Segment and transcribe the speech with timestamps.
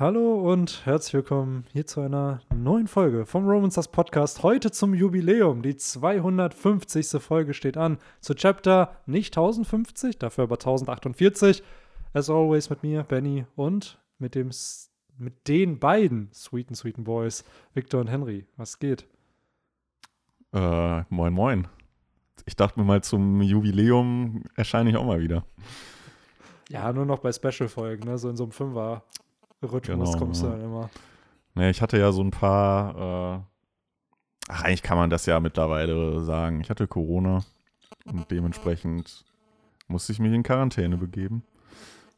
[0.00, 4.42] Hallo und herzlich willkommen hier zu einer neuen Folge vom Romans das Podcast.
[4.42, 5.60] Heute zum Jubiläum.
[5.60, 7.22] Die 250.
[7.22, 7.98] Folge steht an.
[8.22, 11.62] Zu Chapter nicht 1050, dafür aber 1048.
[12.14, 14.48] As always mit mir, Benny und mit dem
[15.18, 17.44] mit den beiden sweeten, sweeten Boys,
[17.74, 18.46] Victor und Henry.
[18.56, 19.06] Was geht?
[20.54, 21.68] Äh, moin, moin.
[22.46, 25.44] Ich dachte mir mal, zum Jubiläum erscheine ich auch mal wieder.
[26.70, 28.16] Ja, nur noch bei Special-Folgen, ne?
[28.16, 29.04] so in so einem Fünfer.
[29.62, 30.90] Rhythmus genau, kommst du dann immer.
[31.54, 33.40] Ne, ich hatte ja so ein paar, äh,
[34.48, 36.60] ach, eigentlich kann man das ja mittlerweile sagen.
[36.60, 37.44] Ich hatte Corona
[38.06, 39.24] und dementsprechend
[39.88, 41.42] musste ich mich in Quarantäne begeben.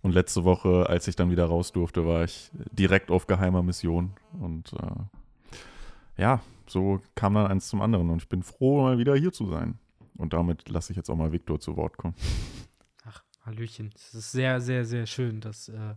[0.03, 4.13] Und letzte Woche, als ich dann wieder raus durfte, war ich direkt auf geheimer Mission.
[4.41, 8.11] Und äh, ja, so kam dann eins zum anderen.
[8.11, 9.79] Und ich bin froh, mal wieder hier zu sein.
[10.17, 12.15] Und damit lasse ich jetzt auch mal Viktor zu Wort kommen.
[13.05, 13.91] Ach, Hallöchen.
[13.95, 15.95] Es ist sehr, sehr, sehr schön, dass äh,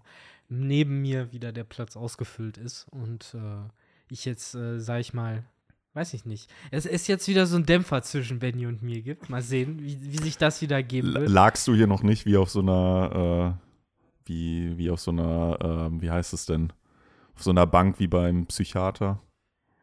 [0.50, 3.70] neben mir wieder der Platz ausgefüllt ist und äh,
[4.10, 5.44] ich jetzt, äh, sag ich mal,
[5.94, 6.50] weiß ich nicht.
[6.72, 9.30] Es ist jetzt wieder so ein Dämpfer zwischen Benny und mir gibt.
[9.30, 11.30] Mal sehen, wie, wie sich das wieder geben wird.
[11.30, 15.90] Lagst du hier noch nicht wie auf so einer, äh, wie, wie auf so einer,
[15.92, 16.72] äh, wie heißt es denn?
[17.36, 19.22] Auf so einer Bank wie beim Psychiater?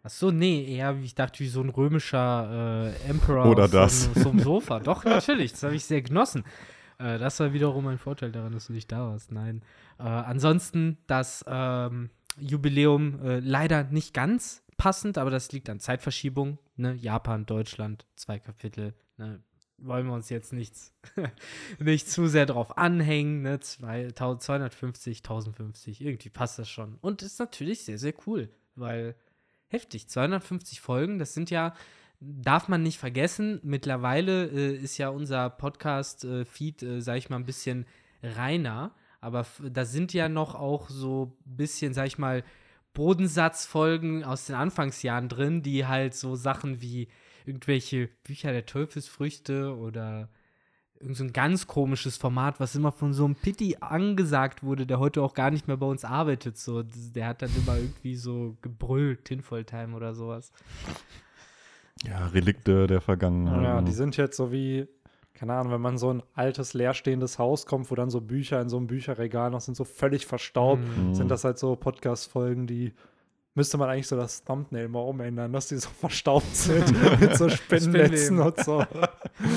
[0.05, 4.05] Ach so, nee, eher, wie ich dachte, wie so ein römischer äh, Emperor Oder das.
[4.05, 4.81] So, so einem Sofa.
[4.81, 6.45] Doch, natürlich, das habe ich sehr genossen.
[7.03, 9.33] Äh, das war wiederum ein Vorteil daran, dass du nicht da warst.
[9.33, 9.63] Nein.
[9.99, 16.59] Äh, ansonsten das ähm, Jubiläum äh, leider nicht ganz passend, aber das liegt an Zeitverschiebung.
[16.77, 16.95] Ne?
[16.95, 18.95] Japan, Deutschland, zwei Kapitel.
[19.17, 19.43] Ne?
[19.79, 20.93] Wollen wir uns jetzt nichts,
[21.79, 23.43] nicht zu sehr drauf anhängen.
[23.43, 23.59] Ne?
[23.61, 26.99] 250, 1050, irgendwie passt das schon.
[27.01, 29.17] Und ist natürlich sehr, sehr cool, weil
[29.69, 30.09] heftig.
[30.09, 31.75] 250 Folgen, das sind ja
[32.23, 37.47] darf man nicht vergessen, mittlerweile äh, ist ja unser Podcast-Feed, äh, sag ich mal, ein
[37.47, 37.87] bisschen
[38.23, 38.95] reiner.
[39.21, 42.45] Aber da sind ja noch auch so ein bisschen, sag ich mal,
[42.95, 47.09] Bodensatzfolgen aus den Anfangsjahren drin, die halt so Sachen wie
[47.47, 50.29] irgendwelche Bücher der Teufelsfrüchte oder
[51.01, 55.01] irgend so ein ganz komisches Format, was immer von so einem Pitti angesagt wurde, der
[55.01, 56.59] heute auch gar nicht mehr bei uns arbeitet.
[56.59, 60.53] So, der hat dann immer irgendwie so gebrüllt, Tinfoil Time oder sowas.
[62.05, 63.63] Ja, Relikte der Vergangenheit.
[63.63, 64.89] Ja, die sind jetzt so wie,
[65.35, 68.69] keine Ahnung, wenn man so ein altes, leerstehendes Haus kommt, wo dann so Bücher in
[68.69, 71.15] so einem Bücherregal noch sind, so völlig verstaubt, mhm.
[71.15, 72.93] sind das halt so Podcast-Folgen, die
[73.55, 77.49] müsste man eigentlich so das Thumbnail mal umändern, dass die so verstaubt sind mit so
[77.49, 78.81] Spendennetzen und so.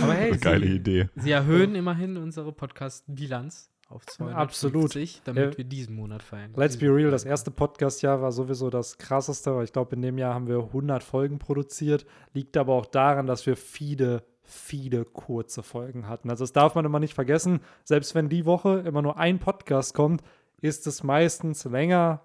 [0.01, 1.09] Aber hey, geile sie, Idee.
[1.15, 5.27] Sie erhöhen immerhin unsere Podcast-Bilanz auf 250, Absolut.
[5.27, 5.57] damit ja.
[5.57, 6.53] wir diesen Monat feiern.
[6.55, 10.17] Let's be real, das erste Podcast-Jahr war sowieso das krasseste, weil ich glaube, in dem
[10.17, 12.05] Jahr haben wir 100 Folgen produziert.
[12.33, 16.29] Liegt aber auch daran, dass wir viele, viele kurze Folgen hatten.
[16.29, 17.59] Also das darf man immer nicht vergessen.
[17.83, 20.23] Selbst wenn die Woche immer nur ein Podcast kommt,
[20.61, 22.21] ist es meistens länger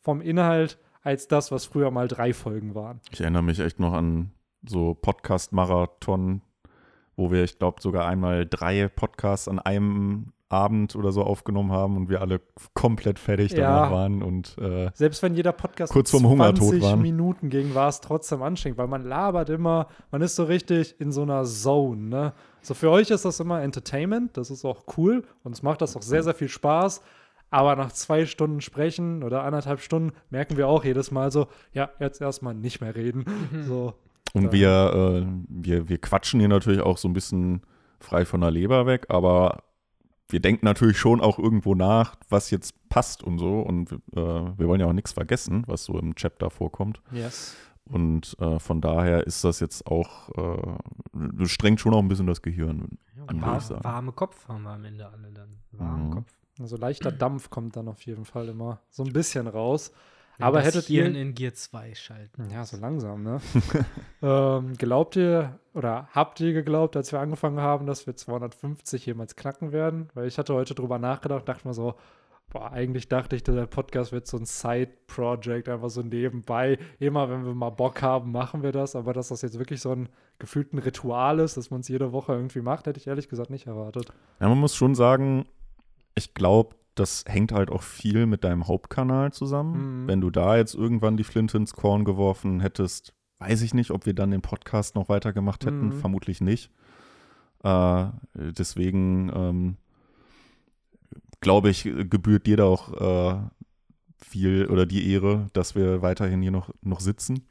[0.00, 3.00] vom Inhalt als das, was früher mal drei Folgen waren.
[3.10, 4.32] Ich erinnere mich echt noch an
[4.66, 6.40] so Podcast-Marathon,
[7.16, 11.96] wo wir, ich glaube, sogar einmal drei Podcasts an einem Abend oder so aufgenommen haben
[11.96, 12.40] und wir alle
[12.74, 13.58] komplett fertig ja.
[13.58, 17.02] danach waren und äh, selbst wenn jeder Podcast kurz vorm Hungertod waren.
[17.02, 21.12] Minuten ging, war es trotzdem anstrengend, weil man labert immer, man ist so richtig in
[21.12, 22.08] so einer Zone.
[22.08, 22.32] Ne?
[22.62, 25.96] So für euch ist das immer Entertainment, das ist auch cool und es macht das
[25.96, 27.02] auch sehr sehr viel Spaß.
[27.50, 31.90] Aber nach zwei Stunden sprechen oder anderthalb Stunden merken wir auch jedes Mal so, ja,
[32.00, 33.24] jetzt erstmal nicht mehr reden.
[33.52, 33.62] Mhm.
[33.64, 33.94] So,
[34.34, 37.62] und wir, äh, wir, wir quatschen hier natürlich auch so ein bisschen
[38.00, 39.62] frei von der Leber weg, aber
[40.34, 43.60] wir denken natürlich schon auch irgendwo nach, was jetzt passt und so.
[43.60, 47.00] Und äh, wir wollen ja auch nichts vergessen, was so im Chapter vorkommt.
[47.12, 47.54] Yes.
[47.84, 52.42] Und äh, von daher ist das jetzt auch, äh, strengt schon auch ein bisschen das
[52.42, 52.98] Gehirn.
[53.16, 55.50] Ja, an, war, warme Kopf haben wir am Ende alle dann.
[55.70, 56.10] Warme mhm.
[56.10, 56.32] Kopf.
[56.58, 59.92] Also leichter Dampf kommt dann auf jeden Fall immer so ein bisschen raus.
[60.36, 62.48] Wenn Aber hättet ihr in Gear 2 schalten.
[62.50, 63.40] Ja, so langsam, ne?
[64.22, 69.36] ähm, glaubt ihr oder habt ihr geglaubt, als wir angefangen haben, dass wir 250 jemals
[69.36, 70.08] knacken werden?
[70.14, 71.94] Weil ich hatte heute drüber nachgedacht, dachte mir so,
[72.50, 76.78] boah, eigentlich dachte ich, der Podcast wird so ein Side-Project, einfach so nebenbei.
[76.98, 78.96] Immer, wenn wir mal Bock haben, machen wir das.
[78.96, 80.08] Aber dass das jetzt wirklich so ein
[80.38, 83.66] gefühlten Ritual ist, dass man es jede Woche irgendwie macht, hätte ich ehrlich gesagt nicht
[83.66, 84.12] erwartet.
[84.40, 85.46] Ja, man muss schon sagen,
[86.14, 90.02] ich glaube, das hängt halt auch viel mit deinem Hauptkanal zusammen.
[90.02, 90.08] Mhm.
[90.08, 94.06] Wenn du da jetzt irgendwann die Flinte ins Korn geworfen hättest, weiß ich nicht, ob
[94.06, 95.86] wir dann den Podcast noch weitergemacht hätten.
[95.86, 95.92] Mhm.
[95.92, 96.70] Vermutlich nicht.
[97.62, 99.76] Äh, deswegen ähm,
[101.40, 103.40] glaube ich, gebührt dir da auch äh,
[104.16, 107.46] viel oder die Ehre, dass wir weiterhin hier noch, noch sitzen.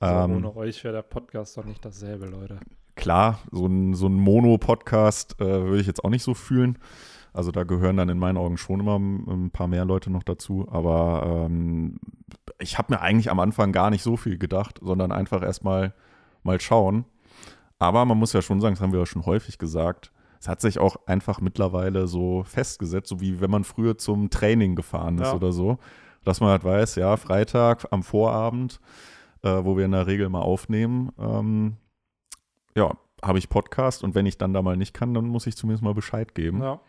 [0.00, 2.58] So, ähm, ohne euch wäre der Podcast doch nicht dasselbe, Leute.
[2.96, 6.78] Klar, so ein, so ein Mono-Podcast äh, würde ich jetzt auch nicht so fühlen.
[7.32, 10.66] Also da gehören dann in meinen Augen schon immer ein paar mehr Leute noch dazu.
[10.70, 11.98] Aber ähm,
[12.58, 15.94] ich habe mir eigentlich am Anfang gar nicht so viel gedacht, sondern einfach erstmal
[16.42, 17.04] mal schauen.
[17.78, 20.60] Aber man muss ja schon sagen, das haben wir ja schon häufig gesagt, es hat
[20.60, 25.28] sich auch einfach mittlerweile so festgesetzt, so wie wenn man früher zum Training gefahren ist
[25.28, 25.34] Ja.
[25.34, 25.78] oder so,
[26.24, 28.80] dass man halt weiß, ja, Freitag am Vorabend,
[29.42, 31.76] äh, wo wir in der Regel mal aufnehmen, ähm,
[32.76, 32.92] ja,
[33.22, 35.84] habe ich Podcast und wenn ich dann da mal nicht kann, dann muss ich zumindest
[35.84, 36.60] mal Bescheid geben.
[36.60, 36.80] Ja.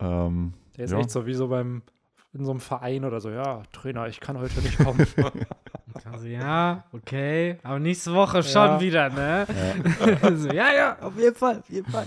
[0.00, 0.98] Ähm, Der ist Ja.
[0.98, 1.82] echt so wie so beim
[2.32, 5.04] in so einem Verein oder so, ja, Trainer, ich kann heute nicht kommen.
[6.04, 8.80] Also, ja, okay, aber nächste Woche schon Ja.
[8.80, 9.44] wieder, ne?
[10.36, 12.06] so, ja, ja, auf jeden Fall, auf jeden Fall.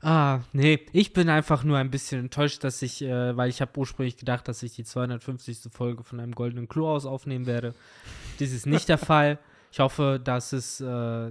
[0.00, 3.78] Ah, nee, ich bin einfach nur ein bisschen enttäuscht, dass ich, äh, weil ich habe
[3.78, 5.70] ursprünglich gedacht, dass ich die 250.
[5.70, 7.74] Folge von einem goldenen Klo aus aufnehmen werde.
[8.40, 9.38] Dies ist nicht der Fall.
[9.70, 11.30] Ich hoffe, dass es äh,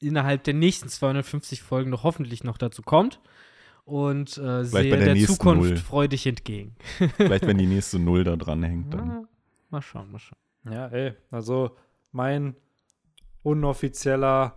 [0.00, 3.20] innerhalb der nächsten 250 Folgen noch hoffentlich noch dazu kommt
[3.84, 5.76] und äh, sehe der der, Zukunft Null.
[5.76, 6.74] freudig entgegen.
[7.16, 9.08] Vielleicht, wenn die nächste Null da dran hängt, dann.
[9.08, 9.24] Ja,
[9.70, 10.38] mal schauen, mal schauen.
[10.70, 11.76] ja, ey, also
[12.12, 12.54] mein
[13.42, 14.56] unoffizieller,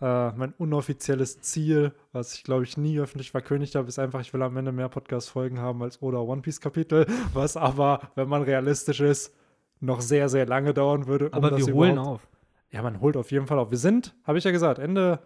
[0.00, 4.32] äh, mein unoffizielles Ziel, was ich glaube ich nie öffentlich verkündigt habe, ist einfach, ich
[4.32, 9.00] will am Ende mehr Podcast-Folgen haben als oder One Piece-Kapitel, was aber, wenn man realistisch
[9.00, 9.34] ist,
[9.80, 11.30] noch sehr, sehr lange dauern würde.
[11.30, 12.28] um Aber das wir holen auf.
[12.70, 13.70] Ja, man holt auf jeden Fall auf.
[13.70, 15.18] Wir sind, habe ich ja gesagt, Ende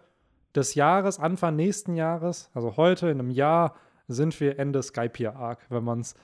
[0.55, 3.75] des Jahres, Anfang nächsten Jahres, also heute in einem Jahr,
[4.07, 6.15] sind wir Ende Skype hier Arc, wenn man es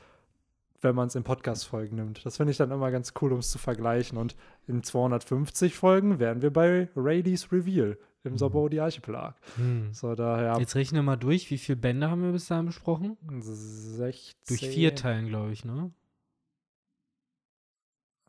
[0.83, 2.25] wenn man es in Podcast-Folgen nimmt.
[2.25, 4.17] Das finde ich dann immer ganz cool, um es zu vergleichen.
[4.17, 4.35] Und
[4.67, 9.35] in 250 Folgen wären wir bei Raidy's Reveal im Sabodi Archipelag.
[9.55, 9.93] Hm.
[9.93, 13.17] So, daher Jetzt rechne mal durch, wie viele Bände haben wir bis dahin besprochen?
[13.39, 14.33] 16.
[14.47, 15.91] Durch vier Teilen, glaube ich, ne?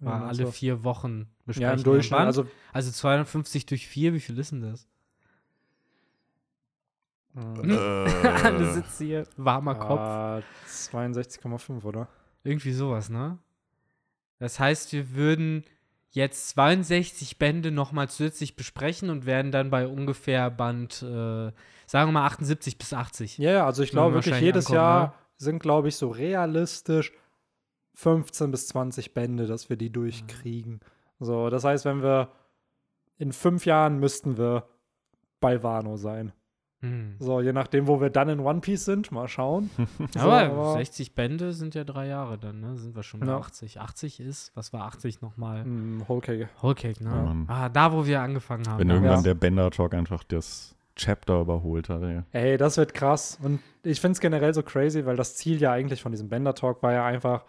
[0.00, 0.52] War meinst alle du?
[0.52, 1.62] vier Wochen besprechen.
[1.62, 2.20] Ja, im wir Durchschnitt.
[2.20, 4.88] Also, also 250 durch vier, wie viel ist denn das?
[7.34, 7.70] Mm,
[8.44, 10.00] Alle sitzen hier, warmer Kopf.
[10.00, 12.08] ah, 62,5, oder?
[12.42, 13.38] Irgendwie sowas, ne?
[14.38, 15.64] Das heißt, wir würden
[16.10, 21.50] jetzt 62 Bände nochmal zusätzlich besprechen und werden dann bei ungefähr Band, äh,
[21.86, 23.38] sagen wir mal 78 bis 80.
[23.38, 25.12] Ja, ja, also ich glaube wirklich, jedes ankommen, Jahr ne?
[25.36, 27.12] sind, glaube ich, so realistisch
[27.94, 30.80] 15 bis 20 Bände, dass wir die durchkriegen.
[31.20, 32.28] So, das heißt, wenn wir
[33.18, 34.68] in fünf Jahren müssten wir
[35.40, 36.32] bei Wano sein.
[36.84, 37.14] Hm.
[37.18, 39.70] So, je nachdem, wo wir dann in One Piece sind, mal schauen.
[40.14, 42.76] So, aber, aber- 60 Bände sind ja drei Jahre dann, ne?
[42.76, 43.38] Sind wir schon bei Ja.
[43.38, 43.80] 80.
[43.80, 45.64] 80 ist, was war 80 nochmal?
[45.64, 46.48] Hm, Whole Cake.
[46.62, 47.10] Whole Cake, ne?
[47.10, 47.44] Ja, Mann.
[47.48, 48.78] ah, da, wo wir angefangen haben.
[48.78, 52.02] Wenn da irgendwann der Bender-Talk einfach das Chapter überholt hat.
[52.02, 52.22] Ey.
[52.32, 53.38] Ey, das wird krass.
[53.42, 56.54] Und ich finde es generell so crazy, weil das Ziel ja eigentlich von diesem Bender
[56.54, 57.44] Talk war ja einfach,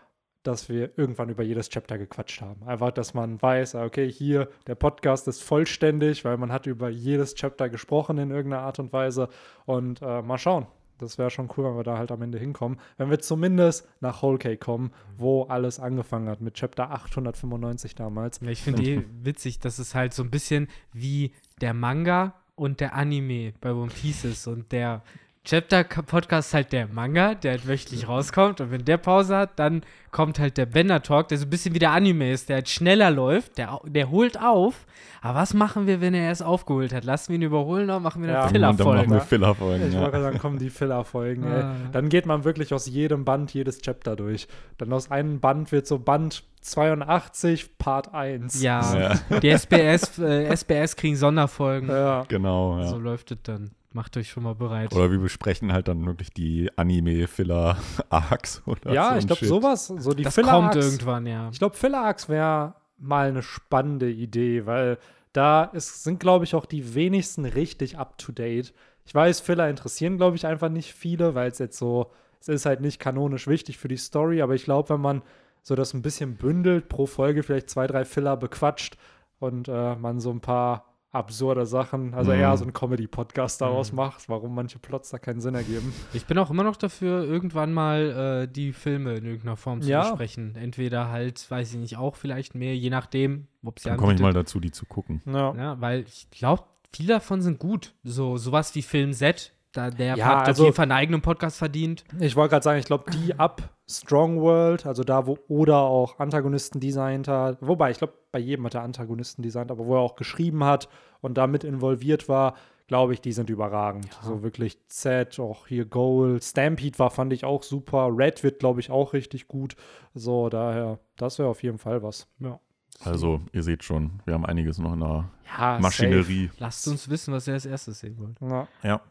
[0.47, 2.67] dass wir irgendwann über jedes Chapter gequatscht haben.
[2.67, 6.89] Einfach, dass man weiß, ah, okay, hier, der Podcast ist vollständig, weil man hat über
[6.89, 9.29] jedes Chapter gesprochen in irgendeiner Art und Weise.
[9.65, 10.67] Und äh, mal schauen.
[10.97, 12.79] Das wäre schon cool, wenn wir da halt am Ende hinkommen.
[12.97, 18.39] Wenn wir zumindest nach Whole Cake kommen, wo alles angefangen hat, mit Chapter 895 damals.
[18.41, 22.79] Ja, ich finde eh witzig, dass es halt so ein bisschen wie der Manga und
[22.79, 24.47] der Anime bei One Piece ist.
[24.47, 25.03] Und der
[25.45, 28.59] Chapter-Podcast ist halt der Manga, der halt wöchentlich rauskommt.
[28.61, 31.79] Und wenn der Pause hat, dann kommt halt der Bender-Talk, der so ein bisschen wie
[31.79, 34.85] der Anime ist, der halt schneller läuft, der, der holt auf.
[35.21, 37.03] Aber was machen wir, wenn er erst aufgeholt hat?
[37.03, 38.41] Lassen wir ihn überholen oder machen wir Ja.
[38.43, 39.25] eine Filler- Und dann machen wir Filler-Folge?
[39.25, 39.87] Filler-Folgen.
[39.87, 39.99] Ich Ja.
[39.99, 41.45] wollte gerade sagen, kommen die Filler-Folgen.
[41.45, 41.75] Ah.
[41.91, 44.47] Dann geht man wirklich aus jedem Band jedes Chapter durch.
[44.77, 48.61] Dann aus einem Band wird so Band 82, Part 1.
[48.61, 51.89] Ja, die SBS, äh, SBS kriegen Sonderfolgen.
[51.89, 52.23] Ja.
[52.27, 52.87] Genau, ja.
[52.87, 53.71] So läuft es dann.
[53.95, 54.93] Macht euch schon mal bereit.
[54.93, 60.11] Oder wir besprechen halt dann wirklich die Anime-Filler-Arcs oder Ja, so ich glaube, sowas, so
[60.11, 61.47] die das kommt irgendwann, ja.
[61.53, 64.97] Ich glaube, Filler-Arcs wäre mal eine spannende Idee, weil
[65.31, 68.73] da ist, sind, glaube ich, auch die wenigsten richtig up-to-date.
[69.05, 72.11] Ich weiß, Filler interessieren, glaube ich, einfach nicht viele, weil es jetzt so,
[72.41, 75.21] es ist halt nicht kanonisch wichtig für die Story, aber ich glaube, wenn man
[75.63, 78.97] so das ein bisschen bündelt, pro Folge vielleicht zwei, drei Filler bequatscht
[79.39, 82.39] und äh, man so ein paar absurde Sachen, also Mhm.
[82.39, 83.95] eher so einen Comedy-Podcast daraus Mhm.
[83.97, 85.93] macht, warum manche Plots da keinen Sinn ergeben.
[86.13, 89.89] Ich bin auch immer noch dafür, irgendwann mal äh, die Filme in irgendeiner Form zu
[89.89, 90.09] Ja.
[90.09, 90.55] besprechen.
[90.55, 94.19] Entweder halt, weiß ich nicht, auch vielleicht mehr, je nachdem, ob sie Dann komme ich
[94.19, 95.21] mal dazu, die zu gucken.
[95.25, 95.55] Ja.
[95.55, 97.93] Ja, weil ich glaube, viele davon sind gut.
[98.03, 101.21] So sowas wie Film Z, da, der Ja, hat also- auf jeden Fall einen eigenen
[101.21, 102.03] Podcast verdient.
[102.19, 106.19] Ich wollte gerade sagen, ich glaube, die ab Strong World, also da, wo Oda auch
[106.19, 110.01] Antagonisten designt hat, wobei, ich glaube, bei jedem hat er Antagonisten designt, aber wo er
[110.01, 110.89] auch geschrieben hat
[111.21, 112.55] und damit involviert war,
[112.87, 114.05] glaube ich, die sind überragend.
[114.05, 114.27] Ja.
[114.27, 118.09] So wirklich Z, auch hier Goal, Stampede war, fand ich auch super.
[118.11, 119.75] Red wird, glaube ich, auch richtig gut.
[120.13, 122.27] So, daher, das wäre auf jeden Fall was.
[122.39, 122.59] Ja,
[123.03, 125.25] Also, ihr seht schon, wir haben einiges noch in der
[125.57, 126.51] ja Maschinerie.
[126.59, 128.39] Lasst uns wissen, was ihr als erstes sehen wollt.
[128.41, 128.67] Ja.
[128.83, 129.01] Ja,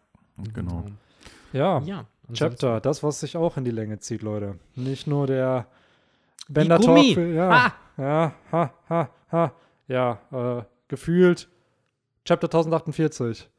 [0.55, 0.85] genau.
[1.53, 1.81] ja.
[1.81, 2.07] Ja.
[2.33, 4.59] Chapter, das, was sich auch in die Länge zieht, Leute.
[4.75, 5.67] Nicht nur der
[6.49, 6.81] Bender.
[6.81, 7.17] Talk.
[7.17, 7.73] Ja, Ah,
[8.03, 9.53] ja, ha, ha, ha.
[9.89, 11.49] Ja, äh, gefühlt
[12.25, 13.51] Chapter 1048.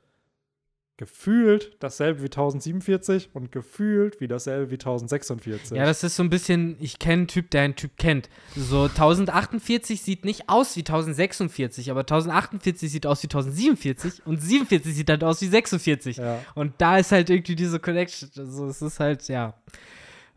[0.97, 5.77] Gefühlt dasselbe wie 1047 und gefühlt wie dasselbe wie 1046.
[5.77, 8.29] Ja, das ist so ein bisschen, ich kenne einen Typ, der einen Typ kennt.
[8.55, 14.95] So 1048 sieht nicht aus wie 1046, aber 1048 sieht aus wie 1047 und 47
[14.95, 16.17] sieht halt aus wie 46.
[16.17, 16.39] ja.
[16.55, 18.29] Und da ist halt irgendwie diese Connection.
[18.37, 19.53] Also es ist halt, ja,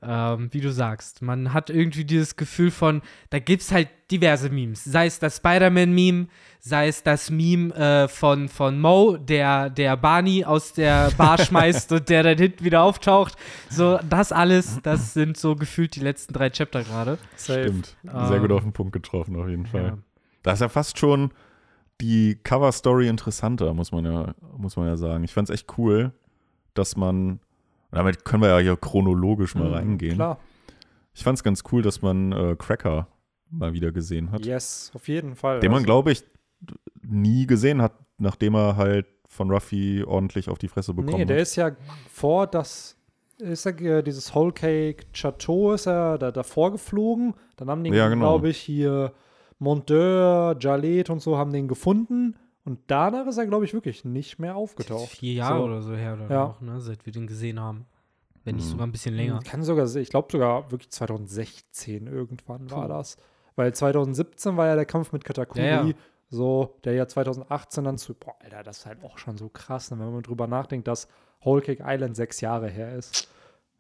[0.03, 4.49] ähm, wie du sagst, man hat irgendwie dieses Gefühl von, da gibt es halt diverse
[4.51, 4.85] Memes.
[4.85, 6.29] Sei es das Spider-Man-Meme,
[6.61, 11.93] sei es das Meme äh, von, von Mo, der, der Barney aus der Bar schmeißt
[11.93, 13.35] und der dann hinten wieder auftaucht.
[13.69, 17.19] So, das alles, das sind so gefühlt die letzten drei Chapter gerade.
[17.37, 17.97] Stimmt.
[18.03, 19.85] Sehr Ähm, gut auf den Punkt getroffen, auf jeden Fall.
[19.85, 19.99] Ja.
[20.43, 21.33] Da ist ja fast schon
[22.01, 25.25] die Cover-Story interessanter, muss man ja, muss man ja sagen.
[25.25, 26.13] Ich fand es echt cool,
[26.75, 27.41] dass man,
[27.91, 30.15] damit können wir ja hier chronologisch mal Mhm, reingehen.
[30.17, 30.39] Klar.
[31.15, 33.09] Ich fand es ganz cool, dass man äh, Cracker
[33.51, 34.45] mal wieder gesehen hat.
[34.45, 35.61] Yes, auf jeden Fall.
[35.61, 36.23] Den man, Also, glaube ich,
[37.03, 41.37] nie gesehen hat, nachdem er halt von Ruffy ordentlich auf die Fresse bekommen Nee, der
[41.37, 41.43] hat.
[41.43, 41.71] ist ja
[42.11, 42.97] vor das
[43.39, 47.35] ist ja äh, dieses Whole Cake Chateau ist er da davor geflogen.
[47.57, 48.21] Dann haben die, Ja, genau.
[48.35, 49.13] glaube ich, hier
[49.59, 52.37] Monteur, Jalet und so haben den gefunden.
[52.69, 55.09] Und danach ist er, glaube ich, wirklich nicht mehr aufgetaucht.
[55.09, 55.65] Vier Jahre So.
[55.65, 56.45] oder so her oder Ja.
[56.49, 57.87] noch, ne, seit wir den gesehen haben.
[58.45, 58.71] Wenn nicht Mhm.
[58.73, 59.41] sogar ein bisschen länger.
[59.41, 62.89] Kann sogar, ich glaube sogar wirklich 2016 irgendwann war Puh.
[62.89, 63.17] das.
[63.57, 65.67] Weil 2017 war ja der Kampf mit Katakuri.
[65.67, 65.95] Ja, ja.
[66.29, 68.13] So, der ja 2018 dann zu.
[68.13, 71.09] Boah, Alter, das ist halt auch schon so krass, ne, wenn man drüber nachdenkt, dass
[71.45, 73.31] Whole Cake Island sechs Jahre her ist.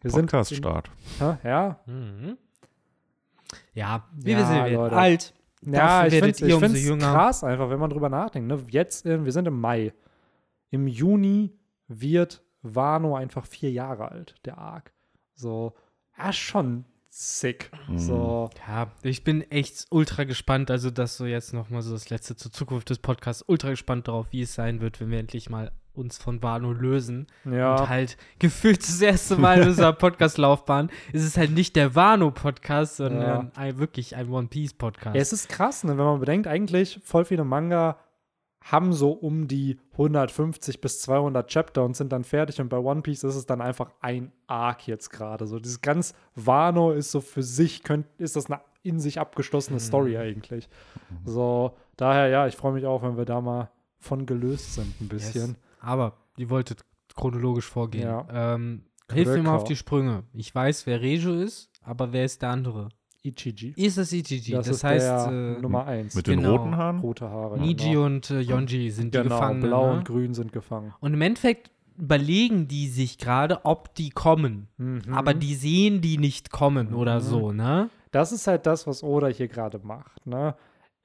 [0.00, 0.90] Wir Podcast-Start.
[1.18, 1.36] Hä?
[1.44, 2.38] Ja, Mhm.
[3.74, 4.96] Ja, wie Ja, wir sind Leute.
[4.96, 5.34] alt.
[5.62, 8.48] Ja, ich finde es krass einfach, wenn man drüber nachdenkt.
[8.48, 8.64] Ne?
[8.70, 9.92] Jetzt, äh, wir sind im Mai.
[10.70, 11.52] Im Juni
[11.88, 14.92] wird Wano einfach vier Jahre alt, der Arc.
[15.34, 15.74] So,
[16.16, 17.70] ja, schon sick.
[17.88, 17.98] Mhm.
[17.98, 20.70] So, Ja, ich bin echt ultra gespannt.
[20.70, 23.44] Also, das so jetzt nochmal so das letzte zur Zukunft des Podcasts.
[23.46, 27.26] Ultra gespannt darauf, wie es sein wird, wenn wir endlich mal uns von Wano lösen.
[27.44, 27.76] ja.
[27.76, 32.96] Und halt gefühlt das erste Mal in unserer Podcast-Laufbahn ist es halt nicht der Wano-Podcast,
[32.96, 35.14] sondern ein, wirklich ein One Piece-Podcast.
[35.16, 35.98] Ja, es ist krass, ne?
[35.98, 37.98] wenn man bedenkt, eigentlich voll viele Manga
[38.60, 43.02] haben so um die 150 bis 200 Chapter und sind dann fertig und bei One
[43.02, 45.46] Piece ist es dann einfach ein Arc jetzt gerade.
[45.46, 49.80] So dieses ganz Wano ist so für sich, könnt, ist das eine in sich abgeschlossene
[49.80, 50.68] Story eigentlich.
[51.24, 55.08] So, daher ja, ich freue mich auch, wenn wir da mal von gelöst sind ein
[55.08, 55.48] bisschen.
[55.48, 55.56] Yes.
[55.80, 58.04] Aber ihr wolltet chronologisch vorgehen.
[58.04, 58.26] Ja.
[58.54, 60.24] Ähm, hilf mir mal auf die Sprünge.
[60.34, 62.88] Ich weiß, wer Rejo ist, aber wer ist der andere?
[63.24, 63.72] Ichiji.
[63.76, 64.52] Ist es Ichiji?
[64.52, 66.14] Das, Das, ist heißt, der äh, Nummer 1.
[66.14, 66.56] Mit den Genau.
[66.56, 67.00] roten Haaren?
[67.00, 67.58] rote Haare.
[67.58, 68.04] Niji genau.
[68.06, 69.62] und äh, Yonji sind die Genau, Gefangenen.
[69.68, 69.98] blau ne?
[69.98, 70.94] und grün sind gefangen.
[71.00, 74.68] Und im Endeffekt überlegen die sich gerade, ob die kommen.
[74.76, 75.02] Mhm.
[75.12, 77.20] Aber die sehen die nicht kommen oder Mhm.
[77.24, 77.90] so, ne?
[78.12, 80.24] Das ist halt das, was Oda hier gerade macht.
[80.24, 80.54] Ne?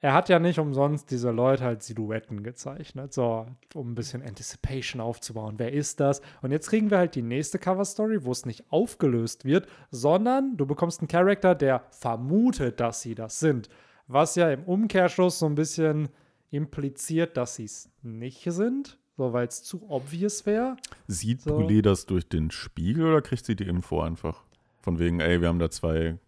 [0.04, 5.00] Er hat ja nicht umsonst diese Leute als Silhouetten gezeichnet, so, um ein bisschen Anticipation
[5.00, 5.54] aufzubauen.
[5.56, 6.20] Wer ist das?
[6.42, 10.66] Und jetzt kriegen wir halt die nächste Cover-Story, wo es nicht aufgelöst wird, sondern du
[10.66, 13.70] bekommst einen Charakter, der vermutet, dass sie das sind.
[14.06, 16.10] Was ja im Umkehrschluss so ein bisschen
[16.50, 20.76] impliziert, dass sie es nicht sind, so weil es zu obvious wäre.
[21.06, 21.56] Sieht So.
[21.56, 24.42] Brûlé das durch den Spiegel oder kriegt sie die Info einfach?
[24.82, 26.18] Von wegen, ey, wir haben da zwei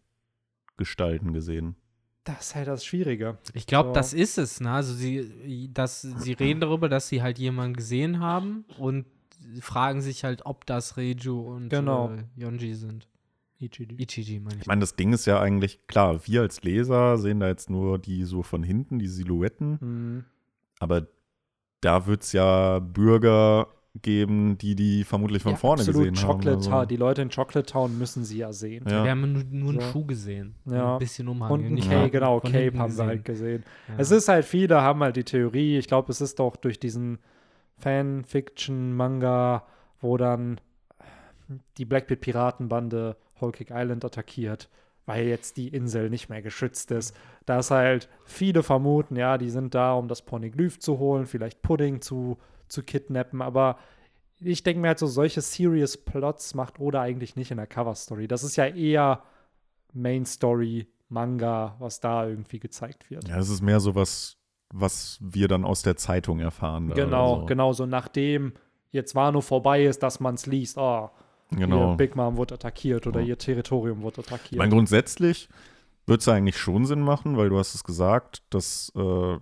[0.78, 1.76] Gestalten gesehen.
[2.26, 3.38] Das ist halt das Schwierige.
[3.54, 3.95] Ich glaube, So.
[3.95, 4.71] das ist es, ne?
[4.73, 9.06] Also sie, dass, sie reden darüber, dass sie halt jemanden gesehen haben und
[9.61, 12.11] fragen sich halt, ob das Reju und Genau.
[12.11, 13.06] äh, Yonji sind.
[13.59, 13.95] Ichiji.
[13.97, 14.62] Ichiji, meine ich.
[14.62, 17.99] Ich meine, das Ding ist ja eigentlich, klar, wir als Leser sehen da jetzt nur
[17.99, 20.25] die so von hinten, die Silhouetten, Mhm.
[20.80, 21.06] aber
[21.80, 23.68] da wird es ja Bürger
[24.02, 26.10] geben, die die vermutlich von Ja, vorne absolut.
[26.10, 26.62] gesehen Chocolate haben.
[26.62, 26.72] Town.
[26.74, 26.86] Also.
[26.88, 28.84] Die Leute in Chocolate Town müssen sie ja sehen.
[28.88, 29.04] Ja.
[29.04, 29.86] Wir haben nur, nur einen So.
[29.92, 30.54] Schuh gesehen.
[30.66, 30.94] Ja.
[30.94, 31.50] Ein bisschen Umhang.
[31.50, 33.06] Und ein Cape, genau, Cape haben sie gesehen.
[33.06, 33.64] halt gesehen.
[33.88, 33.94] Ja.
[33.98, 37.18] Es ist halt, viele haben halt die Theorie, ich glaube, es ist doch durch diesen
[37.78, 39.64] Fanfiction-Manga,
[40.00, 40.60] wo dann
[41.78, 44.68] die Blackbeard-Piratenbande Whole Cake Island attackiert,
[45.04, 47.14] weil jetzt die Insel nicht mehr geschützt ist.
[47.44, 52.00] Dass halt viele vermuten, ja, die sind da, um das Poneglyph zu holen, vielleicht Pudding
[52.00, 52.38] zu,
[52.68, 53.78] zu kidnappen, aber
[54.40, 58.28] ich denke mir halt so, solche Serious Plots macht Oda eigentlich nicht in der Cover-Story.
[58.28, 59.23] Das ist ja eher
[59.92, 63.28] Main-Story, Manga, was da irgendwie gezeigt wird.
[63.28, 64.37] Ja, das ist mehr so was,
[64.70, 66.90] was wir dann aus der Zeitung erfahren.
[66.94, 67.46] Genau, so.
[67.46, 68.52] genau, so nachdem
[68.90, 71.11] jetzt Wano vorbei ist, dass man es liest, oh,
[71.50, 71.92] genau.
[71.92, 73.28] ihr Big Mom wurde attackiert oder Ja.
[73.28, 74.58] ihr Territorium wurde Ich attackiert.
[74.58, 75.49] meine, grundsätzlich
[76.06, 79.37] würde es eigentlich schon Sinn machen, weil du hast es gesagt, dass äh,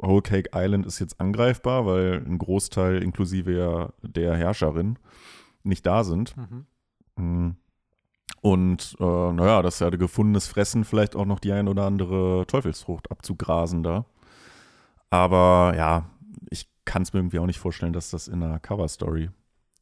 [0.00, 4.98] Whole Cake Island ist jetzt angreifbar, weil ein Großteil inklusive ja der Herrscherin
[5.62, 6.36] nicht da sind.
[6.36, 6.66] Mhm.
[7.16, 7.56] Mhm.
[8.40, 12.46] Und äh, naja, das ist ja gefundenes Fressen, vielleicht auch noch die ein oder andere
[12.46, 14.04] Teufelsfrucht abzugrasen da.
[15.10, 16.10] Aber ja,
[16.50, 19.30] ich kann es mir irgendwie auch nicht vorstellen, dass das in einer Cover-Story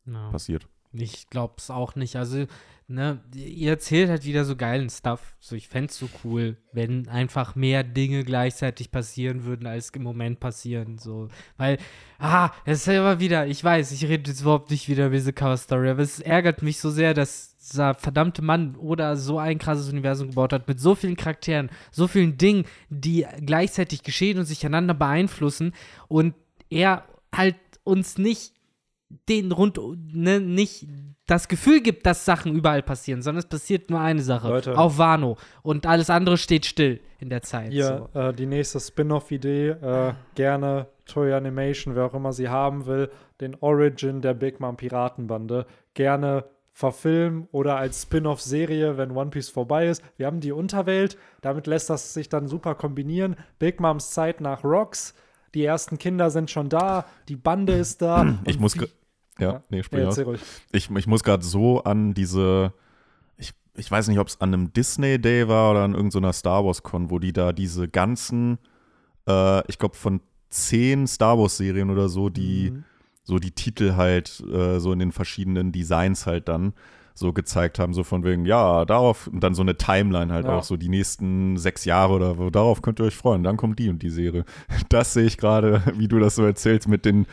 [0.06, 0.30] Ja.
[0.30, 0.68] passiert.
[0.92, 2.16] Ich glaub's auch nicht.
[2.16, 2.46] Also,
[2.88, 5.36] ne, ihr erzählt halt wieder so geilen Stuff.
[5.40, 10.40] So, ich fänd's so cool, wenn einfach mehr Dinge gleichzeitig passieren würden, als im Moment
[10.40, 10.98] passieren.
[10.98, 11.78] So, weil,
[12.18, 15.16] ah, es ist ja immer wieder, ich weiß, ich rede jetzt überhaupt nicht wieder über
[15.16, 19.58] diese Cover-Story, aber es ärgert mich so sehr, dass dieser verdammte Mann oder so ein
[19.58, 24.44] krasses Universum gebaut hat, mit so vielen Charakteren, so vielen Dingen, die gleichzeitig geschehen und
[24.44, 25.72] sich einander beeinflussen
[26.06, 26.34] und
[26.70, 28.55] er halt uns nicht
[29.28, 29.78] den rund,
[30.12, 30.86] ne, nicht
[31.26, 34.48] das Gefühl gibt, dass Sachen überall passieren, sondern es passiert nur eine Sache.
[34.48, 34.78] Leute.
[34.78, 35.36] Auf Wano.
[35.62, 37.72] Und alles andere steht still in der Zeit.
[37.72, 38.18] Hier, So.
[38.18, 43.10] äh, die nächste Spin-off-Idee, äh, gerne Toy Animation, wer auch immer sie haben will,
[43.40, 49.86] den Origin der Big Mom Piratenbande, gerne verfilmen oder als Spin-off-Serie, wenn One Piece vorbei
[49.88, 50.02] ist.
[50.18, 53.36] Wir haben die Unterwelt, damit lässt das sich dann super kombinieren.
[53.58, 55.14] Big Moms Zeit nach Rocks,
[55.56, 58.24] die ersten Kinder sind schon da, die Bande ist da.
[58.44, 58.74] Ich muss.
[58.74, 58.88] ge-
[59.38, 60.40] Ja, nee, Ja, sprich ruhig.
[60.72, 62.72] Ich, ich muss gerade so an diese,
[63.38, 66.64] ich, ich weiß nicht, ob es an einem Disney Day war oder an irgendeiner Star
[66.64, 68.58] Wars Con, wo die da diese ganzen,
[69.26, 70.20] äh, ich glaube von
[70.50, 72.84] zehn Star Wars Serien oder so, die Mhm.
[73.24, 76.72] so die Titel halt äh, so in den verschiedenen Designs halt dann
[77.18, 80.58] so gezeigt haben, so von wegen, ja, darauf, und dann so eine Timeline halt Ja.
[80.58, 83.78] auch, so die nächsten sechs Jahre oder wo, darauf könnt ihr euch freuen, dann kommt
[83.78, 84.44] die und die Serie.
[84.90, 87.26] Das sehe ich gerade, wie du das so erzählst, mit den,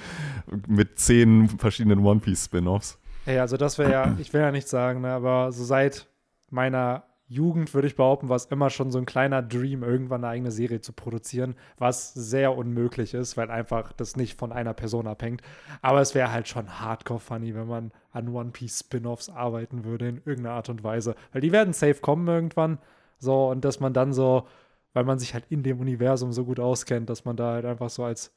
[0.68, 2.98] mit zehn verschiedenen One Piece Spin-Offs.
[3.26, 6.08] Hey, also das wäre ja, ich will ja nicht sagen, ne, aber so seit
[6.50, 10.34] meiner Jugend würde ich behaupten, war es immer schon so ein kleiner Dream, irgendwann eine
[10.34, 15.08] eigene Serie zu produzieren, was sehr unmöglich ist, weil einfach das nicht von einer Person
[15.08, 15.42] abhängt.
[15.82, 20.10] Aber es wäre halt schon hardcore funny, wenn man an One Piece Spin-offs arbeiten würde
[20.10, 22.78] in irgendeiner Art und Weise, weil die werden safe kommen irgendwann.
[23.20, 24.48] So und dass man dann so,
[24.94, 27.90] weil man sich halt in dem Universum so gut auskennt, dass man da halt einfach
[27.90, 28.36] so als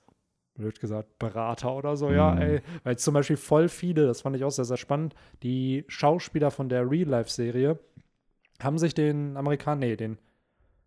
[0.55, 2.41] blöd gesagt, Berater oder so, ja, Mhm.
[2.41, 2.61] ey.
[2.85, 6.69] Weil zum Beispiel voll viele, das fand ich auch sehr, sehr spannend, die Schauspieler von
[6.69, 7.79] der Real-Life-Serie
[8.61, 10.19] haben sich den Amerikaner, nee, den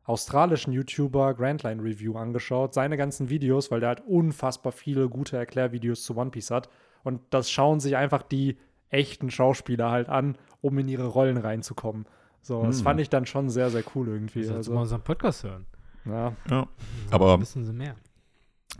[0.04, 6.04] australischen YouTuber Grandline Review angeschaut, seine ganzen Videos, weil der halt unfassbar viele gute Erklärvideos
[6.04, 6.70] zu One Piece hat.
[7.04, 8.58] Und das schauen sich einfach die
[8.90, 12.06] echten Schauspieler halt an, um in ihre Rollen reinzukommen.
[12.42, 12.84] So, das Hm.
[12.86, 14.44] fand ich dann schon sehr, sehr cool irgendwie.
[14.44, 15.66] Sollst du mal Also, unseren Podcast hören.
[16.06, 16.34] ja.
[16.50, 16.68] Ja.
[17.12, 17.96] Aber Wissen sie mehr.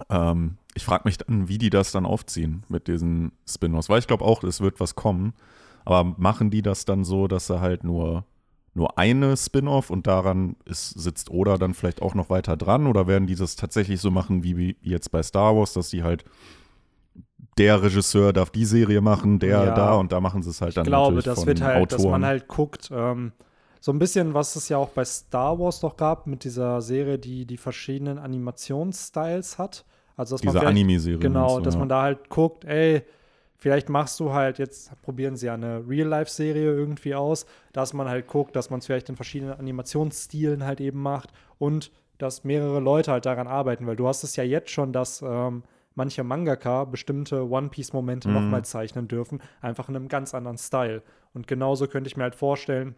[0.10, 4.08] Ähm, ich frage mich dann, wie die das dann aufziehen mit diesen Spin-offs, weil ich
[4.08, 5.34] glaube auch, es wird was kommen.
[5.86, 8.24] Aber machen die das dann so, dass er halt nur,
[8.74, 12.88] nur eine Spin-off und daran ist, sitzt Oda dann vielleicht auch noch weiter dran?
[12.88, 16.24] Oder werden die das tatsächlich so machen wie, jetzt bei Star Wars, dass die halt
[17.58, 19.76] der Regisseur darf die Serie machen, der Ja.
[19.76, 22.22] da und da machen sie es halt dann Ich glaube, das wird halt, dass Autoren.
[22.22, 23.34] man halt guckt, ähm,
[23.82, 27.18] so ein bisschen, was es ja auch bei Star Wars doch gab, mit dieser Serie,
[27.18, 29.86] die die verschiedenen Animationsstyles hat.
[30.16, 31.20] Also, dass Diese Anime-Serie.
[31.20, 31.80] Genau, du, dass ja.
[31.80, 33.04] man da halt guckt, ey,
[33.60, 38.28] vielleicht machst du halt, jetzt probieren sie ja eine Real-Life-Serie irgendwie aus, dass man halt
[38.28, 43.12] guckt, dass man es vielleicht in verschiedenen Animationsstilen halt eben macht und dass mehrere Leute
[43.12, 45.64] halt daran arbeiten, weil du hast es ja jetzt schon, dass ähm,
[45.96, 48.34] manche Mangaka bestimmte One-Piece-Momente Mhm.
[48.36, 51.04] nochmal zeichnen dürfen, einfach in einem ganz anderen Style.
[51.34, 52.96] Und genauso könnte ich mir halt vorstellen,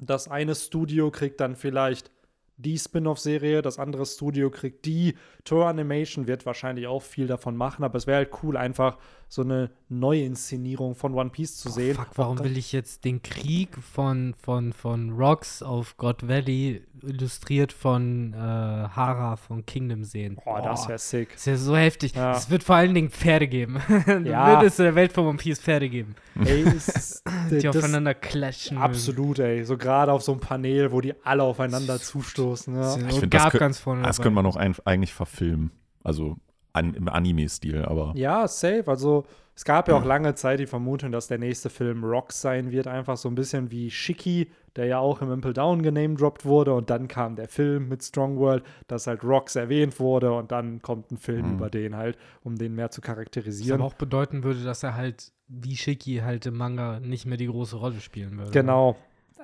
[0.00, 2.10] das eine Studio kriegt dann vielleicht
[2.58, 5.14] die Spin-off-Serie, das andere Studio kriegt die.
[5.44, 8.98] Tour Animation wird wahrscheinlich auch viel davon machen, aber es wäre halt cool, einfach
[9.30, 11.94] so eine Neuinszenierung von One Piece zu sehen.
[11.96, 17.72] Fuck, warum will ich jetzt den Krieg von, von, von Rocks auf God Valley illustriert
[17.72, 20.38] von äh, Hara von Kingdom sehen?
[20.42, 21.30] Boah, das wäre sick.
[21.32, 22.14] Das ist ja so heftig.
[22.14, 22.32] Ja.
[22.32, 23.80] Es wird vor allen Dingen Pferde geben.
[24.24, 24.60] Ja.
[24.60, 28.78] wird es in der Welt von One Piece Pferde geben, Ey, ist, die aufeinander klatschen.
[28.78, 29.64] absolut, ey.
[29.64, 32.47] So gerade auf so einem Panel, wo die alle aufeinander zustoßen.
[32.56, 32.72] Ja.
[32.96, 33.08] mögen.
[33.08, 34.24] Ich find, das gab könnt- ganz vorne Das dabei.
[34.24, 35.70] könnte man auch ein, eigentlich verfilmen.
[36.02, 36.36] Also
[36.72, 38.12] an, im Anime-Stil, aber.
[38.14, 38.84] Ja, safe.
[38.86, 42.70] Also es gab ja auch lange Zeit die Vermutung, dass der nächste Film Rocks sein
[42.70, 42.86] wird.
[42.86, 46.74] Einfach so ein bisschen wie Shiki, der ja auch im Impel Down genamedroppt wurde.
[46.74, 50.32] Und dann kam der Film mit Strong World, dass halt Rocks erwähnt wurde.
[50.32, 51.54] Und dann kommt ein Film Mhm.
[51.54, 53.80] über den halt, um den mehr zu Was charakterisieren.
[53.80, 57.46] aber auch bedeuten würde, dass er halt wie Shiki halt im Manga nicht mehr die
[57.46, 58.50] große Rolle spielen würde.
[58.52, 58.96] Genau.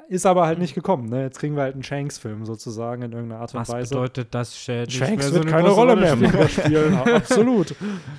[0.09, 1.09] Ist aber halt nicht gekommen.
[1.09, 1.23] Ne?
[1.23, 3.95] Jetzt kriegen wir halt einen Shanks-Film sozusagen in irgendeiner Art und Was Weise.
[3.95, 4.93] bedeutet das, Shad?
[4.93, 6.49] Shanks so wird eine keine Rolle mehr spielen?
[6.49, 6.95] Spielen.
[7.15, 7.71] Absolut.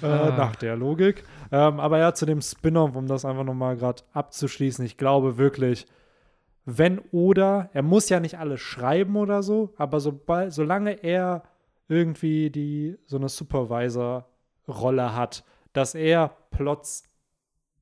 [0.02, 0.36] Äh, Ah.
[0.38, 1.24] nach der Logik.
[1.52, 4.84] Ähm, aber ja, zu dem Spin-off, um das einfach nochmal gerade abzuschließen.
[4.86, 5.86] Ich glaube wirklich,
[6.66, 11.44] wenn oder, er muss ja nicht alles schreiben oder so, aber sobald, solange er
[11.88, 15.44] irgendwie die so eine Supervisor-Rolle hat,
[15.74, 17.04] dass er Plots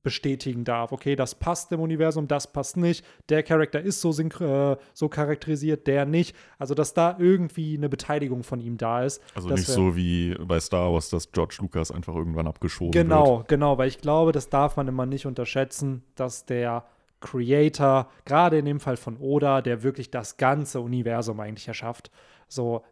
[0.03, 0.91] bestätigen darf.
[0.91, 3.05] Okay, das passt im Universum, das passt nicht.
[3.29, 6.35] Der Charakter ist so, äh, so charakterisiert, der nicht.
[6.59, 9.21] Also, dass da irgendwie eine Beteiligung von ihm da ist.
[9.33, 13.47] Also nicht so wie bei Star Wars, dass George Lucas einfach irgendwann abgeschoben genau, wird.
[13.47, 16.85] Genau, genau, weil ich glaube, das darf man immer nicht unterschätzen, dass der
[17.21, 22.11] Creator, gerade in dem Fall von Oda, der wirklich das ganze Universum eigentlich erschafft,
[22.49, 22.83] so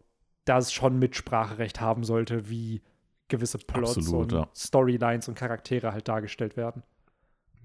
[0.46, 2.82] das schon Mitspracherecht haben sollte, wie
[3.28, 4.48] gewisse Plots Absolut, und ja.
[4.56, 6.84] Storylines und Charaktere halt dargestellt werden.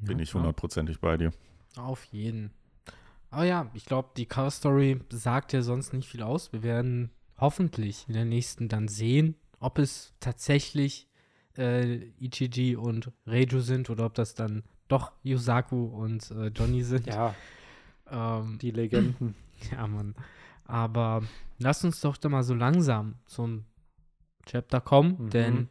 [0.01, 1.33] Bin ich hundertprozentig bei dir.
[1.77, 2.51] Auf jeden.
[3.31, 6.53] Aber ja, ich glaube, die Cover Story sagt ja sonst nicht viel aus.
[6.53, 11.09] Wir werden hoffentlich in der nächsten dann sehen, ob es tatsächlich
[11.59, 17.07] äh, Ichiji und Reiju sind oder ob das dann doch Yusaku und äh, Johnny sind.
[17.07, 17.35] Ja,
[18.09, 19.35] Ähm, die Legenden.
[19.73, 20.15] ja, Mann.
[20.65, 21.25] Aber
[21.59, 23.65] lass uns doch da mal so langsam zum
[24.47, 25.31] Chapter kommen, Mhm.
[25.31, 25.69] denn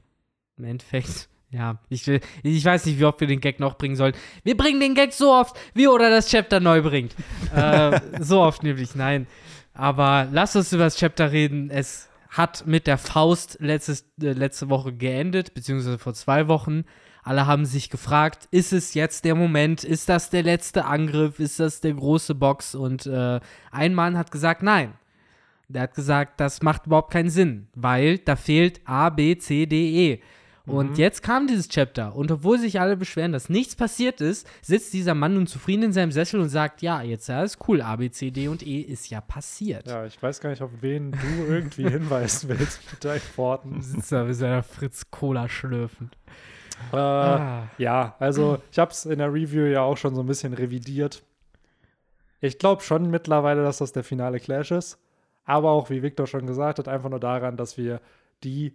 [0.58, 2.06] im Endeffekt, ja, ich,
[2.44, 4.14] ich weiß nicht, wie oft wir den Gag noch bringen sollen.
[4.44, 7.16] Wir bringen den Gag so oft, wie oder das Chapter neu bringt.
[7.56, 9.26] äh, so oft nämlich, nein.
[9.74, 11.70] Aber lass uns über das Chapter reden.
[11.70, 16.84] Es hat mit der Faust letztes, äh, letzte Woche geendet, beziehungsweise vor zwei Wochen.
[17.24, 19.84] Alle haben sich gefragt, ist es jetzt der Moment?
[19.84, 21.40] Ist das der letzte Angriff?
[21.40, 22.76] Ist das der große Box?
[22.76, 23.40] Und äh,
[23.72, 24.94] ein Mann hat gesagt, nein.
[25.68, 30.12] Der hat gesagt, das macht überhaupt keinen Sinn, weil da fehlt A, B, C, D,
[30.12, 30.22] E.
[30.66, 34.94] Und jetzt kam dieses Chapter und obwohl sich alle beschweren, dass nichts passiert ist, sitzt
[34.94, 37.96] dieser Mann nun zufrieden in seinem Sessel und sagt, ja, jetzt ja, ist cool, A,
[37.98, 39.88] B, C, D und E ist ja passiert.
[39.88, 43.82] Ja, ich weiß gar nicht, auf wen du irgendwie hinweisen willst mit deinen Worten.
[43.82, 46.18] Sitzt da mit seiner Fritz Cola schlürfend.
[46.92, 47.70] Äh, Ah.
[47.78, 51.24] Ja, also ich habe es in der Review ja auch schon so ein bisschen revidiert.
[52.42, 55.00] Ich glaube schon mittlerweile, dass das der finale Clash ist.
[55.46, 58.02] Aber auch, wie Victor schon gesagt hat, einfach nur daran, dass wir
[58.44, 58.74] die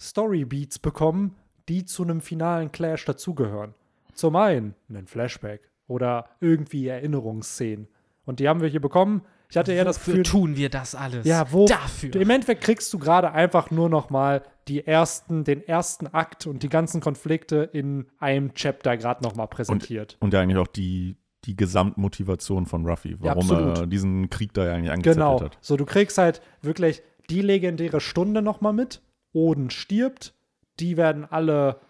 [0.00, 1.36] Storybeats bekommen,
[1.68, 3.74] die zu einem finalen Clash dazugehören.
[4.14, 7.88] Zum einen ein Flashback oder irgendwie Erinnerungsszenen.
[8.24, 9.22] Und die haben wir hier bekommen.
[9.50, 11.26] Ich hatte eher das Gefühl, tun wir das alles?
[11.26, 12.14] ja, wo Dafür.
[12.16, 16.62] Im Endeffekt kriegst du gerade einfach nur noch mal die ersten, den ersten Akt und
[16.62, 20.18] die ganzen Konflikte in einem Chapter gerade noch mal präsentiert.
[20.20, 23.78] Und ja eigentlich auch die, die Gesamtmotivation von Ruffy, warum absolut.
[23.78, 25.40] er diesen Krieg da ja eigentlich angezettelt genau.
[25.40, 25.56] hat.
[25.62, 29.00] So, du kriegst halt wirklich die legendäre Stunde noch mal mit.
[29.38, 30.34] Oden stirbt,
[30.80, 31.80] die werden alle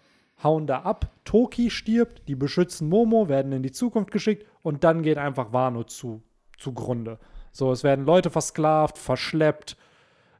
[0.43, 1.11] hauen da ab.
[1.25, 5.83] Toki stirbt, die beschützen Momo, werden in die Zukunft geschickt und dann geht einfach Wano
[5.83, 6.21] zu,
[6.57, 7.17] zugrunde.
[7.51, 9.75] So, es werden Leute versklavt, verschleppt,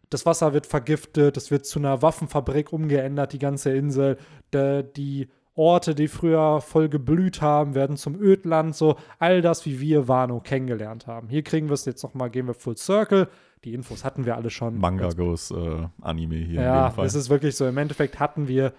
[0.10, 4.18] das Wasser wird vergiftet, es wird zu einer Waffenfabrik umgeändert, die ganze Insel.
[4.54, 8.76] De, die Orte, die früher voll geblüht haben, werden zum Ödland.
[8.76, 11.30] So, all das, wie wir Wano kennengelernt haben.
[11.30, 13.28] Hier kriegen wir es jetzt nochmal, gehen wir Full Circle.
[13.66, 14.78] Die Infos hatten wir alle schon.
[14.78, 17.06] Manga Ganz- goes äh, Anime hier in ja, dem Fall.
[17.06, 17.68] es ist wirklich so.
[17.68, 18.74] Im Endeffekt hatten wir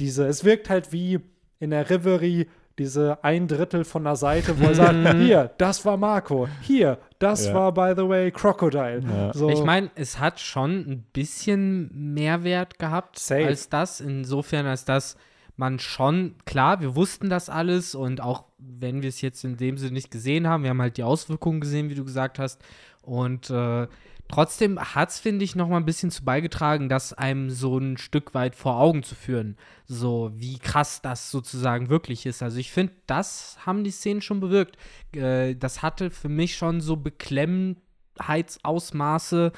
[0.00, 1.20] diese, es wirkt halt wie
[1.58, 2.46] in der Reverie
[2.78, 7.46] diese ein Drittel von der Seite, wo er sagt, hier, das war Marco, hier, das
[7.48, 7.54] Ja.
[7.54, 9.02] war, by the way, Crocodile.
[9.06, 9.32] Ja.
[9.34, 13.44] So, Ich meine, es hat schon ein bisschen Mehrwert gehabt Safe.
[13.46, 15.16] als das, insofern als dass
[15.56, 19.76] man schon, klar, wir wussten das alles und auch wenn wir es jetzt in dem
[19.76, 22.62] Sinne nicht gesehen haben, wir haben halt die Auswirkungen gesehen, wie du gesagt hast.
[23.02, 23.86] Und äh,
[24.32, 27.98] trotzdem hat es, finde ich, noch mal ein bisschen zu beigetragen, das einem so ein
[27.98, 29.58] Stück weit vor Augen zu führen.
[29.86, 32.42] So, wie krass das sozusagen wirklich ist.
[32.42, 34.78] Also ich finde, das haben die Szenen schon bewirkt.
[35.14, 39.52] Äh, das hatte für mich schon so Beklemmheitsausmaße,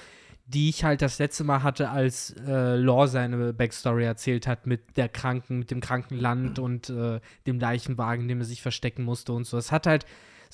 [0.47, 4.97] die ich halt das letzte Mal hatte, als äh, Lore seine Backstory erzählt hat mit
[4.97, 9.05] der Kranken, mit dem kranken Land und äh, dem Leichenwagen, in dem er sich verstecken
[9.05, 9.57] musste und so.
[9.57, 10.05] Es hat halt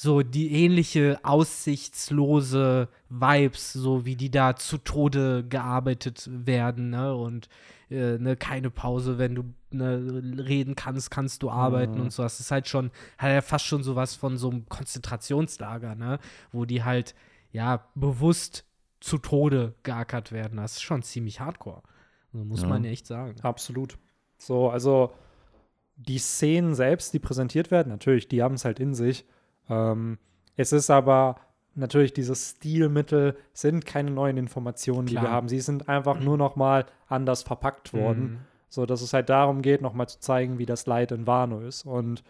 [0.02, 7.14] so die ähnliche aussichtslose Vibes, so wie die da zu Tode gearbeitet werden, ne?
[7.14, 7.50] Und
[7.90, 12.00] äh, ne, keine Pause, wenn du ne, reden kannst, kannst du arbeiten Mhm.
[12.04, 12.22] und so.
[12.22, 16.18] Das ist halt schon, hat ja fast schon sowas von so einem Konzentrationslager, ne?
[16.50, 17.14] Wo die halt,
[17.52, 18.64] ja, bewusst
[19.00, 20.56] zu Tode geackert werden.
[20.56, 21.82] Das ist schon ziemlich hardcore.
[22.32, 22.68] Also muss Ja.
[22.68, 23.34] man echt sagen.
[23.42, 23.98] Absolut.
[24.38, 25.12] So, also
[25.96, 29.26] die Szenen selbst, die präsentiert werden, natürlich, die haben es halt in sich.
[29.70, 30.18] Ähm,
[30.56, 31.36] es ist aber
[31.74, 35.32] natürlich dieses Stilmittel sind keine neuen Informationen, die wir Klar.
[35.32, 35.48] haben.
[35.48, 38.38] Sie sind einfach nur noch mal anders verpackt worden, Mhm.
[38.68, 41.60] so dass es halt darum geht, noch mal zu zeigen, wie das Leid in Wano
[41.60, 41.86] ist.
[41.86, 42.22] Und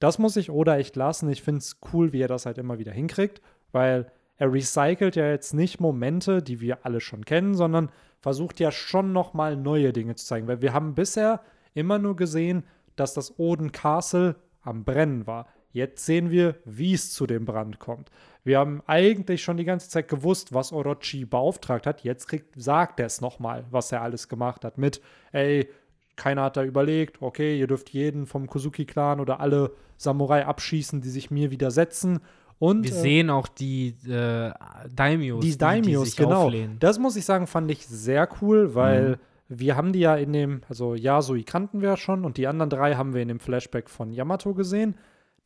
[0.00, 1.30] das muss ich Oda echt lassen.
[1.30, 3.40] Ich finde es cool, wie er das halt immer wieder hinkriegt,
[3.72, 8.70] weil er recycelt ja jetzt nicht Momente, die wir alle schon kennen, sondern versucht ja
[8.72, 11.40] schon noch mal neue Dinge zu zeigen, weil wir haben bisher
[11.74, 12.64] immer nur gesehen,
[12.96, 15.46] dass das Oden Castle am Brennen war.
[15.72, 18.10] Jetzt sehen wir, wie es zu dem Brand kommt.
[18.42, 22.02] Wir haben eigentlich schon die ganze Zeit gewusst, was Orochi beauftragt hat.
[22.02, 24.78] Jetzt kriegt, sagt er es nochmal, was er alles gemacht hat.
[24.78, 25.00] Mit,
[25.32, 25.68] ey,
[26.16, 31.10] keiner hat da überlegt, okay, ihr dürft jeden vom Kozuki-Clan oder alle Samurai abschießen, die
[31.10, 32.20] sich mir widersetzen.
[32.58, 34.52] Und, Wir äh, sehen auch die äh,
[34.94, 36.44] Daimios, die Daimios, sich genau.
[36.44, 36.76] auflehnen.
[36.78, 39.16] Das muss ich sagen, fand ich sehr cool, weil Mhm.
[39.48, 42.68] wir haben die ja in dem, also Yasui kannten wir ja schon und die anderen
[42.68, 44.94] drei haben wir in dem Flashback von Yamato gesehen.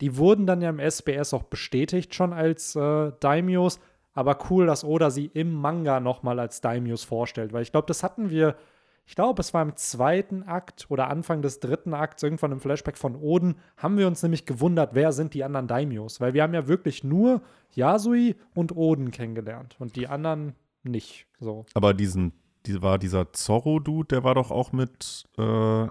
[0.01, 3.79] Die wurden dann ja im SBS auch bestätigt schon als äh, Daimios,
[4.13, 8.03] aber cool, dass Oda sie im Manga nochmal als Daimios vorstellt, weil ich glaube, das
[8.03, 8.55] hatten wir,
[9.05, 12.97] ich glaube, es war im zweiten Akt oder Anfang des dritten Akts, irgendwann im Flashback
[12.97, 16.53] von Oden, haben wir uns nämlich gewundert, wer sind die anderen Daimios, weil wir haben
[16.53, 17.41] ja wirklich nur
[17.73, 21.27] Yasui und Oden kennengelernt und die anderen nicht.
[21.39, 21.65] So.
[21.73, 22.33] Aber diesen,
[22.65, 25.87] die, war dieser Zorro-Dude, der war doch auch mit, äh,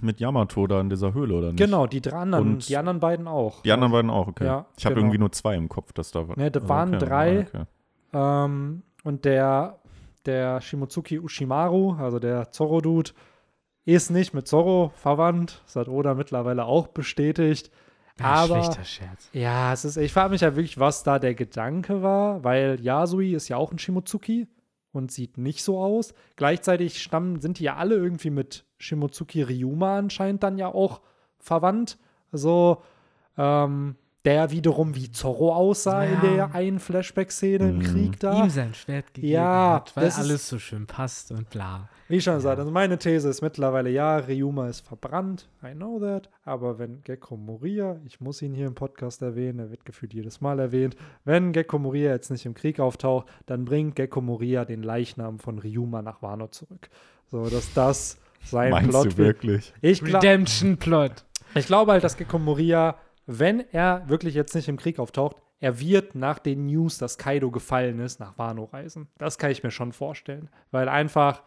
[0.00, 1.58] mit Yamato da in dieser Höhle, oder nicht?
[1.58, 3.62] Genau, die drei anderen, Und die anderen beiden auch.
[3.62, 4.44] Die anderen beiden auch, okay.
[4.44, 5.06] Ja, ich habe genau.
[5.06, 6.38] irgendwie nur zwei im Kopf, dass da war.
[6.38, 7.40] Ne, das also, waren okay, drei.
[7.40, 7.64] Okay.
[8.12, 9.78] Ähm, und der,
[10.26, 13.12] der Shimotsuki Ushimaru, also der Zorro-Dude,
[13.84, 15.62] ist nicht mit Zorro verwandt.
[15.64, 17.70] Das hat Oda mittlerweile auch bestätigt.
[18.20, 19.30] Ja, aber schlechter Scherz.
[19.32, 23.34] ja, es ist, ich frage mich ja wirklich, was da der Gedanke war, weil Yasui
[23.34, 24.48] ist ja auch ein Shimotsuki
[24.92, 26.14] und sieht nicht so aus.
[26.36, 31.00] Gleichzeitig stammen, sind die ja alle irgendwie mit Shimotsuki Ryuma anscheinend dann ja auch
[31.38, 31.98] verwandt.
[32.32, 32.78] So,
[33.38, 36.20] ähm, der wiederum wie Zorro aussah in Ja.
[36.20, 37.82] der einen Flashback-Szene im Mhm.
[37.82, 38.44] Krieg da.
[38.44, 41.88] Ihm sein Schwert gegeben Ja, hat, weil das ist- alles so schön passt und bla.
[42.08, 46.30] Wie schon gesagt, also meine These ist mittlerweile, ja, Ryuma ist verbrannt, I know that,
[46.44, 50.40] aber wenn Gekko Moria, ich muss ihn hier im Podcast erwähnen, er wird gefühlt jedes
[50.40, 54.82] Mal erwähnt, wenn Gekko Moria jetzt nicht im Krieg auftaucht, dann bringt Gekko Moria den
[54.84, 56.90] Leichnam von Ryuma nach Wano zurück.
[57.28, 59.72] So, dass das sein Meinst Plot du wirklich?
[59.80, 61.24] Ich, glaub, Redemption-Plot.
[61.54, 65.78] ich glaube halt, dass Gekko Moria, wenn er wirklich jetzt nicht im Krieg auftaucht, er
[65.78, 69.08] wird nach den News, dass Kaido gefallen ist, nach Wano reisen.
[69.18, 70.50] Das kann ich mir schon vorstellen.
[70.72, 71.42] Weil einfach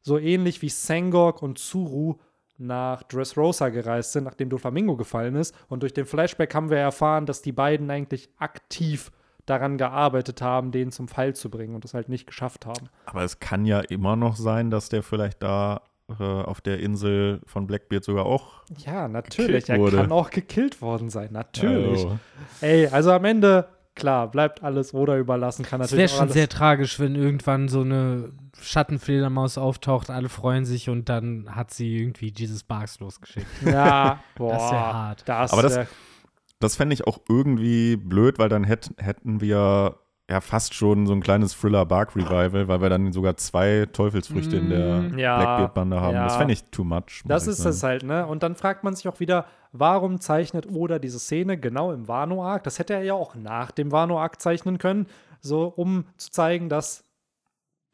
[0.00, 2.16] so ähnlich wie Sengok und Tsuru
[2.58, 5.54] nach Dressrosa gereist sind, nachdem Doflamingo gefallen ist.
[5.68, 9.12] Und durch den Flashback haben wir erfahren, dass die beiden eigentlich aktiv
[9.46, 12.88] daran gearbeitet haben, den zum Fall zu bringen und es halt nicht geschafft haben.
[13.06, 15.82] Aber es kann ja immer noch sein, dass der vielleicht da
[16.18, 18.62] äh, auf der Insel von Blackbeard sogar auch.
[18.84, 19.68] Ja, natürlich.
[19.68, 19.96] Er wurde.
[19.98, 21.28] kann auch gekillt worden sein.
[21.32, 22.04] Natürlich.
[22.04, 22.18] Also,
[22.60, 25.64] Ey, also am Ende, klar, bleibt alles oder überlassen.
[25.64, 30.10] Kann Es natürlich wäre auch schon alles sehr tragisch, wenn irgendwann so eine Schattenfledermaus auftaucht,
[30.10, 33.46] alle freuen sich und dann hat sie irgendwie Jesus Barks losgeschickt.
[33.64, 34.52] Ja, boah.
[34.52, 35.22] Das wär hart.
[35.28, 35.80] Das Aber das-
[36.58, 39.96] das fände ich auch irgendwie blöd, weil dann hätt, hätten wir
[40.30, 45.00] ja fast schon so ein kleines Thriller-Bark-Revival, weil wir dann sogar zwei Teufelsfrüchte in der
[45.02, 46.14] Mm, ja, Blackbeard-Bande haben.
[46.14, 46.24] ja.
[46.24, 47.22] Das fände ich too much.
[47.26, 48.26] das ist es halt, ne?
[48.26, 52.62] Und dann fragt man sich auch wieder, warum zeichnet Oda diese Szene genau im Wano-Arc?
[52.64, 55.06] Das hätte er ja auch nach dem Wano-Arc zeichnen können,
[55.40, 57.04] so um zu zeigen, dass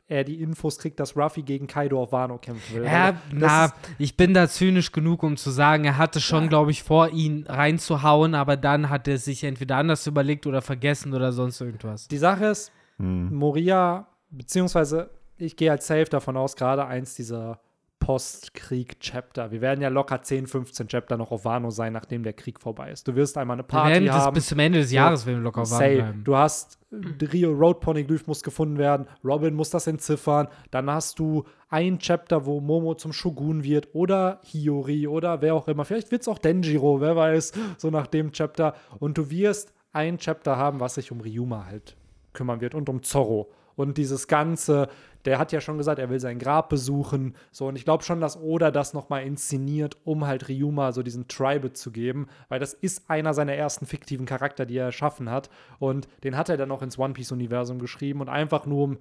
[0.09, 2.85] er die Infos kriegt, dass Ruffy gegen Kaido auf Wano kämpfen will.
[2.85, 6.71] Ja, das na, ich bin da zynisch genug, um zu sagen, er hatte schon, glaube
[6.71, 11.33] ich, vor, ihn reinzuhauen, aber dann hat er sich entweder anders überlegt oder vergessen oder
[11.33, 12.09] sonst irgendwas.
[12.09, 13.35] die Sache ist, Hm.
[13.35, 17.61] Moria, beziehungsweise ich gehe als safe davon aus, gerade eins dieser
[17.99, 19.51] Post-Krieg-Chapter.
[19.51, 22.91] Wir werden ja locker 10, 15 Chapter noch auf Wano sein, nachdem der Krieg vorbei
[22.91, 23.07] ist.
[23.09, 24.35] Du wirst einmal eine Wir Party werden das haben.
[24.35, 26.25] bis zum Ende des Jahres werden wir locker warm Say, bleiben.
[26.25, 31.19] du hast äh, Rio Road Poneglyph muss gefunden werden, Robin muss das entziffern, dann hast
[31.19, 35.85] du ein Chapter, wo Momo zum Shogun wird oder Hiyori oder wer auch immer.
[35.85, 38.75] Vielleicht wird es auch Denjiro, wer weiß, so nach dem Chapter.
[38.99, 41.97] Und du wirst ein Chapter haben, was sich um Ryuma halt
[42.33, 43.51] kümmern wird und um Zorro.
[43.77, 44.89] Und dieses Ganze,
[45.27, 47.35] der hat ja schon gesagt, er will sein Grab besuchen.
[47.53, 51.29] So, und ich glaube schon, dass Oda das nochmal inszeniert, um halt Ryuma so diesen
[51.29, 55.51] Tribe zu geben, weil das ist einer seiner ersten fiktiven Charakter, die er erschaffen hat.
[55.79, 58.99] Und den hat er dann noch ins One Piece-Universum geschrieben und einfach nur um.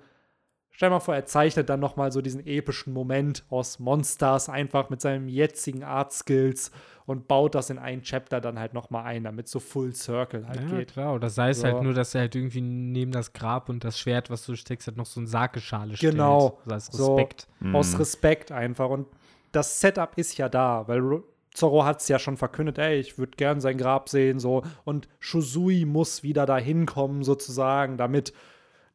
[0.77, 4.99] Stell mal vor, er zeichnet dann nochmal so diesen epischen Moment aus Monsters einfach mit
[4.99, 6.69] seinen jetzigen Art-Skills
[7.05, 10.61] und baut das in ein Chapter dann halt nochmal ein, damit so Full Circle halt
[10.69, 10.91] ja, geht.
[10.91, 11.13] klar.
[11.15, 11.67] Oder sei es So.
[11.67, 14.87] halt nur, dass er halt irgendwie neben das Grab und das Schwert, was du steckst,
[14.87, 16.59] halt noch so eine Sakeschale Genau.
[16.65, 16.65] stellt.
[16.67, 17.15] So als So.
[17.15, 17.47] Respekt.
[17.71, 17.97] Aus Mhm.
[17.99, 18.89] Respekt einfach.
[18.89, 19.07] Und
[19.53, 23.17] das Setup ist ja da, weil Ro- Zorro hat es ja schon verkündet, ey, ich
[23.17, 24.63] würde gern sein Grab sehen, so.
[24.83, 28.33] Und Shuzui muss wieder da hinkommen, sozusagen, damit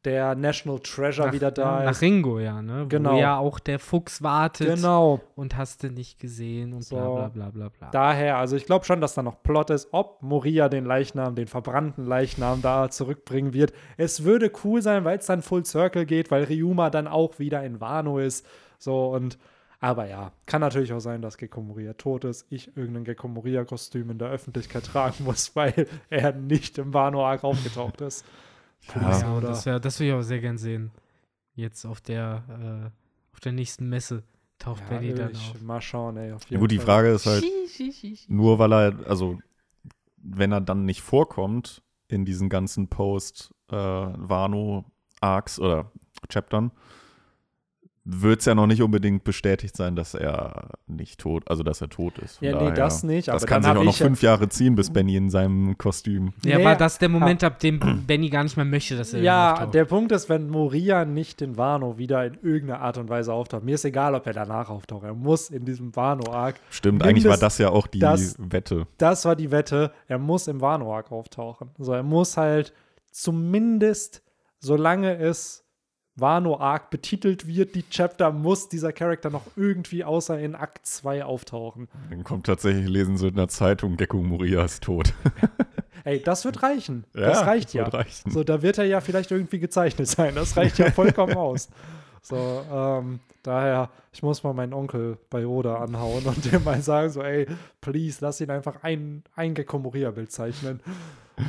[0.04, 2.00] der National Treasure Nach, wieder da nach ist.
[2.02, 2.86] Ringo, ja, ne?
[2.88, 3.12] Genau.
[3.14, 5.20] Wo ja auch der Fuchs wartet Genau.
[5.36, 6.96] und hast du nicht gesehen und So.
[6.96, 7.90] bla bla bla bla bla.
[7.90, 11.46] Daher, also ich glaube schon, dass da noch Plot ist, ob Moria den Leichnam, den
[11.48, 13.72] verbrannten Leichnam da zurückbringen wird.
[13.96, 17.62] Es würde cool sein, weil es dann Full Circle geht, weil Ryuma dann auch wieder
[17.64, 18.46] in Wano ist.
[18.78, 19.38] So und
[19.82, 23.64] aber ja, kann natürlich auch sein, dass Gekko Moria tot ist, ich irgendein Gekko Moria
[23.64, 28.24] Kostüm in der Öffentlichkeit tragen muss, weil er nicht im Wano Arc aufgetaucht ist.
[28.94, 29.18] Ja.
[29.20, 30.90] ja, das, wär, das würde ich auch sehr gern sehen.
[31.54, 32.90] Jetzt auf der, äh,
[33.32, 34.22] auf der nächsten Messe.
[34.58, 35.60] Taucht Ja, Benny dann auf.
[35.62, 36.32] mal schauen, ey.
[36.32, 36.78] Auf Ja, gut, die.
[36.78, 37.44] Frage ist halt,
[38.28, 39.38] nur weil er, also
[40.16, 45.90] wenn er dann nicht vorkommt in diesen ganzen Post-Wano-Arcs oder
[46.28, 46.72] Chaptern,
[48.04, 51.90] wird es ja noch nicht unbedingt bestätigt sein, dass er nicht tot, also dass er
[51.90, 52.38] tot ist.
[52.38, 53.28] Von Ja, nee, daher- das nicht.
[53.28, 56.32] Das kann sich auch noch fünf Jahre ziehen, bis Benny in seinem Kostüm.
[56.42, 59.12] Ja, Nee, aber das ist der Moment, ab dem Benny gar nicht mehr möchte, dass
[59.12, 63.10] er Ja, der Punkt ist, wenn Moria nicht in Wano wieder in irgendeiner Art und
[63.10, 67.02] Weise auftaucht, mir ist egal, ob er danach auftaucht, er muss in diesem Wano-Arc, Stimmt,
[67.02, 68.86] eigentlich war das ja auch die das- Wette.
[68.96, 71.68] das war die Wette, er muss im Wano-Arc auftauchen.
[71.78, 72.72] Also er muss halt
[73.12, 74.22] zumindest,
[74.58, 75.59] solange es
[76.20, 81.88] Wano-Arc betitelt wird, die Chapter, muss dieser Charakter noch irgendwie außer in Akt 2 auftauchen.
[82.10, 85.14] Dann kommt tatsächlich, lesen sie in der Zeitung, Gecko Moria ist tot.
[86.04, 87.04] Ey, das wird reichen.
[87.12, 87.84] das reicht ja.
[87.84, 88.30] wird reichen.
[88.30, 90.34] So, da wird er ja vielleicht irgendwie gezeichnet sein.
[90.34, 91.68] Das reicht ja vollkommen aus.
[92.22, 97.10] So, ähm, daher, ich muss mal meinen Onkel bei Oda anhauen und dem mal sagen,
[97.10, 97.46] so, ey,
[97.80, 100.80] please, lass ihn einfach ein, ein Gecko Moria-Bild zeichnen.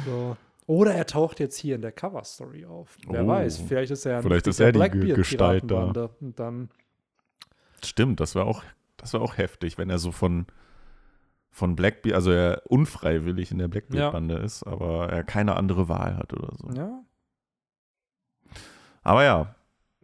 [0.06, 0.36] So.
[0.68, 2.98] Oder er taucht jetzt hier in der Cover-Story auf.
[3.08, 3.28] Wer Oh.
[3.28, 5.84] weiß, vielleicht ist er ein Vielleicht ist er die Gestalt da.
[6.20, 6.70] Und dann,
[7.84, 8.64] Stimmt, das wäre auch,
[8.98, 10.46] das wäre auch heftig, wenn er so von,
[11.50, 16.32] von Blackbeard, also er unfreiwillig in der Blackbeard-Bande ist, aber er keine andere Wahl hat
[16.34, 16.70] oder so.
[16.78, 17.02] ja,
[19.04, 19.56] Aber ja,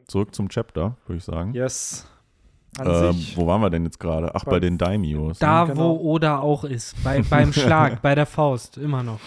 [0.07, 1.53] zurück zum Chapter, würde ich sagen.
[1.53, 2.07] yes.
[2.79, 3.35] An sich.
[3.35, 4.35] wo waren wir denn jetzt gerade?
[4.35, 5.39] Ach, bei, Bei- den Daimios.
[5.39, 5.71] da, ne?
[5.73, 5.97] genau.
[5.99, 9.19] wo Oda auch ist, bei, beim Schlag, bei der Faust, immer noch.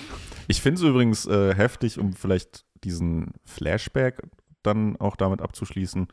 [0.51, 4.21] Ich finde es übrigens äh, heftig, um vielleicht diesen Flashback
[4.63, 6.09] dann auch damit abzuschließen.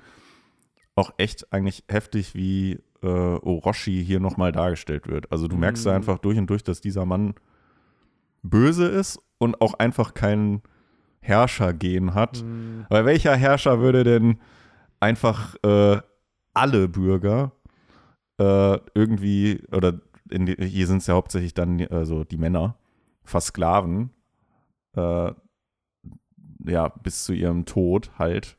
[0.95, 5.31] Auch echt eigentlich heftig, wie äh, Orochi hier nochmal dargestellt wird.
[5.31, 5.95] Also du merkst da Mhm.
[5.97, 7.33] einfach durch und durch, dass dieser Mann
[8.43, 10.61] böse ist und auch einfach kein
[11.19, 12.37] Herrschergehen hat.
[12.37, 14.39] Hm, Weil welcher Herrscher würde denn
[14.99, 15.99] einfach äh,
[16.53, 17.51] alle Bürger
[18.39, 22.77] äh, irgendwie, oder die, hier sind es ja hauptsächlich dann also die Männer,
[23.23, 24.11] versklaven,
[24.97, 25.33] äh,
[26.65, 28.57] ja, bis zu ihrem Tod halt.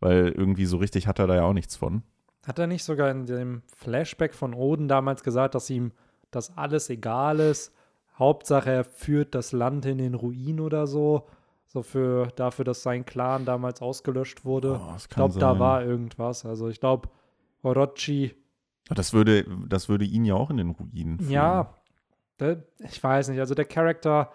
[0.00, 2.02] Weil irgendwie so richtig hat er da ja auch nichts von.
[2.46, 5.92] Hat er nicht sogar in dem Flashback von Oden damals gesagt, dass ihm
[6.30, 7.74] das alles egal ist?
[8.18, 11.26] Hauptsache, er führt das Land in den Ruin oder so.
[11.66, 14.80] So für dafür, dass sein Clan damals ausgelöscht wurde.
[14.82, 16.44] Oh, ich glaube, da war irgendwas.
[16.44, 17.08] Also ich glaube,
[17.62, 18.34] Orochi,
[18.88, 21.30] Das würde, das würde ihn ja auch in den Ruinen führen.
[21.30, 21.74] ja,
[22.40, 23.38] der, ich weiß nicht.
[23.38, 24.32] Also der Charakter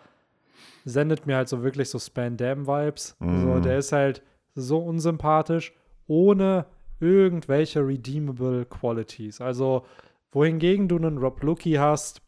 [0.86, 3.16] sendet mir halt so wirklich so Spandam-Vibes.
[3.20, 3.62] So, Mhm.
[3.64, 4.22] der ist halt
[4.54, 5.74] so unsympathisch,
[6.08, 6.66] ohne
[7.00, 9.42] irgendwelche redeemable Qualities.
[9.42, 9.86] Also,
[10.32, 12.22] wohingegen du einen Rob Lucky hast,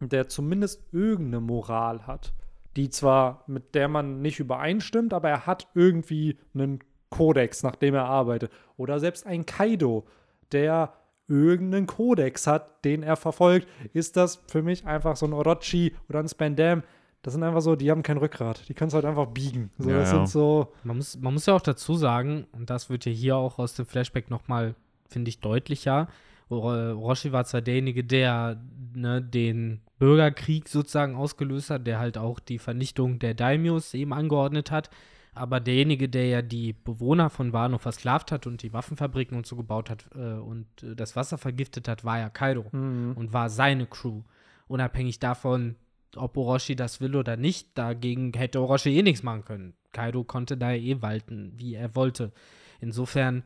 [0.00, 2.32] der zumindest irgendeine Moral hat,
[2.76, 6.78] die zwar mit der man nicht übereinstimmt, aber er hat irgendwie einen
[7.10, 8.52] Kodex, nach dem er arbeitet.
[8.76, 10.06] Oder selbst ein Kaido,
[10.52, 10.92] der
[11.28, 16.20] irgendeinen Kodex hat, den er verfolgt, ist das für mich einfach so ein Orochi oder
[16.20, 16.82] ein Spandam.
[17.22, 18.68] Das sind einfach so, die haben kein Rückgrat.
[18.68, 19.70] Die kannst du halt einfach biegen.
[19.78, 20.16] So, Ja, das ja.
[20.16, 23.36] sind so, Man muss, man muss ja auch dazu sagen, und das wird ja hier
[23.36, 24.74] auch aus dem Flashback nochmal,
[25.08, 26.08] finde ich, deutlicher.
[26.48, 28.60] Orochi war zwar derjenige, der
[28.94, 34.70] ne, den Bürgerkrieg sozusagen ausgelöst hat, der halt auch die Vernichtung der Daimios eben angeordnet
[34.70, 34.90] hat,
[35.32, 39.54] aber derjenige, der ja die Bewohner von Wano versklavt hat und die Waffenfabriken und so
[39.54, 43.12] gebaut hat äh, und äh, das Wasser vergiftet hat, war ja Kaido mhm.
[43.14, 44.22] und war seine Crew.
[44.66, 45.76] Unabhängig davon,
[46.16, 49.74] ob Orochi das will oder nicht, dagegen hätte Orochi eh nichts machen können.
[49.92, 52.32] Kaido konnte da eh walten, wie er wollte.
[52.80, 53.44] Insofern,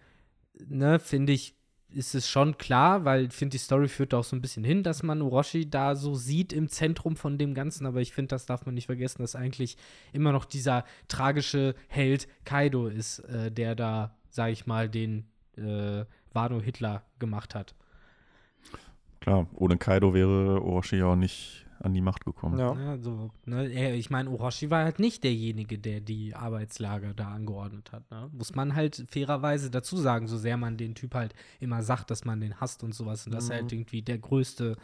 [0.69, 1.55] ne, finde ich,
[1.95, 4.83] ist es schon klar, weil ich finde, die Story führt auch so ein bisschen hin,
[4.83, 8.47] dass man Orochi da so sieht im Zentrum von dem Ganzen, aber ich finde, das
[8.47, 9.77] darf man nicht vergessen, dass eigentlich
[10.13, 16.05] immer noch dieser tragische Held Kaido ist, äh, der da, sag ich mal, den äh,
[16.33, 17.75] Wano Hitler gemacht hat.
[19.21, 22.59] Klar, ohne Kaido wäre Orochi auch nicht an die Macht gekommen.
[22.59, 22.75] ja.
[22.75, 27.93] Ja, so, ne, ich meine, Orochi war halt nicht derjenige, der die Arbeitslager da angeordnet
[27.93, 28.11] hat.
[28.11, 28.29] Ne?
[28.33, 32.25] Muss man halt fairerweise dazu sagen, so sehr man den Typ halt immer sagt, dass
[32.25, 33.27] man den hasst und sowas.
[33.27, 34.77] Und dass er halt irgendwie der größte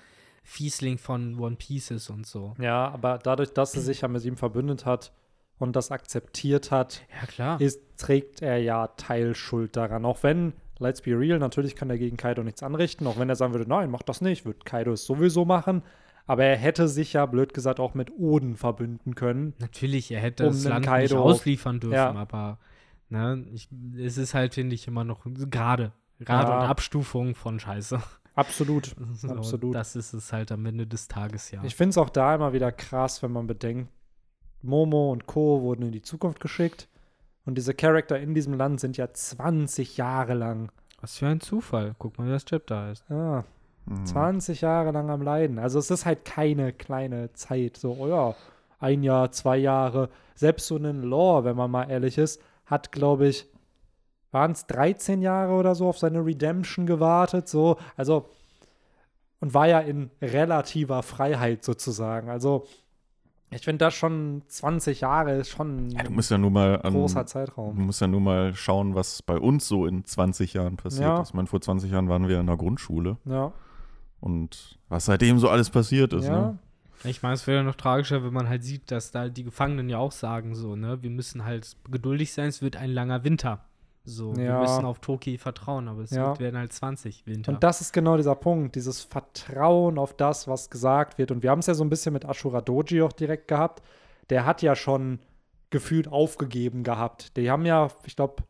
[0.43, 2.55] Fiesling von One Piece ist und so.
[2.59, 5.13] ja, aber dadurch, dass er sich ja mit ihm verbündet hat
[5.59, 7.61] und das akzeptiert hat, Ja, klar.
[7.61, 10.07] ist, trägt er ja Teilschuld daran.
[10.07, 13.07] Auch wenn, let's be real, natürlich kann er gegen Kaido nichts anrichten.
[13.07, 15.83] Auch wenn er sagen würde, nein, mach das nicht, wird Kaido es sowieso machen.
[16.31, 19.55] Aber er hätte sich ja, blöd gesagt, auch mit Oden verbünden können.
[19.59, 22.13] Natürlich, er hätte Um das Land nicht Kaido- ausliefern dürfen, Ja.
[22.15, 22.59] aber
[23.09, 23.69] ne, ich,
[23.99, 25.93] es ist halt, finde ich, immer noch gerade.
[26.21, 26.61] Gerade Ja.
[26.61, 28.01] und Abstufung von Scheiße.
[28.37, 28.95] Absolut.
[29.15, 29.75] So, Absolut.
[29.75, 31.65] Das ist es halt am Ende des Tages, ja.
[31.65, 33.91] Ich finde es auch da immer wieder krass, wenn man bedenkt,
[34.63, 35.63] Momo und Co.
[35.63, 36.89] wurden in die Zukunft geschickt.
[37.45, 40.71] Und diese Charakter in diesem Land sind ja 20 Jahre lang
[41.01, 41.97] Was für ein Zufall.
[41.99, 43.05] Guck mal, wie das Chip da ist.
[43.09, 43.45] Ja,
[43.91, 44.07] Mhm.
[44.07, 45.59] 20 Jahre lang am Leiden.
[45.59, 47.77] Also es ist halt keine kleine Zeit.
[47.77, 48.35] So, oh ja,
[48.79, 50.09] ein Jahr, zwei Jahre.
[50.35, 53.47] Selbst so ein Lore, wenn man mal ehrlich ist, hat, glaube ich,
[54.33, 57.49] waren es 13 Jahre oder so auf seine Redemption gewartet.
[57.49, 58.27] So, also
[59.41, 62.29] und war ja in relativer Freiheit sozusagen.
[62.29, 62.67] Also
[63.51, 66.93] ich finde das schon 20 Jahre ist schon Ja, du musst ja nur mal ein
[66.93, 67.87] großer an, Du Zeitraum.
[67.87, 71.21] musst ja nur mal schauen, was bei uns so in 20 Jahren passiert Ja.
[71.23, 71.31] ist.
[71.31, 73.51] Ich meine, vor 20 Jahren waren wir in der Grundschule Ja,
[74.21, 76.27] und was seitdem so alles passiert ist.
[76.27, 76.41] ja.
[76.41, 76.59] Ne?
[77.05, 79.97] Ich meine, es wäre noch tragischer, wenn man halt sieht, dass da die Gefangenen ja
[79.97, 83.65] auch sagen, so, ne, wir müssen halt geduldig sein, es wird ein langer Winter.
[84.05, 84.61] So, wir Ja.
[84.61, 86.29] müssen auf Toki vertrauen, aber es Ja.
[86.29, 87.53] wird, werden halt 20 Winter.
[87.53, 91.31] Und das ist genau dieser Punkt, dieses Vertrauen auf das, was gesagt wird.
[91.31, 93.83] Und wir haben es ja so ein bisschen mit Ashura Doji auch direkt gehabt.
[94.29, 95.21] Der hat ja schon
[95.71, 97.35] gefühlt aufgegeben gehabt.
[97.39, 98.43] Die haben ja, ich glaube,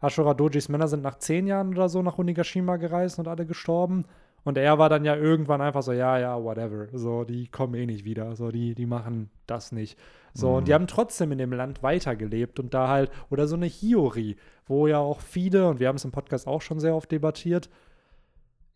[0.00, 4.04] Ashura Dojis Männer sind nach zehn Jahren oder so nach Onigashima gereist und alle gestorben.
[4.46, 6.86] Und er war dann ja irgendwann einfach so, ja, ja, whatever.
[6.92, 8.36] So, die kommen eh nicht wieder.
[8.36, 9.98] So, die, die machen das nicht.
[10.34, 13.66] So, und die haben trotzdem in dem Land weitergelebt und da halt, oder so eine
[13.66, 14.36] Hiyori,
[14.66, 17.68] wo ja auch viele, und wir haben es im Podcast auch schon sehr oft debattiert,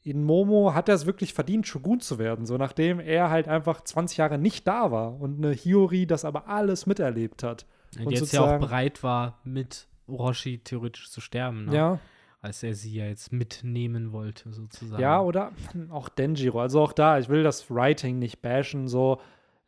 [0.03, 3.83] in Momo hat er es wirklich verdient, Shogun zu werden, so nachdem er halt einfach
[3.83, 7.67] 20 Jahre nicht da war und eine Hiyori das aber alles miterlebt hat.
[7.97, 11.77] und und jetzt ja auch bereit war, mit Orochi theoretisch zu sterben, ne?
[11.77, 11.99] Ja,
[12.41, 15.01] als er sie ja jetzt mitnehmen wollte, sozusagen.
[15.01, 15.53] ja, oder
[15.91, 16.61] auch Denjiro.
[16.61, 19.21] Also auch da, ich will das Writing nicht bashen, so.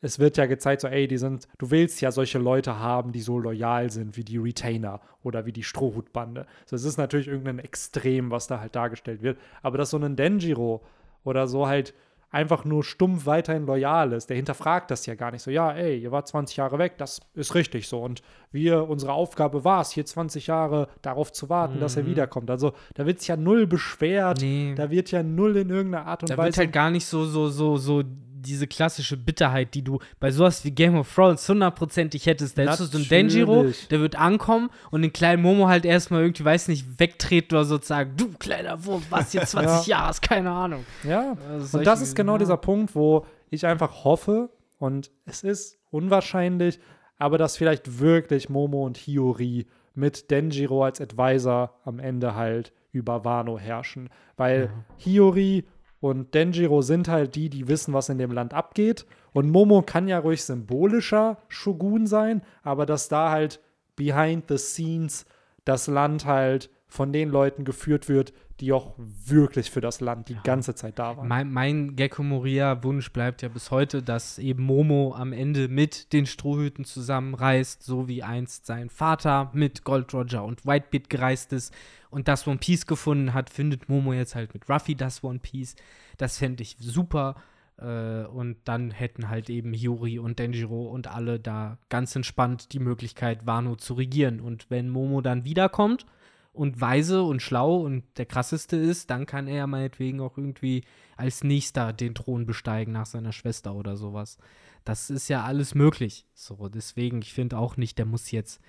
[0.04, 3.20] Es wird ja gezeigt, so, ey, die sind, du willst ja solche Leute haben, die
[3.20, 6.46] so loyal sind wie die Retainer oder wie die Strohhutbande.
[6.66, 9.38] So, es ist natürlich irgendein Extrem, was da halt dargestellt wird.
[9.62, 10.82] Aber dass so ein Denjiro
[11.22, 11.94] oder so halt
[12.32, 15.98] einfach nur stumpf weiterhin loyal ist, der hinterfragt das ja gar nicht so, ja, ey,
[15.98, 18.00] ihr wart 20 Jahre weg, das ist richtig so.
[18.02, 22.06] Und wir, unsere Aufgabe war es, hier 20 Jahre darauf zu warten, dass er Mhm.
[22.08, 22.50] wiederkommt.
[22.50, 24.74] Also da wird sich ja null beschwert, Nee.
[24.74, 26.60] da wird ja null in irgendeiner Art und Da wird Weise.
[26.62, 28.02] halt gar nicht so, so, so, so
[28.42, 32.58] diese klassische Bitterheit, die du bei sowas wie Game of Thrones hundertprozentig hättest.
[32.58, 36.22] Da hättest du so einen Denjiro, der wird ankommen und den kleinen Momo halt erstmal
[36.22, 40.50] irgendwie, weiß nicht, wegtreten oder sozusagen, du kleiner Wurm, was hier 20 Jahre hast, keine
[40.50, 40.84] Ahnung.
[41.04, 42.38] ja, Also und das ist genau ja.
[42.38, 44.50] dieser Punkt, wo ich einfach hoffe,
[44.82, 46.80] und es ist unwahrscheinlich,
[47.16, 53.24] aber dass vielleicht wirklich Momo und Hiyori mit Denjiro als Advisor am Ende halt über
[53.24, 54.10] Wano herrschen.
[54.36, 55.64] Weil Hiyori
[56.02, 59.06] und Denjiro sind halt die, die wissen, was in dem Land abgeht.
[59.32, 63.60] Und Momo kann ja ruhig symbolischer Shogun sein, aber dass da halt
[63.94, 65.26] behind the scenes
[65.64, 70.36] das Land halt von den Leuten geführt wird, die auch wirklich für das Land die
[70.42, 71.28] ganze Zeit da waren.
[71.28, 76.12] Mein, mein Gecko Moria Wunsch bleibt ja bis heute, dass eben Momo am Ende mit
[76.12, 81.72] den Strohhüten zusammenreist, so wie einst sein Vater mit Gold Roger und Whitebeard gereist ist
[82.12, 85.74] und das One Piece gefunden hat, findet Momo jetzt halt mit Ruffy das One Piece.
[86.18, 87.36] Das fände ich super.
[87.78, 92.78] Äh, und dann hätten halt eben Hiyori und Denjiro und alle da ganz entspannt die
[92.80, 94.40] Möglichkeit, Wano zu regieren.
[94.40, 96.06] Und wenn Momo dann wiederkommt,
[96.52, 100.84] und weise und schlau und der krasseste ist, dann kann er meinetwegen auch irgendwie
[101.16, 104.38] als nächster den Thron besteigen nach seiner Schwester oder sowas.
[104.84, 106.26] Das ist ja alles möglich.
[106.34, 108.60] So, deswegen, ich finde auch nicht, der muss jetzt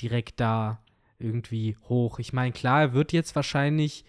[0.00, 0.82] direkt da
[1.22, 2.18] irgendwie hoch.
[2.18, 4.04] Ich meine, klar, er wird jetzt wahrscheinlich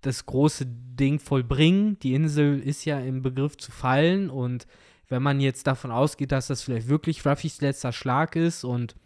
[0.00, 1.98] das große Ding vollbringen.
[2.00, 4.66] Die Insel ist ja im Begriff zu fallen und
[5.08, 8.96] wenn man jetzt davon ausgeht, dass das vielleicht wirklich Ruffys letzter Schlag ist und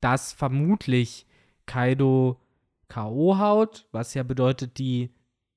[0.00, 1.26] dass vermutlich
[1.66, 2.40] Kaido
[2.88, 3.38] K.O.
[3.38, 5.10] haut, was ja bedeutet, die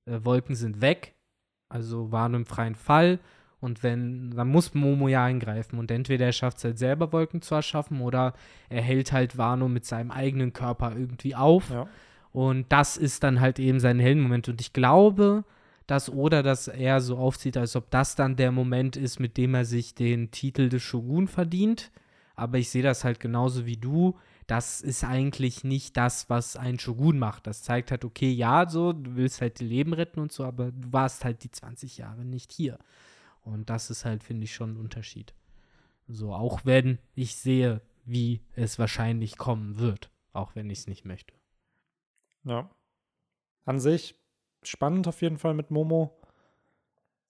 [0.05, 1.15] äh, Wolken sind weg,
[1.69, 3.19] also waren im freien Fall.
[3.65, 5.79] Und wenn, dann muss Momo ja eingreifen.
[5.79, 8.33] Und entweder er schafft es halt selber, Wolken zu erschaffen, oder
[8.69, 11.71] er hält halt Wano mit seinem eigenen Körper irgendwie auf.
[11.71, 11.87] Ja.
[12.31, 14.47] Und das ist dann halt eben sein Heldenmoment.
[14.49, 15.45] Und ich glaube,
[15.87, 19.55] dass Oda das eher so aufzieht, als ob das dann der Moment ist, mit dem
[19.55, 21.91] er sich den Titel des Shogun verdient.
[22.35, 24.15] Aber ich sehe das halt genauso wie du.
[24.45, 27.47] Das ist eigentlich nicht das, was ein Shogun macht.
[27.47, 30.71] Das zeigt halt, okay, ja, so, du willst halt die Leben retten und so, aber
[30.71, 32.77] du warst halt die 20 Jahre nicht hier.
[33.45, 35.33] Und das ist halt, finde ich, schon ein Unterschied.
[36.07, 40.09] So, auch wenn ich sehe, wie es wahrscheinlich kommen wird.
[40.33, 41.33] Auch wenn ich es nicht möchte.
[42.43, 42.69] Ja.
[43.63, 44.15] An sich
[44.63, 46.19] spannend auf jeden Fall mit Momo.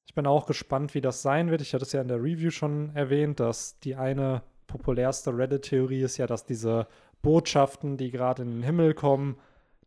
[0.05, 1.61] Ich bin auch gespannt, wie das sein wird.
[1.61, 6.17] Ich hatte es ja in der Review schon erwähnt, dass die eine populärste Reddit-Theorie ist
[6.17, 6.87] ja, dass diese
[7.21, 9.37] Botschaften, die gerade in den Himmel kommen,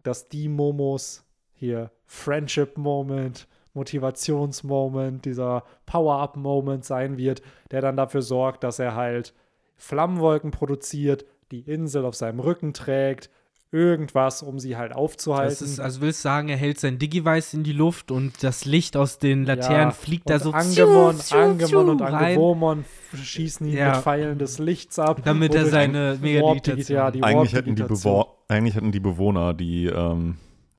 [0.02, 8.78] dass die Momos hier Friendship-Moment, Motivationsmoment, dieser Power-Up-Moment sein wird, der dann dafür sorgt, dass
[8.78, 9.34] er halt
[9.76, 13.30] Flammenwolken produziert, die Insel auf seinem Rücken trägt,
[13.70, 15.50] irgendwas, um sie halt aufzuhalten.
[15.50, 18.64] Das ist, also willst du sagen, er hält sein Digivice in die Luft und das
[18.64, 23.76] Licht aus den Laternen Ja, fliegt da so Angemon, pfiuh, Angemon und Angewomon schießen ihn
[23.76, 23.92] Ja.
[23.92, 25.20] mit Pfeilen des Lichts ab.
[25.24, 29.52] damit er seine Warp Megadigitation ja, die Eigentlich hätten, die Bewo eigentlich hätten die Bewohner,
[29.52, 30.36] die ähm,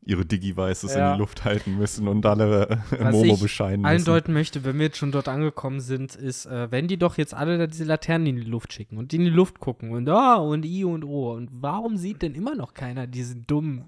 [0.10, 1.14] ihre Digivices in Ja.
[1.14, 4.06] die Luft halten müssen und alle äh, Was Momo ich bescheiden allen müssen.
[4.06, 7.34] deuten möchte, wenn wir jetzt schon dort angekommen sind, ist, äh, wenn die doch jetzt
[7.34, 10.36] alle da diese Laternen in die Luft schicken und in die Luft gucken und ah
[10.36, 13.86] und I und O und warum sieht denn immer noch keiner diesen dummen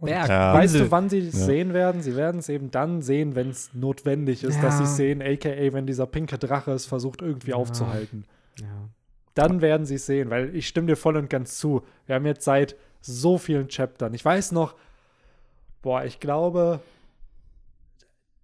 [0.00, 0.28] Berg?
[0.28, 0.54] Ja.
[0.54, 1.44] Weißt du, wann sie es Ja.
[1.46, 2.02] sehen werden?
[2.02, 4.78] Sie werden es eben dann sehen, wenn es notwendig ist, dass Ja.
[4.78, 7.56] sie es sehen, aka wenn dieser pinke Drache es versucht irgendwie Ja.
[7.56, 8.24] aufzuhalten.
[8.60, 8.66] Ja.
[9.34, 11.82] Dann werden sie es sehen, weil ich stimme dir voll und ganz zu.
[12.06, 14.14] Wir haben jetzt seit so vielen Chaptern.
[14.14, 14.74] Ich weiß noch,
[15.84, 16.80] boah, ich glaube,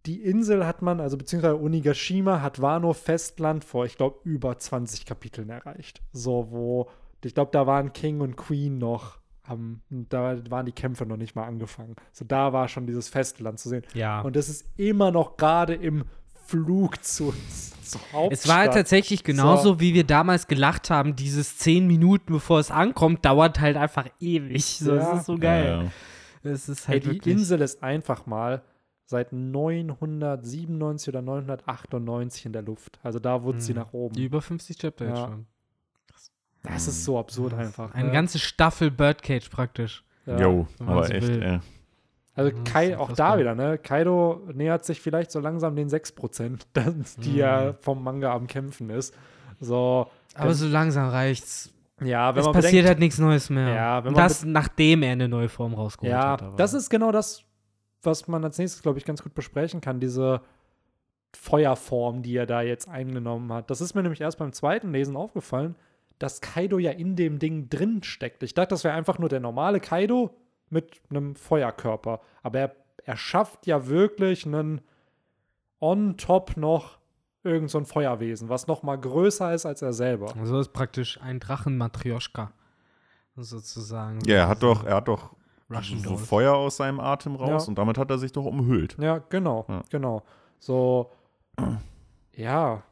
[0.05, 5.07] die Insel hat man, also beziehungsweise Onigashima hat Wano Festland vor, ich glaube, über 20
[5.07, 6.03] Kapiteln erreicht.
[6.13, 6.91] So, wo,
[7.25, 11.35] ich glaube, da waren King und Queen noch, am, da waren die Kämpfe noch nicht
[11.35, 11.97] mal angefangen.
[12.13, 13.85] So, da war schon dieses Festland zu sehen.
[13.95, 14.21] ja.
[14.21, 16.05] Und es ist immer noch gerade im
[16.47, 17.33] Flug zu,
[17.83, 18.33] zur Hauptstadt.
[18.33, 22.71] Es war halt tatsächlich genauso, wie wir damals gelacht haben, dieses zehn Minuten, bevor es
[22.71, 24.65] ankommt, dauert halt einfach ewig.
[24.65, 24.97] So, Ja.
[24.97, 25.65] Das ist so geil.
[25.65, 25.91] Ja, ja.
[26.43, 27.35] Es ist halt die wirklich.
[27.35, 28.63] Insel ist einfach mal
[29.05, 32.99] seit 997 oder 998 in der Luft.
[33.03, 33.81] Also da wurde sie Hm.
[33.81, 34.15] nach oben.
[34.15, 35.27] die über 50 Chapter jetzt Ja.
[35.29, 35.47] schon.
[36.63, 37.95] das ist so absurd einfach.
[37.95, 38.13] Eine ne?
[38.13, 40.05] ganze Staffel Birdcage praktisch.
[40.27, 40.39] ja.
[40.39, 41.43] Jo, man aber so echt, will.
[41.43, 41.59] ey.
[42.35, 43.79] Also Ja, das Kai, auch da wieder, ne?
[43.79, 46.67] Kaido nähert sich vielleicht so langsam den 6%,
[47.25, 47.39] die Mhm.
[47.41, 49.15] er vom Manga am Kämpfen ist.
[49.59, 51.73] So, Aber so langsam reicht's.
[52.03, 53.69] Ja, wenn Es man passiert bedenkt, halt nichts Neues mehr.
[53.75, 56.43] Ja, wenn man das, nachdem er eine neue Form rausgeholt Ja, hat.
[56.43, 57.45] aber- das ist genau das,
[58.03, 60.01] was man als nächstes, glaube ich, ganz gut besprechen kann.
[60.01, 60.41] Diese
[61.33, 63.71] Feuerform, die er da jetzt eingenommen hat.
[63.71, 65.77] Das ist mir nämlich erst beim zweiten Lesen aufgefallen,
[66.19, 68.43] dass Kaido ja in dem Ding drin steckt.
[68.43, 70.35] Ich dachte, das wäre einfach nur der normale Kaido
[70.69, 72.21] mit einem Feuerkörper.
[72.43, 74.81] Aber er, er schafft ja wirklich einen
[75.81, 76.99] on top noch
[77.43, 80.35] irgend so ein Feuerwesen, was noch mal größer ist als er selber.
[80.39, 82.53] Also ist praktisch ein Drachenmatrioschka.
[83.37, 84.19] Sozusagen.
[84.27, 85.31] Ja, er hat doch, er hat doch
[85.71, 86.19] Russian so Doll.
[86.19, 87.69] Feuer aus seinem Atem raus Ja.
[87.69, 88.97] und damit hat er sich doch umhüllt.
[89.01, 89.83] Ja, genau, Ja.
[89.91, 90.23] genau.
[90.59, 91.11] So,
[92.35, 92.83] ja.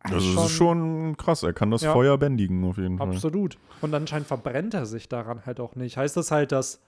[0.00, 1.92] Also das ist schon krass, er kann das Ja.
[1.92, 3.08] Feuer bändigen auf jeden Fall.
[3.08, 3.56] Absolut.
[3.80, 5.96] Und anscheinend verbrennt er sich daran halt auch nicht.
[5.96, 6.80] Heißt das halt, dass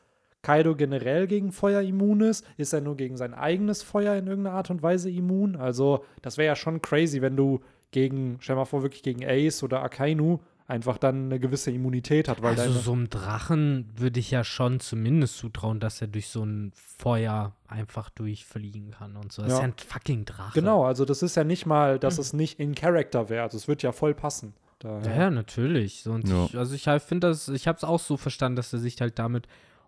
[0.47, 2.45] Kaido generell gegen Feuer immun ist?
[2.57, 5.57] Ist er nur gegen sein eigenes Feuer in irgendeiner Art und Weise immun?
[5.57, 9.63] Also, das wäre ja schon crazy, wenn du gegen, stell mal vor, wirklich gegen Ace
[9.65, 10.39] oder Akainu
[10.69, 14.81] einfach dann eine gewisse Immunität hat, weil Also so einem Drachen würde ich ja schon
[14.81, 19.43] zumindest zutrauen, dass er durch so ein Feuer einfach durchfliegen kann und so.
[19.43, 19.63] Das ist Ja.
[19.65, 20.59] ja ein fucking Drache.
[20.59, 23.43] Genau, also das ist ja nicht mal, dass es nicht in Character wäre.
[23.45, 24.55] Also es wird ja voll passen.
[24.83, 25.17] Ja, Daher.
[25.23, 26.07] ja natürlich.
[26.09, 26.45] Und Ja.
[26.47, 29.01] ich, also ich halt finde das, ich habe es auch so verstanden, dass er sich
[29.01, 29.47] halt damit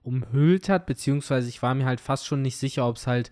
[0.09, 3.31] umhüllt hat, beziehungsweise ich war mir halt fast schon nicht sicher, ob es halt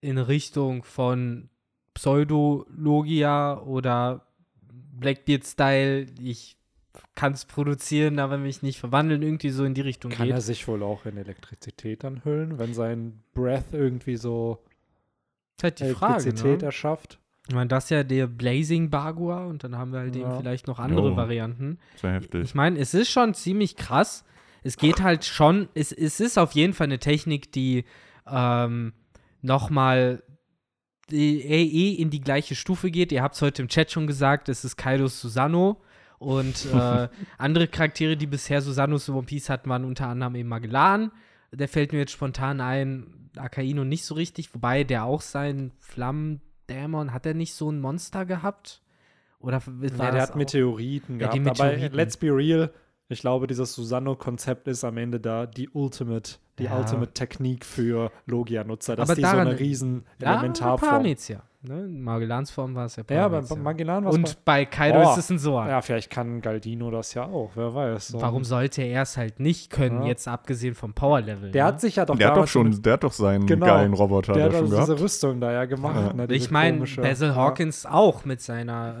[0.00, 1.48] in Richtung von
[1.94, 4.26] Pseudologia oder
[4.98, 6.56] Blackbeard-Style, ich
[7.14, 10.34] kann es produzieren, aber mich nicht verwandeln, irgendwie so in die Richtung Kann geht.
[10.34, 14.58] er sich wohl auch in Elektrizität dann hüllen, wenn sein Breath irgendwie so
[15.62, 16.66] halt die Frage, Elektrizität ne?
[16.66, 17.18] erschafft?
[17.48, 20.38] Ich meine, das ist ja der Blazing Bagua und dann haben wir halt eben Ja.
[20.38, 21.16] vielleicht noch andere Jo.
[21.16, 21.78] Varianten.
[21.96, 22.42] Sehr heftig.
[22.44, 24.24] Ich meine, es ist schon ziemlich krass.
[24.68, 27.84] Es geht halt schon, es, es ist auf jeden Fall eine Technik, die
[28.26, 28.92] ähm,
[29.40, 30.22] nochmal
[31.10, 33.12] eh in die gleiche Stufe geht.
[33.12, 35.80] Ihr habt es heute im Chat schon gesagt, es ist Kaidos Susano.
[36.18, 37.08] Und äh,
[37.38, 41.12] andere Charaktere, die bisher Susanos in One Piece hatten, waren unter anderem eben Magellan.
[41.50, 47.12] Der fällt mir jetzt spontan ein, Akaino nicht so richtig, wobei der auch seinen Flammendämon,
[47.14, 48.82] hat er nicht so ein Monster gehabt?
[49.38, 51.38] Oder war Ja, der hat auch- Meteoriten Ja, gehabt.
[51.58, 51.84] Meteoriten.
[51.86, 52.70] Aber let's be real,
[53.08, 56.78] ich glaube, dieses Susano-Konzept ist am Ende da die Ultimate, die Ja.
[56.78, 60.90] Ultimate Technik für Logia-Nutzer, dass Aber die daran- so eine riesen Ja, Elementarform.
[60.90, 61.42] Paramezia.
[61.60, 61.86] Ne?
[61.86, 63.56] In Magellans Form war es ja Ja, bei Paramezia.
[63.56, 65.10] Magellan war Und bei Kaido Oh.
[65.10, 65.68] ist es ein Soa.
[65.68, 68.08] Ja, vielleicht kann Galdino das ja auch, wer weiß.
[68.08, 68.22] So.
[68.22, 70.06] Warum sollte er es halt nicht können, Ja.
[70.08, 71.50] jetzt abgesehen vom Power-Level?
[71.50, 71.68] Der ne?
[71.68, 73.66] hat sich ja doch Der hat doch schon, der hat doch seinen Genau.
[73.66, 74.88] geilen Roboter der hat schon also gehabt.
[74.88, 75.96] diese Rüstung da ja gemacht.
[75.96, 76.12] Ja.
[76.26, 77.34] Ne, Ich meine, Basil ja.
[77.34, 78.94] Hawkins auch mit seiner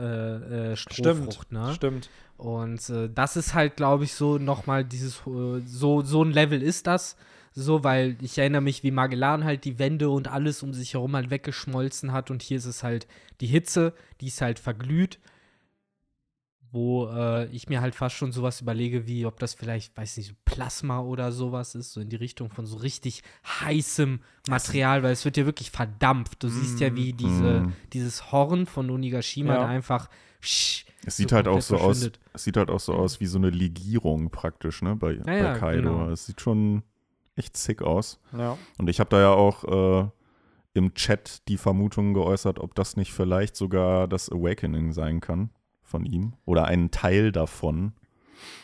[0.50, 1.72] äh, äh, Strohfrucht, Stimmt, ne?
[1.74, 2.10] stimmt.
[2.38, 6.60] Und äh, das ist halt, glaube ich, so nochmal dieses, äh, so, so ein Level
[6.60, 7.16] ist das.
[7.52, 11.16] So, weil ich erinnere mich, wie Magellan halt die Wände und alles um sich herum
[11.16, 12.30] halt weggeschmolzen hat.
[12.30, 13.06] Und hier ist es halt
[13.40, 15.18] die Hitze, die ist halt verglüht.
[16.70, 20.28] wo äh, ich mir halt fast schon sowas überlege, wie ob das vielleicht, weiß nicht,
[20.28, 23.22] so Plasma oder sowas ist, so in die Richtung von so richtig
[23.60, 24.20] heißem
[24.50, 26.42] Material, weil es wird ja wirklich verdampft.
[26.42, 27.72] Du siehst ja, wie diese, Mm.
[27.94, 29.60] dieses Horn von Onigashima Ja.
[29.62, 30.10] da einfach
[30.42, 33.26] psch, Es sieht so halt auch so aus, es sieht halt auch so aus wie
[33.26, 35.80] so eine Legierung praktisch, ne, bei, bei ja, Kaido.
[35.82, 36.10] genau.
[36.10, 36.82] Es sieht schon
[37.38, 38.20] echt sick aus.
[38.36, 38.58] Ja.
[38.78, 39.64] Und ich habe da ja auch
[40.04, 40.08] äh,
[40.74, 45.50] im Chat die Vermutung geäußert, ob das nicht vielleicht sogar das Awakening sein kann
[45.82, 47.92] von ihm oder ein Teil davon.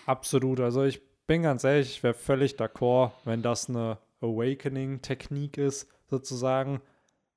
[0.06, 0.60] Absolut.
[0.60, 6.80] Also ich bin ganz ehrlich, ich wäre völlig d'accord, wenn das eine Awakening-Technik ist, sozusagen.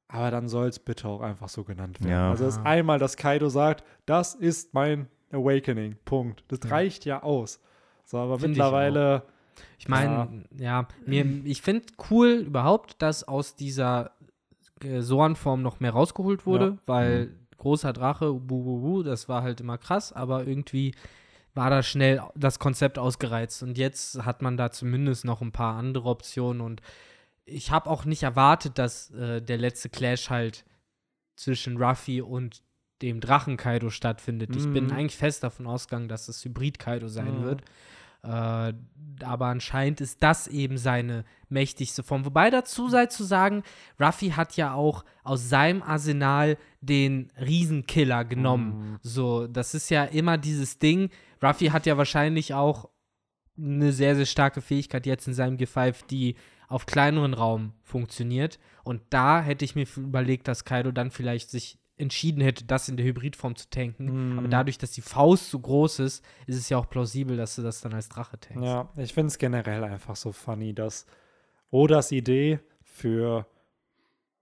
[0.09, 2.11] Aber dann soll es bitte auch einfach so genannt werden.
[2.11, 2.29] Ja.
[2.29, 5.97] Also es ist einmal, dass Kaido sagt, das ist mein Awakening.
[6.05, 6.43] Punkt.
[6.47, 6.69] Das Ja.
[6.69, 7.59] reicht ja aus.
[8.05, 9.23] So, aber Finde ich mittlerweile.
[9.79, 14.11] Ich meine, ja, mir, ich finde cool überhaupt, dass aus dieser
[14.83, 16.77] äh, noch mehr rausgeholt wurde, Ja.
[16.85, 20.93] weil großer Drache, bu, bu, bu, das war halt immer krass, aber irgendwie
[21.55, 25.75] war da schnell das Konzept ausgereizt und jetzt hat man da zumindest noch ein paar
[25.75, 26.81] andere Optionen und
[27.45, 30.65] ich habe auch nicht erwartet, dass äh, der letzte Clash halt
[31.35, 32.61] zwischen Ruffy und
[33.01, 34.55] dem Drachen-Kaido stattfindet.
[34.55, 34.91] Ich bin Mhm.
[34.91, 37.43] eigentlich fest davon ausgegangen, dass es Hybrid-Kaido sein Mhm.
[37.43, 37.61] wird.
[38.23, 38.73] Äh,
[39.23, 42.25] aber anscheinend ist das eben seine mächtigste Form.
[42.25, 43.63] Wobei dazu sei zu sagen,
[43.99, 48.99] Ruffy hat ja auch aus seinem Arsenal den Riesenkiller genommen.
[49.01, 51.09] So, das ist ja immer dieses Ding.
[51.41, 52.89] Ruffy hat ja wahrscheinlich auch
[53.57, 56.35] eine sehr, sehr starke Fähigkeit jetzt in seinem G5, die
[56.67, 58.59] auf kleineren Raum funktioniert.
[58.83, 62.97] Und da hätte ich mir überlegt, dass Kaido dann vielleicht sich entschieden hätte, das in
[62.97, 64.31] der Hybridform zu tanken.
[64.31, 64.39] Mhm.
[64.39, 67.61] Aber dadurch, dass die Faust so groß ist, ist es ja auch plausibel, dass du
[67.61, 68.63] das dann als Drache tankst.
[68.63, 71.05] Ja, ich finde es generell einfach so funny, dass
[71.71, 73.45] Odas Idee für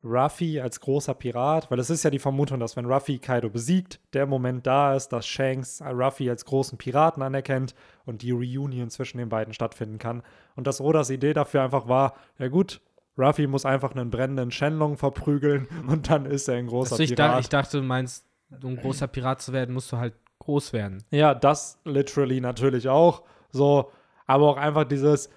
[0.04, 4.00] Ruffy als großer Pirat, weil es ist ja die Vermutung, dass wenn Ruffy Kaido besiegt,
[4.14, 7.74] der Moment da ist, dass Shanks Ruffy als großen Piraten anerkennt
[8.06, 10.22] und die Reunion zwischen den beiden stattfinden kann.
[10.56, 12.82] Und dass Odas Idee dafür einfach war, ja gut,
[13.18, 17.16] Ruffy muss einfach einen brennenden Shenlong verprügeln und dann ist er ein großer Also ich,
[17.16, 17.34] Pirat.
[17.36, 18.26] da, ich dachte, du meinst,
[18.62, 21.04] um ein großer Pirat zu werden, musst du halt groß werden.
[21.12, 23.24] Ja, das literally natürlich auch.
[23.52, 23.92] So,
[24.28, 25.30] aber auch einfach dieses.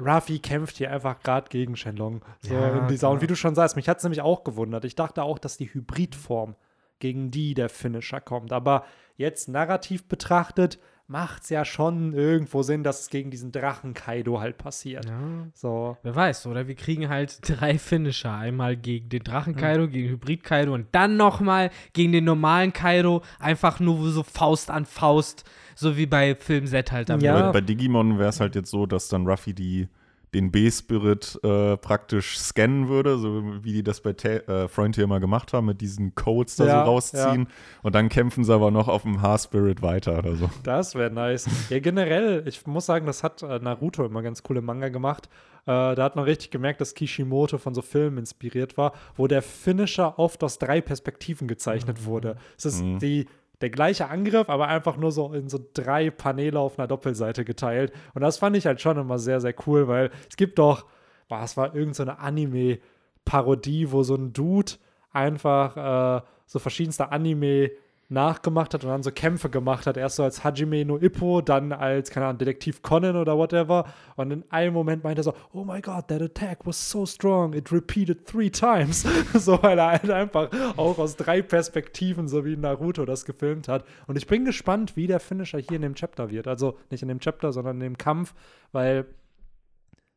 [0.00, 2.22] Ruffy kämpft hier einfach gerade gegen Shenlong.
[2.40, 3.00] So Ja, in dieser.
[3.06, 3.12] klar.
[3.12, 4.84] Und wie du schon sagst, mich hat es nämlich auch gewundert.
[4.84, 6.56] Ich dachte auch, dass die Hybridform
[6.98, 8.52] gegen die der Finisher kommt.
[8.52, 8.84] Aber
[9.16, 14.40] jetzt narrativ betrachtet, macht es ja schon irgendwo Sinn, dass es gegen diesen Drachen Kaido
[14.40, 15.04] halt passiert.
[15.04, 15.46] Ja.
[15.52, 15.96] So.
[16.02, 18.32] Wer weiß, oder wir kriegen halt drei Finisher.
[18.32, 19.24] Einmal gegen den Hm.
[19.24, 23.22] Drachen-Kaido, gegen Hybrid-Kaido und dann nochmal gegen den normalen Kaido.
[23.38, 25.44] Einfach nur so Faust an Faust,
[25.74, 27.10] so wie bei Film Z halt.
[27.10, 27.46] am Ja.
[27.46, 29.88] Bei, bei Digimon wäre es halt jetzt so, dass dann Ruffy die,
[30.34, 35.20] den B-Spirit äh, praktisch scannen würde, so wie die das bei Ta äh, Frontier immer
[35.20, 37.48] gemacht haben, mit diesen Codes da Ja, so rausziehen.
[37.82, 40.50] Und dann kämpfen sie aber noch auf dem H-Spirit weiter oder so.
[40.64, 41.48] Das wäre nice.
[41.70, 45.28] Ja, generell, ich muss sagen, das hat äh, Naruto immer ganz coole Manga gemacht.
[45.66, 49.40] Äh, da hat man richtig gemerkt, dass Kishimoto von so Filmen inspiriert war, wo der
[49.40, 52.36] Finisher oft aus drei Perspektiven gezeichnet wurde.
[52.58, 52.98] Es ist Mhm.
[52.98, 53.26] die,
[53.60, 57.92] der gleiche Angriff, aber einfach nur so in so drei Paneele auf einer Doppelseite geteilt.
[58.14, 60.86] Und das fand ich halt schon immer sehr, sehr cool, weil es gibt doch,
[61.28, 64.72] boah, es war irgendeine so Anime-Parodie, wo so ein Dude
[65.12, 65.76] einfach
[66.18, 67.70] äh, so verschiedenste Anime
[68.08, 69.96] nachgemacht hat und dann so Kämpfe gemacht hat.
[69.96, 73.84] Erst so als Hajime no Ippo, dann als, keine Ahnung, Detektiv Conan oder whatever.
[74.16, 77.54] Und in einem Moment meinte er so, oh my god, that attack was so strong,
[77.54, 79.06] it repeated three times.
[79.34, 83.84] so, weil er halt einfach auch aus drei Perspektiven, so wie Naruto das gefilmt hat.
[84.06, 86.46] Und ich bin gespannt, wie der Finisher hier in dem Chapter wird.
[86.46, 88.34] Also nicht in dem Chapter, sondern in dem Kampf,
[88.72, 89.06] weil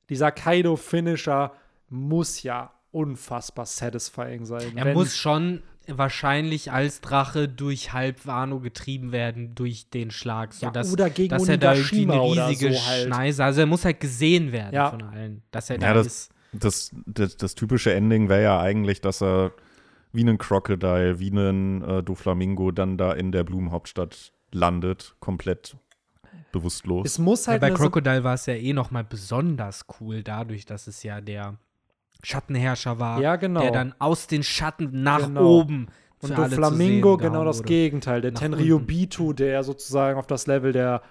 [0.10, 1.52] dieser Kaido-Finisher
[1.90, 4.78] muss ja unfassbar satisfying sein.
[4.78, 10.68] Er muss schon wahrscheinlich als Drache durch halb Wano getrieben werden durch den Schlag, Ja,
[10.68, 13.08] sodass oder gegen dass er da irgendwie eine oder riesige so halt.
[13.08, 14.90] Schneise, also er muss halt gesehen werden Ja.
[14.90, 16.32] von allen, dass er Ja, da das- ist.
[16.54, 19.52] Das, das, das typische Ending wäre ja eigentlich, dass er
[20.14, 25.76] wie ein Crocodile, wie ein äh, Doflamingo dann da in der Blumenhauptstadt landet, komplett
[26.54, 27.06] bewusstlos.
[27.06, 30.24] Es muss Ja, halt bei eine- Crocodile war es ja eh noch mal besonders cool,
[30.24, 31.58] dadurch, dass es ja der
[32.24, 33.62] Schattenherrscher war, Ja, genau.
[33.62, 35.60] der dann aus den Schatten nach Genau.
[35.60, 35.88] oben
[36.22, 37.64] Und für Flamingo sehen genau das.
[37.64, 38.22] Gegenteil.
[38.22, 38.88] Der Nach Tenryu unten.
[38.88, 41.02] Bitu, der sozusagen auf das Level der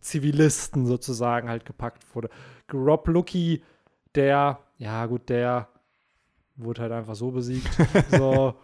[0.00, 2.28] Zivilisten sozusagen halt gepackt wurde.
[2.72, 3.62] Rob Lucky,
[4.14, 5.68] der, ja gut, der
[6.56, 7.68] wurde halt einfach so besiegt.
[8.10, 8.54] so.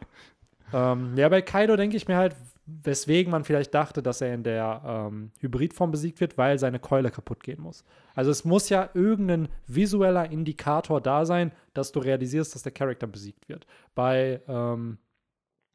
[0.73, 2.35] Ähm, ja, bei Kaido denke ich mir halt,
[2.67, 7.11] weswegen man vielleicht dachte, dass er in der ähm, Hybridform besiegt wird, weil seine Keule
[7.11, 7.85] kaputt gehen muss.
[8.15, 13.07] Also es muss ja irgendein visueller Indikator da sein, dass du realisierst, dass der Charakter
[13.07, 13.67] besiegt wird.
[13.95, 14.99] Bei ähm,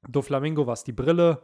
[0.07, 1.41] Doflamingo war es die Brille,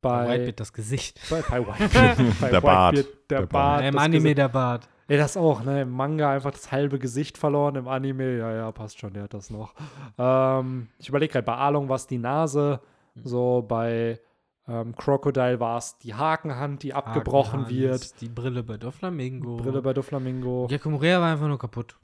[0.00, 1.18] bei, Bei Whitebeard das Gesicht.
[1.30, 2.96] bei, bei Whitebeard, bei Der Bart.
[2.96, 3.50] Der, Der Bart.
[3.50, 3.84] Bart.
[3.84, 4.38] Im das Anime Gesicht.
[4.38, 4.88] der Bart.
[5.08, 5.82] Ja, das auch, ne?
[5.82, 9.32] Im Manga einfach das halbe Gesicht verloren, im Anime, ja, ja, passt schon, der hat
[9.34, 9.74] das noch.
[10.18, 12.80] Ähm, ich überlege gerade, bei Arlong war es die Nase,
[13.14, 13.22] Hm.
[13.24, 14.20] so bei
[14.68, 18.20] ähm, Crocodile war es die Hakenhand, die abgebrochen Hakenhand, wird.
[18.20, 19.56] Die Brille bei Doflamingo.
[19.56, 20.68] Brille bei Doflamingo.
[20.84, 21.96] Moria war einfach nur kaputt.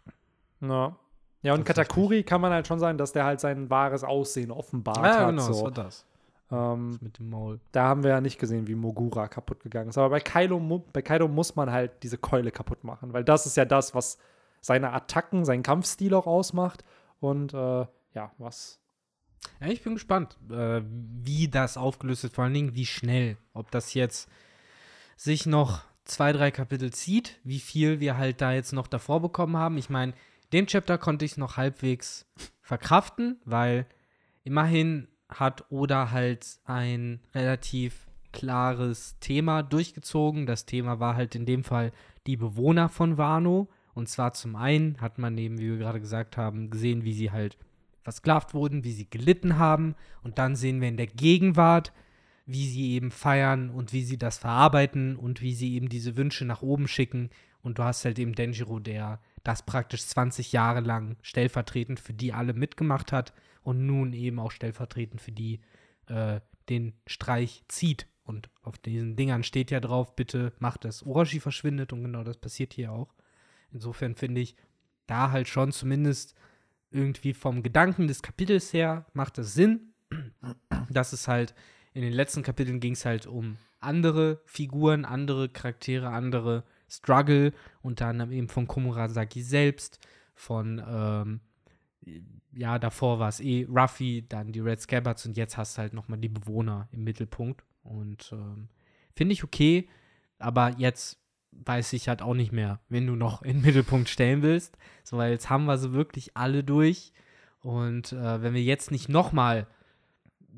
[0.61, 0.97] Ja.
[1.43, 1.89] Ja, und Tatsächlich.
[1.89, 5.29] Katakuri kann man halt schon sagen, dass der halt sein wahres Aussehen offenbart ja, hat.
[5.29, 5.65] genau, das so.
[5.65, 6.07] war das.
[6.51, 7.61] ähm, Das mit dem Maul.
[7.73, 9.99] da haben wir ja nicht gesehen, wie Mogura kaputt gegangen ist.
[9.99, 10.59] Aber bei Kaido,
[10.93, 14.17] bei Kaido muss man halt diese Keule kaputt machen, weil das ist ja das, was
[14.63, 16.83] seine Attacken, seinen Kampfstil auch ausmacht.
[17.21, 18.81] Und äh, ja, was.
[19.61, 20.83] Ja, ich bin gespannt, äh,
[21.23, 23.37] wie das aufgelöst wird, vor allen Dingen wie schnell.
[23.53, 24.29] Ob das jetzt
[25.17, 29.57] sich noch zwei, drei Kapitel zieht, wie viel wir halt da jetzt noch davor bekommen
[29.57, 29.79] haben.
[29.79, 30.13] Ich meine,
[30.53, 32.27] den Chapter konnte ich noch halbwegs
[32.61, 33.87] verkraften, weil
[34.45, 40.47] immerhin hat Oda halt ein relativ klares Thema durchgezogen.
[40.47, 41.93] Das Thema war halt in dem Fall
[42.27, 43.69] die Bewohner von Wano.
[43.95, 47.31] Und zwar zum einen hat man eben, wie wir gerade gesagt haben, gesehen, wie sie
[47.31, 47.57] halt
[48.05, 49.97] versklavt wurden, wie sie gelitten haben.
[50.23, 51.93] Und dann sehen wir in der Gegenwart,
[52.47, 56.45] wie sie eben feiern und wie sie das verarbeiten und wie sie eben diese Wünsche
[56.45, 57.31] nach oben schicken.
[57.63, 62.35] Und du hast halt eben Denjiro, der das praktisch 20 Jahre lang stellvertretend für die
[62.35, 63.33] alle mitgemacht hat
[63.63, 65.61] und nun eben auch stellvertretend für die
[66.07, 68.07] äh, den Streich zieht.
[68.25, 71.05] Und auf diesen Dingern steht ja drauf, bitte macht es.
[71.05, 73.15] Orochi verschwindet und genau das passiert hier auch.
[73.73, 74.57] Insofern finde ich
[75.07, 76.35] da halt schon zumindest
[76.95, 79.93] irgendwie vom Gedanken des Kapitels her macht es Sinn,
[80.91, 81.55] dass es halt
[81.93, 88.07] in den letzten Kapiteln ging es halt um andere Figuren, andere Charaktere, andere Struggle, unter
[88.07, 89.99] anderem eben von Komurasaki selbst,
[90.35, 91.41] von, ähm,
[92.53, 95.93] ja, davor war es eh Ruffy, dann die Red Scabbards und jetzt hast du halt
[95.93, 97.65] nochmal die Bewohner im Mittelpunkt.
[97.83, 98.69] Und ähm,
[99.15, 99.89] finde ich okay,
[100.39, 101.19] aber jetzt
[101.65, 104.77] weiß ich halt auch nicht mehr, wenn du noch in den Mittelpunkt stellen willst.
[105.03, 107.13] So, weil jetzt haben wir sie wirklich alle durch.
[107.61, 109.67] Und äh, wenn wir jetzt nicht nochmal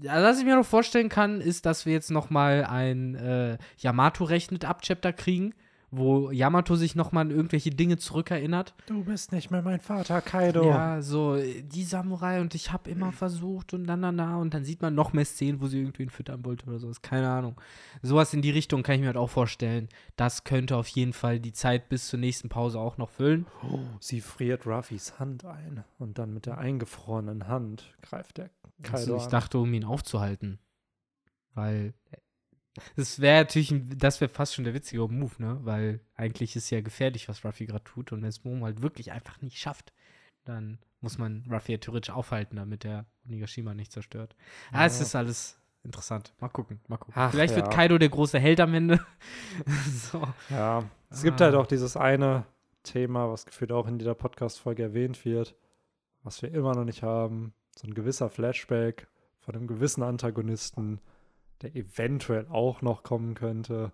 [0.01, 3.59] ja, was ich mir noch vorstellen kann, ist, dass wir jetzt noch mal ein äh,
[3.79, 5.55] Yamato rechnet ab Chapter kriegen,
[5.91, 8.75] wo Yamato sich noch mal an irgendwelche Dinge zurückerinnert.
[8.87, 10.65] Du bist nicht mehr mein Vater, Kaido.
[10.69, 14.55] Ja, so äh, die Samurai und ich habe immer versucht und dann, dann, dann und
[14.55, 17.03] dann sieht man noch mehr Szenen, wo sie irgendwen füttern wollte oder sowas.
[17.03, 17.61] Keine Ahnung.
[18.03, 19.89] Sowas in die Richtung kann ich mir halt auch vorstellen.
[20.17, 23.47] Das könnte auf jeden Fall die Zeit bis zur nächsten Pause auch noch füllen.
[23.63, 28.51] Oh, sie friert Ruffys Hand ein und dann mit der eingefrorenen Hand greift der
[28.83, 30.59] Kaido Also ich dachte, um ihn aufzuhalten.
[31.55, 31.95] Weil
[32.97, 35.59] das wäre natürlich, das wäre fast schon der witzige Move, ne?
[35.63, 38.13] Weil eigentlich ist ja gefährlich, was Ruffy gerade tut.
[38.13, 39.93] Und wenn es Momo halt wirklich einfach nicht schafft,
[40.45, 44.37] dann muss man Ruffy ja theoretisch aufhalten, damit er Onigashima nicht zerstört.
[44.73, 45.05] Ja, es Ja.
[45.05, 46.35] ist alles interessant.
[46.41, 47.15] Mal gucken, mal gucken.
[47.17, 47.73] Ach, Vielleicht wird ja.
[47.73, 49.05] Kaido der große Held am Ende.
[50.11, 50.23] so.
[50.51, 51.47] Ja, es gibt Ah.
[51.47, 52.45] halt auch dieses eine
[52.83, 55.55] Thema, was gefühlt auch in jeder Podcast-Folge erwähnt wird,
[56.23, 57.53] was wir immer noch nicht haben.
[57.79, 59.07] So ein gewisser Flashback
[59.41, 61.01] von einem gewissen Antagonisten,
[61.63, 63.93] der eventuell auch noch kommen könnte.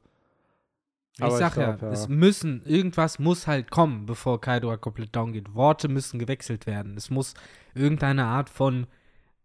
[1.16, 1.92] Ich Aber ich sag glaub, ja, ja.
[1.92, 5.54] es müssen, irgendwas muss halt kommen, bevor Kaido komplett down geht.
[5.54, 6.96] Worte müssen gewechselt werden.
[6.96, 7.34] Es muss
[7.74, 8.86] irgendeine Art von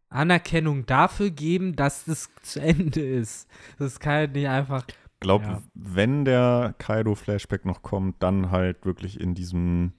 [0.10, 3.50] Anerkennung dafür geben, dass es zu Ende ist.
[3.78, 4.86] Das kann halt nicht einfach.
[5.20, 5.62] Glaub, Ja.
[5.74, 9.94] wenn der Kaido-Flashback noch kommt, dann halt wirklich in diesem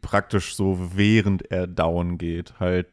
[0.00, 2.86] praktisch so, während er down geht, halt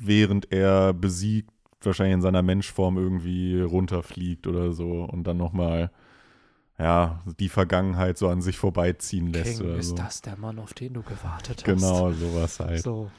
[0.00, 1.52] während er besiegt,
[1.86, 5.90] wahrscheinlich in seiner Menschform irgendwie runterfliegt oder so und dann nochmal,
[6.78, 9.94] ja, die Vergangenheit so an sich vorbeiziehen lässt King, ist so.
[9.96, 11.64] das der Mann, auf den du gewartet hast?
[11.64, 12.82] Genau, sowas halt.
[12.82, 13.10] So.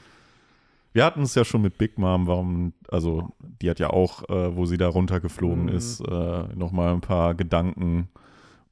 [0.92, 3.30] Wir hatten es ja schon mit Big Mom, warum, also
[3.62, 5.70] die hat ja auch, äh, wo sie da runtergeflogen Mhm.
[5.70, 8.10] ist, äh, nochmal ein paar Gedanken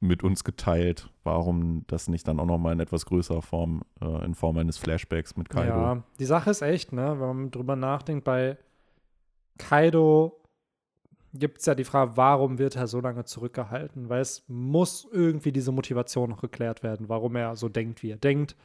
[0.00, 4.34] mit uns geteilt, warum das nicht dann auch nochmal in etwas größerer Form, äh, in
[4.34, 5.76] Form eines Flashbacks mit Kaido.
[5.76, 8.56] Ja, die Sache ist echt, ne, wenn man drüber nachdenkt, bei
[9.58, 10.40] Kaido
[11.34, 14.08] gibt es ja die Frage, warum wird er so lange zurückgehalten?
[14.08, 18.16] Weil es muss irgendwie diese Motivation noch geklärt werden, warum er so denkt, wie er
[18.16, 18.56] denkt.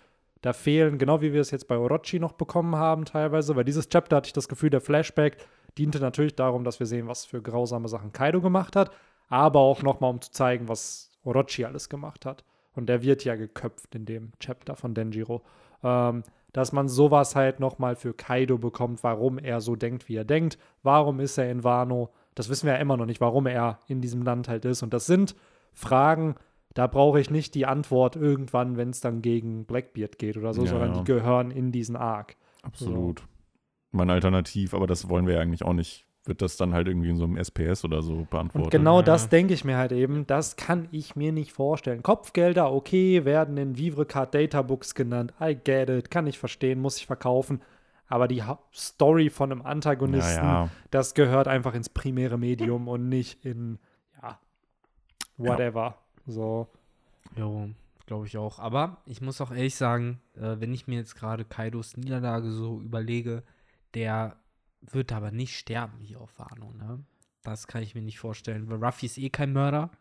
[0.42, 3.88] Da fehlen, genau wie wir es jetzt bei Orochi noch bekommen haben, teilweise, weil dieses
[3.88, 5.38] Chapter hatte ich das Gefühl, der Flashback
[5.78, 8.92] diente natürlich darum, dass wir sehen, was für grausame Sachen Kaido gemacht hat,
[9.30, 12.44] aber auch nochmal, um zu zeigen, was Orochi alles gemacht hat.
[12.76, 15.44] Und der wird ja geköpft in dem Chapter von Denjiro.
[15.84, 16.24] Ähm,
[16.54, 20.58] dass man sowas halt nochmal für Kaido bekommt, warum er so denkt, wie er denkt.
[20.84, 22.14] Warum ist er in Wano?
[22.36, 24.84] Das wissen wir ja immer noch nicht, warum er in diesem Land halt ist.
[24.84, 25.36] Und das sind
[25.74, 26.36] Fragen,
[26.74, 30.64] da brauche ich nicht die Antwort irgendwann, wenn es dann gegen Blackbeard geht oder so,
[30.64, 31.00] Ja, sondern ja.
[31.00, 32.36] die gehören in diesen Arc.
[32.62, 33.24] Absolut.
[33.92, 37.10] Mein Alternativ, aber das wollen wir ja eigentlich auch nicht wird das dann halt irgendwie
[37.10, 38.66] in so einem SPS oder so beantwortet.
[38.66, 39.04] Und genau Ja.
[39.04, 42.02] das denke ich mir halt eben, das kann ich mir nicht vorstellen.
[42.02, 45.34] Kopfgelder, okay, werden in Vivrecard Databooks genannt.
[45.42, 47.62] I get it, kann ich verstehen, muss ich verkaufen.
[48.08, 50.70] Aber die Ha- Story von einem Antagonisten, Ja, ja.
[50.92, 53.80] das gehört einfach ins primäre Medium und nicht in,
[54.22, 54.40] ja,
[55.38, 55.98] whatever.
[56.26, 56.68] So.
[57.36, 57.70] Jo,
[58.06, 58.60] glaube ich auch.
[58.60, 62.80] Aber ich muss auch ehrlich sagen, äh, wenn ich mir jetzt gerade Kaidos Niederlage so
[62.80, 63.44] überlege,
[63.94, 64.36] der
[64.92, 67.04] wird aber nicht sterben hier auf Wano, ne?
[67.44, 69.92] Das kann ich mir nicht vorstellen, weil Ruffy ist eh kein Mörder.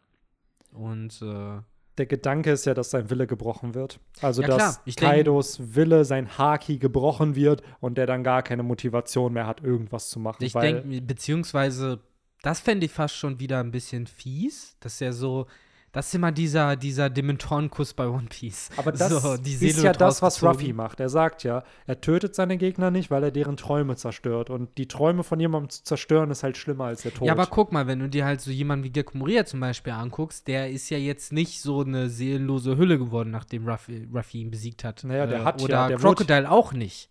[0.72, 1.60] Und äh,
[1.98, 3.98] Der Gedanke ist ja, dass sein Wille gebrochen wird.
[4.20, 4.80] Also, Ja, dass.
[4.84, 9.46] Ich denk- Kaidos Wille, sein Haki gebrochen wird und der dann gar keine Motivation mehr
[9.46, 10.42] hat, irgendwas zu machen.
[10.44, 12.00] ich denke, beziehungsweise,
[12.42, 14.76] das fände ich fast schon wieder ein bisschen fies.
[14.80, 15.46] Das ist ja so,
[15.92, 18.70] das ist immer dieser, dieser Dementorenkuss bei One Piece.
[18.78, 20.42] Aber das so, die ist ja das, was.
[20.42, 21.00] Ruffy macht.
[21.00, 24.48] Er sagt ja, er tötet seine Gegner nicht, weil er deren Träume zerstört.
[24.48, 27.26] Und die Träume von jemandem zu zerstören, ist halt schlimmer als der Tod.
[27.26, 29.92] Ja, aber guck mal, wenn du dir halt so jemanden wie Gekko Moria zum Beispiel
[29.92, 34.50] anguckst, der ist ja jetzt nicht so eine seelenlose Hülle geworden, nachdem Ruffy, Ruffy ihn
[34.50, 35.04] besiegt hat.
[35.04, 37.10] Äh, Naja, der hat ja- Oder der Crocodile auch nicht.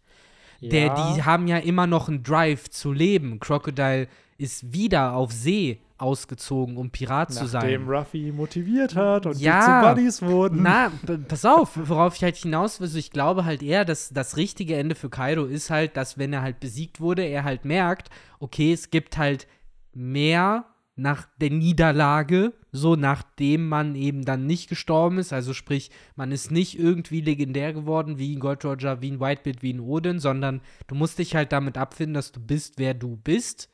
[0.59, 1.13] Der, Ja.
[1.13, 3.39] die haben ja immer noch einen Drive zu leben.
[3.39, 4.07] Crocodile
[4.39, 7.61] ist wieder auf See ausgezogen, um Pirat zu sein.
[7.61, 9.59] Nachdem Ruffy motiviert hat und Ja.
[9.59, 10.63] die zu Buddies wurden.
[10.63, 10.91] Na,
[11.27, 12.89] pass auf, worauf ich halt hinaus will.
[12.95, 16.41] Ich glaube halt eher, dass das richtige Ende für Kaido ist halt, dass wenn er
[16.41, 19.47] halt besiegt wurde, er halt merkt, okay, es gibt halt
[19.93, 25.33] mehr nach der Niederlage, so nachdem man eben dann nicht gestorben ist.
[25.33, 29.63] Also sprich, man ist nicht irgendwie legendär geworden wie ein Gold Roger, wie ein Whitebeard,
[29.63, 33.17] wie ein Odin, sondern du musst dich halt damit abfinden, dass du bist, wer du
[33.17, 33.69] bist.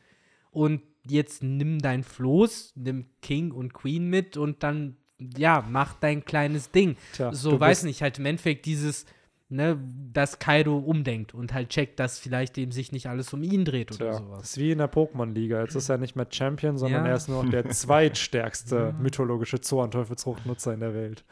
[0.51, 4.97] Und jetzt nimm dein Floß, nimm King und Queen mit und dann,
[5.38, 6.95] ja, mach dein kleines Ding.
[7.14, 9.05] Tja, so, weiß nicht, halt im Endeffekt dieses,
[9.49, 9.80] ne,
[10.14, 13.91] dass Kaido umdenkt und halt checkt, dass vielleicht eben sich nicht alles um ihn dreht
[13.91, 14.43] oder Tja, das sowas.
[14.43, 15.62] ist wie in der Pokémon-Liga.
[15.62, 17.10] Jetzt ist er nicht mehr Champion, sondern Ja.
[17.12, 21.24] er ist nur noch der zweitstärkste mythologische Zoan-Teufelsfruchtnutzer in der Welt.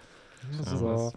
[0.64, 1.12] So.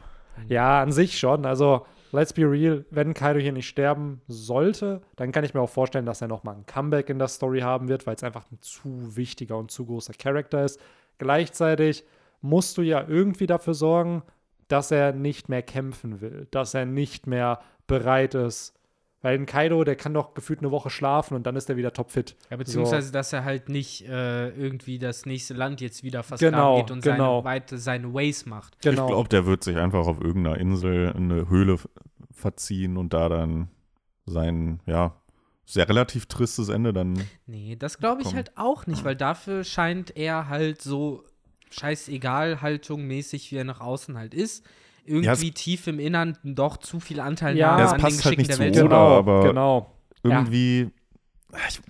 [0.48, 1.44] Ja, an sich schon.
[1.46, 5.70] Also, let's be real, wenn Kaido hier nicht sterben sollte, dann kann ich mir auch
[5.70, 8.58] vorstellen, dass er nochmal ein Comeback in der Story haben wird, weil es einfach ein
[8.60, 10.80] zu wichtiger und zu großer Charakter ist.
[11.18, 12.04] Gleichzeitig
[12.40, 14.22] musst du ja irgendwie dafür sorgen,
[14.68, 18.77] dass er nicht mehr kämpfen will, dass er nicht mehr bereit ist.
[19.28, 21.92] Weil ein Kaido, der kann doch gefühlt eine Woche schlafen und dann ist er wieder
[21.92, 22.34] topfit.
[22.48, 26.90] Ja, beziehungsweise, dass er halt nicht äh, irgendwie das nächste Land jetzt wieder Genau, versklavt
[26.90, 27.42] und genau.
[27.42, 28.80] seine, weite, seine Ways macht.
[28.80, 29.04] Genau.
[29.04, 31.76] Ich glaube, der wird sich einfach auf irgendeiner Insel eine Höhle
[32.30, 33.68] verziehen und da dann
[34.24, 35.14] sein, ja,
[35.66, 37.22] sehr relativ tristes Ende dann.
[37.44, 38.36] Nee, das glaube ich Komm.
[38.36, 41.22] halt auch nicht, weil dafür scheint er halt so
[41.68, 44.64] scheißegal Haltung mäßig, wie er nach außen halt ist.
[45.08, 47.68] Irgendwie tief im Innern doch zu viel Anteil Ja.
[47.72, 48.76] nahm Ja, es an passt den halt nicht der zu Welt.
[48.76, 48.82] Oda.
[48.82, 49.94] genau, aber- genau.
[50.24, 50.30] Ja.
[50.30, 50.90] Irgendwie.
[51.68, 51.80] Ich,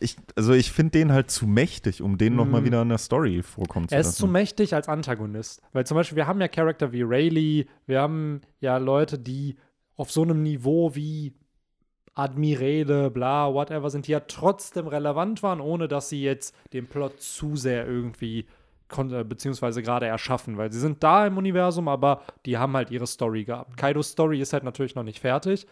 [0.00, 2.64] ich, also ich finde den halt zu mächtig, um den noch mal Mm.
[2.66, 4.32] wieder in der Story vorkommen zu Er ist zu lassen.
[4.32, 5.62] mächtig als Antagonist.
[5.72, 9.56] Weil zum Beispiel, wir haben ja Charakter wie Rayleigh, wir haben ja Leute, die
[9.96, 11.32] auf so einem Niveau wie
[12.14, 17.20] Admirale, bla, whatever sind, die ja trotzdem relevant waren, ohne dass sie jetzt den Plot
[17.20, 18.44] zu sehr irgendwie äh,
[18.88, 23.44] beziehungsweise gerade erschaffen, weil sie sind da im Universum, aber die haben halt ihre Story
[23.44, 23.76] gehabt.
[23.76, 25.66] Kaidos Story ist halt natürlich noch nicht fertig,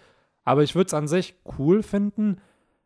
[0.45, 2.41] aber ich würde es an sich cool finden,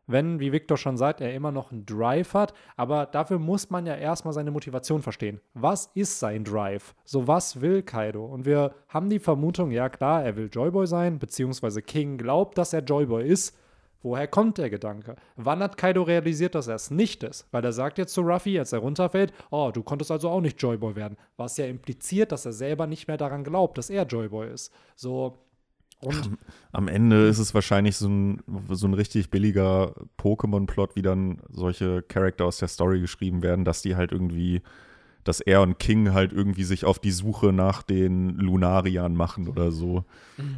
[0.09, 2.53] wenn, wie Victor schon sagt, er immer noch einen Drive hat.
[2.75, 5.39] Aber dafür muss man ja erstmal seine Motivation verstehen.
[5.53, 6.95] Was ist sein Drive?
[7.05, 8.25] So, was will Kaido?
[8.25, 12.73] Und wir haben die Vermutung, ja klar, er will Joyboy sein, beziehungsweise King glaubt, dass
[12.73, 13.55] er Joyboy ist.
[14.01, 15.15] Woher kommt der Gedanke?
[15.35, 17.47] Wann hat Kaido realisiert, dass er es nicht ist?
[17.51, 20.61] Weil er sagt jetzt zu Ruffy, als er runterfällt, oh, du konntest also auch nicht
[20.61, 21.17] Joyboy werden.
[21.35, 24.71] Was ja impliziert, dass er selber nicht mehr daran glaubt, dass er Joyboy ist.
[24.95, 25.37] So,
[26.01, 26.37] und
[26.71, 32.01] Am Ende ist es wahrscheinlich so ein, so ein richtig billiger Pokémon-Plot, wie dann solche
[32.03, 34.61] Charakter aus der Story geschrieben werden, dass die halt irgendwie,
[35.23, 39.71] dass er und King halt irgendwie sich auf die Suche nach den Lunariern machen oder
[39.71, 40.05] so.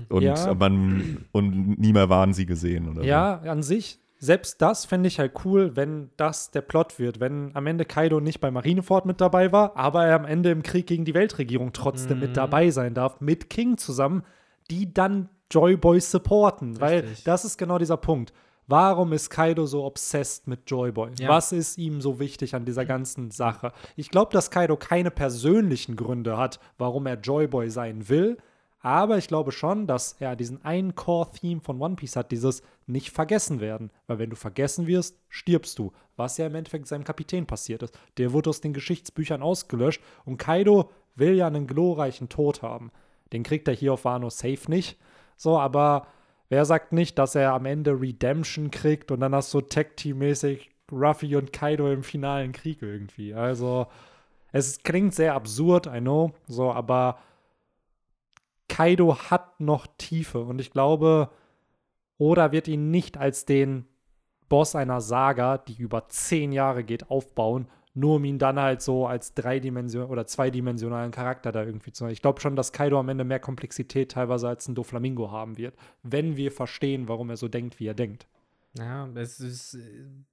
[0.10, 0.54] Und Ja.
[0.54, 5.18] man und nie mehr waren sie gesehen oder Ja, an sich, selbst das fände ich
[5.20, 7.20] halt cool, wenn das der Plot wird.
[7.20, 10.62] Wenn am Ende Kaido nicht bei Marineford mit dabei war, aber er am Ende im
[10.62, 12.24] Krieg gegen die Weltregierung trotzdem Mhm.
[12.26, 14.24] mit dabei sein darf, mit King zusammen,
[14.70, 16.80] die dann Joyboy supporten.
[16.80, 17.24] Weil Richtig.
[17.24, 18.32] das ist genau dieser Punkt.
[18.68, 21.12] Warum ist Kaido so obsessed mit Joyboy?
[21.20, 21.30] Ja.
[21.30, 23.74] Was ist ihm so wichtig an dieser ganzen Sache?
[23.96, 28.38] Ich glaube, dass Kaido keine persönlichen Gründe hat, warum er Joyboy sein will.
[28.84, 33.12] Aber ich glaube schon, dass er diesen einen Core-Theme von One Piece hat, dieses nicht
[33.12, 33.92] vergessen werden.
[34.08, 35.92] Weil wenn du vergessen wirst, stirbst du.
[36.16, 37.98] Was ja im Endeffekt seinem Kapitän passiert ist.
[38.18, 42.92] Der wurde aus den Geschichtsbüchern ausgelöscht und Kaido will ja einen glorreichen Tod haben.
[43.34, 44.98] Den kriegt er hier auf Wano safe nicht.
[45.38, 46.08] So, aber
[46.52, 51.38] wer sagt nicht, dass er am Ende Redemption kriegt und dann hast du Tech-Team-mäßig Ruffy
[51.38, 53.34] und Kaido im finalen Krieg irgendwie.
[53.34, 53.88] Also,
[54.52, 57.20] es klingt sehr absurd, I know, so, aber
[58.68, 61.30] Kaido hat noch Tiefe und ich glaube,
[62.18, 63.86] Oda wird ihn nicht als den
[64.50, 69.06] Boss einer Saga, die über zehn Jahre geht, aufbauen, nur um ihn dann halt so
[69.08, 72.14] als dreidimensionalen oder zweidimensionalen Charakter da irgendwie zu machen.
[72.14, 75.76] Ich glaube schon, dass Kaido am Ende mehr Komplexität teilweise als ein Doflamingo haben wird,
[76.04, 78.28] wenn wir verstehen, warum er so denkt, wie er denkt.
[78.78, 79.78] Ja, es ist,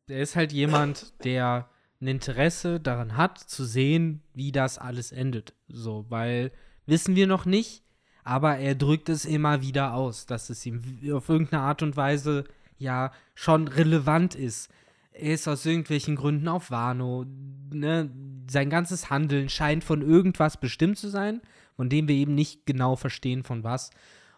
[0.06, 1.68] er ist halt jemand, der
[2.00, 5.54] ein Interesse daran hat, zu sehen, wie das alles endet.
[5.66, 6.52] So, weil
[6.86, 7.82] wissen wir noch nicht,
[8.22, 10.82] aber er drückt es immer wieder aus, dass es ihm
[11.12, 12.44] auf irgendeine Art und Weise
[12.76, 14.70] ja schon relevant ist.
[15.18, 17.26] Er ist aus irgendwelchen Gründen auf Wano.
[17.72, 18.10] Ne?
[18.48, 21.42] Sein ganzes Handeln scheint von irgendwas bestimmt zu sein,
[21.76, 23.90] von dem wir eben nicht genau verstehen, von was.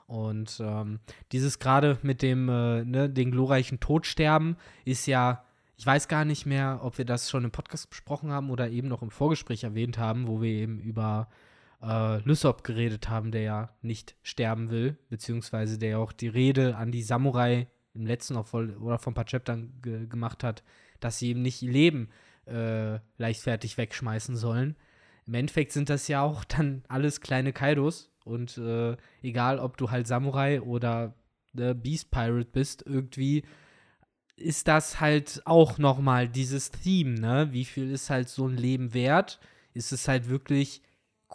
[0.07, 0.99] Und ähm,
[1.33, 5.45] dieses gerade mit dem, äh, ne, den glorreichen Todsterben ist ja,
[5.77, 8.89] ich weiß gar nicht mehr, ob wir das schon im Podcast besprochen haben oder eben
[8.89, 11.29] noch im Vorgespräch erwähnt haben, wo wir eben über
[11.83, 16.77] äh, Lysop geredet haben, der ja nicht sterben will, beziehungsweise der ja auch die Rede
[16.77, 20.63] an die Samurai im letzten auch voll, oder vor ein paar Chaptern ge gemacht hat,
[21.01, 22.09] dass sie eben nicht ihr Leben
[22.47, 24.77] äh, leichtfertig wegschmeißen sollen.
[25.27, 29.91] Im Endeffekt sind das ja auch dann alles kleine Kaidos, und äh, egal, ob du
[29.91, 31.15] halt Samurai oder
[31.57, 33.45] äh, Beast Pirate bist, irgendwie
[34.37, 37.49] ist das halt auch noch mal dieses Theme, ne?
[37.51, 39.41] Wie viel ist halt so ein Leben wert?
[39.75, 40.83] Ist es halt wirklich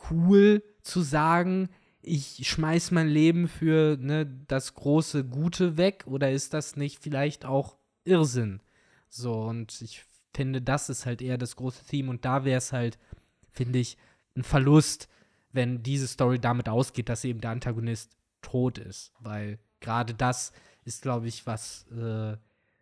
[0.10, 1.70] cool zu sagen,
[2.06, 7.46] ich schmeiß mein Leben für ne, das große Gute weg oder ist das nicht vielleicht
[7.46, 8.62] auch Irrsinn?
[9.10, 10.04] So, und ich
[10.34, 13.00] finde, das ist halt eher das große Theme und da wäre es halt,
[13.52, 13.98] finde ich,
[14.36, 15.08] ein Verlust,
[15.52, 19.14] wenn diese Story damit ausgeht, dass eben der Antagonist tot ist.
[19.20, 20.52] Weil gerade das
[20.84, 22.38] ist, glaube ich, was äh,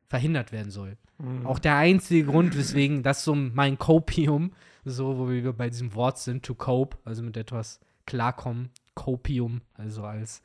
[0.08, 0.98] verhindert werden soll.
[1.20, 1.46] Mhm.
[1.46, 4.54] Auch der einzige Grund, weswegen das so mein Copium,
[4.84, 10.04] so wo wir bei diesem Wort sind, to cope, also mit etwas klarkommen, Copium, also
[10.04, 10.42] als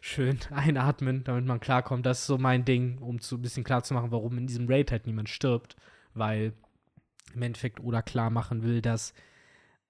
[0.00, 2.06] schön einatmen, damit man klarkommt.
[2.06, 4.68] Das ist so mein Ding, um zu ein bisschen klar zu machen, warum in diesem
[4.68, 5.76] Raid halt niemand stirbt,
[6.14, 6.52] weil
[7.34, 9.14] im Endeffekt oder klar machen will, dass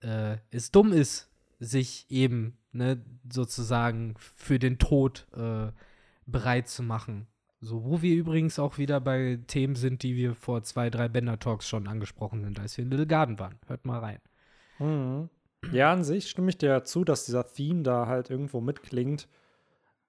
[0.01, 1.31] äh, es dumm ist,
[1.61, 5.73] sich eben ne, sozusagen für den Tod äh,
[6.27, 7.27] bereit zu machen.
[7.61, 11.67] So, wo wir übrigens auch wieder bei Themen sind, die wir vor zwei, drei Bender-Talks
[11.67, 13.59] schon angesprochen sind, als wir in Little Garden waren.
[13.67, 14.19] Hört mal rein.
[14.79, 15.31] Mhm.
[15.73, 19.29] Ja, an sich stimme ich dir ja zu, dass dieser Theme da halt irgendwo mitklingt.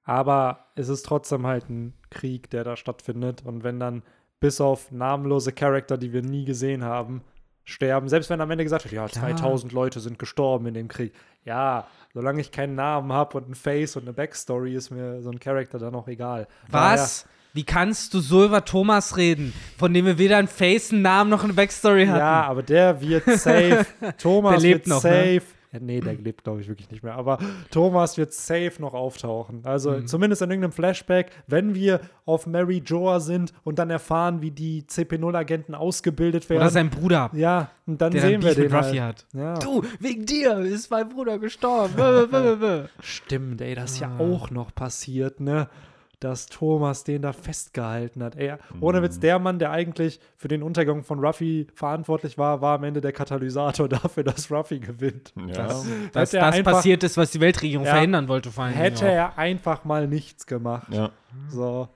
[0.04, 3.44] Aber es ist trotzdem halt ein Krieg, der da stattfindet.
[3.44, 4.04] Und wenn dann
[4.40, 7.24] bis auf namenlose Charakter, die wir nie gesehen haben,
[7.64, 8.08] sterben.
[8.08, 9.36] Selbst wenn am Ende gesagt wird, ja, Klar.
[9.36, 11.14] 2000 Leute sind gestorben in dem Krieg.
[11.44, 15.32] Ja, solange ich keinen Namen habe und ein Face und eine Backstory, ist mir so
[15.32, 16.48] ein Charakter dann auch egal.
[16.70, 17.24] Was?
[17.24, 21.04] Daher, Wie kannst du so über Thomas reden, von dem wir weder ein Face, einen
[21.04, 22.20] Namen noch eine Backstory hatten?
[22.20, 23.86] Ja, aber der wird safe.
[24.18, 25.10] Thomas wird noch, ne?
[25.10, 25.36] safe.
[25.36, 25.42] Ne?
[25.72, 27.14] Ja, nee, der lebt, glaube ich, wirklich nicht mehr.
[27.16, 27.38] Aber
[27.72, 29.62] Thomas wird safe noch auftauchen.
[29.64, 30.06] Also mhm.
[30.06, 34.84] zumindest in irgendeinem Flashback, wenn wir auf Mary Joa sind und dann erfahren, wie die
[34.84, 36.62] CP0-Agenten ausgebildet werden.
[36.62, 37.30] Oder sein Bruder.
[37.32, 38.74] Ja, und dann sehen wir den.
[38.74, 39.02] Halt.
[39.02, 39.26] Hat.
[39.34, 39.54] Ja.
[39.60, 41.94] Du, wegen dir ist mein Bruder gestorben.
[43.00, 44.20] Stimmt, ey, das ist ja ah.
[44.20, 45.70] auch noch passiert, ne?
[46.26, 48.36] Dass Thomas den da festgehalten hat.
[48.36, 49.22] Ey, ohne Witz, mhm.
[49.22, 53.12] der Mann, der eigentlich für den Untergang von Ruffy verantwortlich war, war am Ende der
[53.12, 55.34] Katalysator dafür, dass Ruffy gewinnt.
[55.36, 55.68] Ja.
[55.68, 58.52] Das, dass das einfach, passiert ist, was die Weltregierung ja, verhindern wollte.
[58.52, 60.92] Vor allem hätte er einfach mal nichts gemacht.
[60.92, 61.12] Ja.
[61.50, 61.90] So.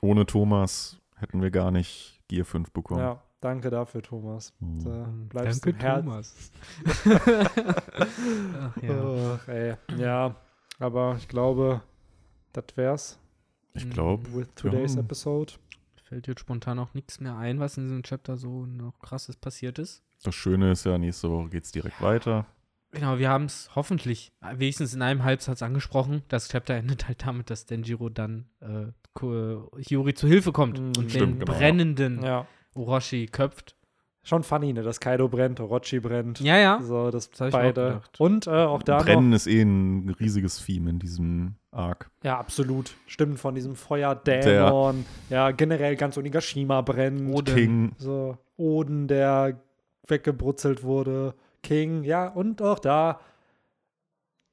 [0.00, 3.00] Ohne Thomas hätten wir gar nicht Gear 5 bekommen.
[3.00, 3.20] Ja.
[3.40, 4.52] Danke dafür, Thomas.
[4.58, 4.84] Mhm.
[4.84, 6.50] Da bleibst Danke, Thomas.
[8.58, 9.34] Ach, ja.
[9.34, 9.74] Ach, ey.
[9.98, 10.34] ja,
[10.80, 11.82] aber ich glaube,
[12.52, 13.18] das wär's.
[13.74, 14.32] Ich glaube.
[14.32, 15.00] With today's ja.
[15.00, 15.52] episode.
[16.04, 19.78] Fällt jetzt spontan auch nichts mehr ein, was in diesem Chapter so noch krasses passiert
[19.78, 20.02] ist.
[20.22, 22.46] Das Schöne ist ja, nächste Woche geht es direkt weiter.
[22.92, 26.22] Genau, wir haben es hoffentlich wenigstens in einem Halbsatz angesprochen.
[26.28, 28.86] Das Chapter endet halt damit, dass Denjiro dann äh,
[29.78, 30.92] Hiyori zu Hilfe kommt mhm.
[30.98, 32.46] und Stimmt, den genau, brennenden ja.
[32.74, 33.74] Orochi köpft.
[34.26, 34.82] Schon funny, ne?
[34.82, 36.40] Dass Kaido brennt, Orochi brennt.
[36.40, 36.80] Ja, ja.
[36.80, 38.00] So, das, das beide.
[38.18, 39.02] Und äh, auch da.
[39.02, 42.10] Brennen noch, ist eh ein riesiges Theme in diesem Arc.
[42.22, 42.94] Ja, absolut.
[43.06, 45.04] Stimmt, von diesem Feuerdämon.
[45.28, 47.34] Ja, generell ganz Onigashima brennt.
[47.34, 47.54] Oden.
[47.54, 47.92] King.
[47.98, 49.60] So, Oden, der
[50.08, 51.34] weggebrutzelt wurde.
[51.62, 53.20] King, ja, und auch da.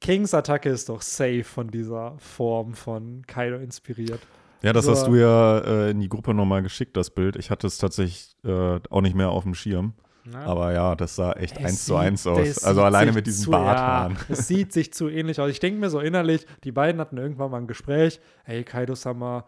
[0.02, 4.20] Kings Attacke ist doch safe von dieser Form von Kaido inspiriert.
[4.62, 4.92] Ja, das so.
[4.92, 7.36] hast du ja äh, in die Gruppe nochmal geschickt, das Bild.
[7.36, 9.94] Ich hatte es tatsächlich äh, auch nicht mehr auf dem Schirm.
[10.32, 10.40] Ja.
[10.42, 12.64] Aber ja, das sah echt es eins zu eins aus.
[12.64, 14.14] Also alleine mit diesem Barthaaren.
[14.14, 15.50] Ja, es sieht sich zu ähnlich aus.
[15.50, 18.20] Ich denke mir so innerlich, die beiden hatten irgendwann mal ein Gespräch.
[18.44, 19.46] Hey, Kaido-sama,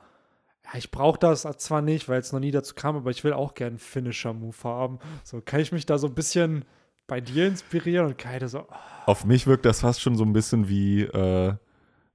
[0.65, 3.33] ja, ich brauche das zwar nicht, weil es noch nie dazu kam, aber ich will
[3.33, 4.99] auch gerne einen Finisher-Move haben.
[5.23, 6.65] So, kann ich mich da so ein bisschen
[7.05, 10.33] bei dir inspirieren und Kaido so, oh, Auf mich wirkt das fast schon so ein
[10.33, 11.53] bisschen wie, äh,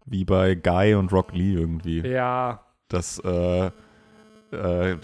[0.07, 2.01] wie bei Guy und Rock Lee irgendwie.
[2.01, 3.71] ja, Dass äh,
[4.51, 4.97] äh,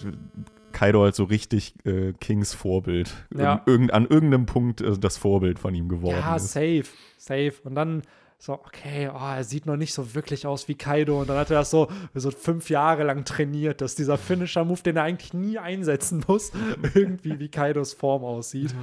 [0.71, 3.13] Kaido halt so richtig äh, Kings Vorbild.
[3.35, 3.61] Ja.
[3.65, 6.51] Irgend, an irgendeinem Punkt äh, das Vorbild von ihm geworden ja, ist.
[6.51, 6.85] safe,
[7.17, 7.53] safe.
[7.63, 8.01] Und dann
[8.37, 11.21] so, okay, oh, er sieht noch nicht so wirklich aus wie Kaido.
[11.21, 14.97] Und dann hat er das so, so fünf Jahre lang trainiert, dass dieser Finisher-Move, den
[14.97, 16.51] er eigentlich nie einsetzen muss,
[16.93, 18.75] irgendwie wie Kaidos Form aussieht.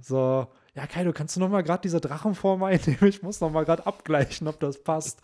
[0.00, 3.04] So, ja, Kaido, kannst du noch mal gerade diese Drachenform einnehmen?
[3.06, 5.20] Ich muss noch mal gerade abgleichen, ob das passt.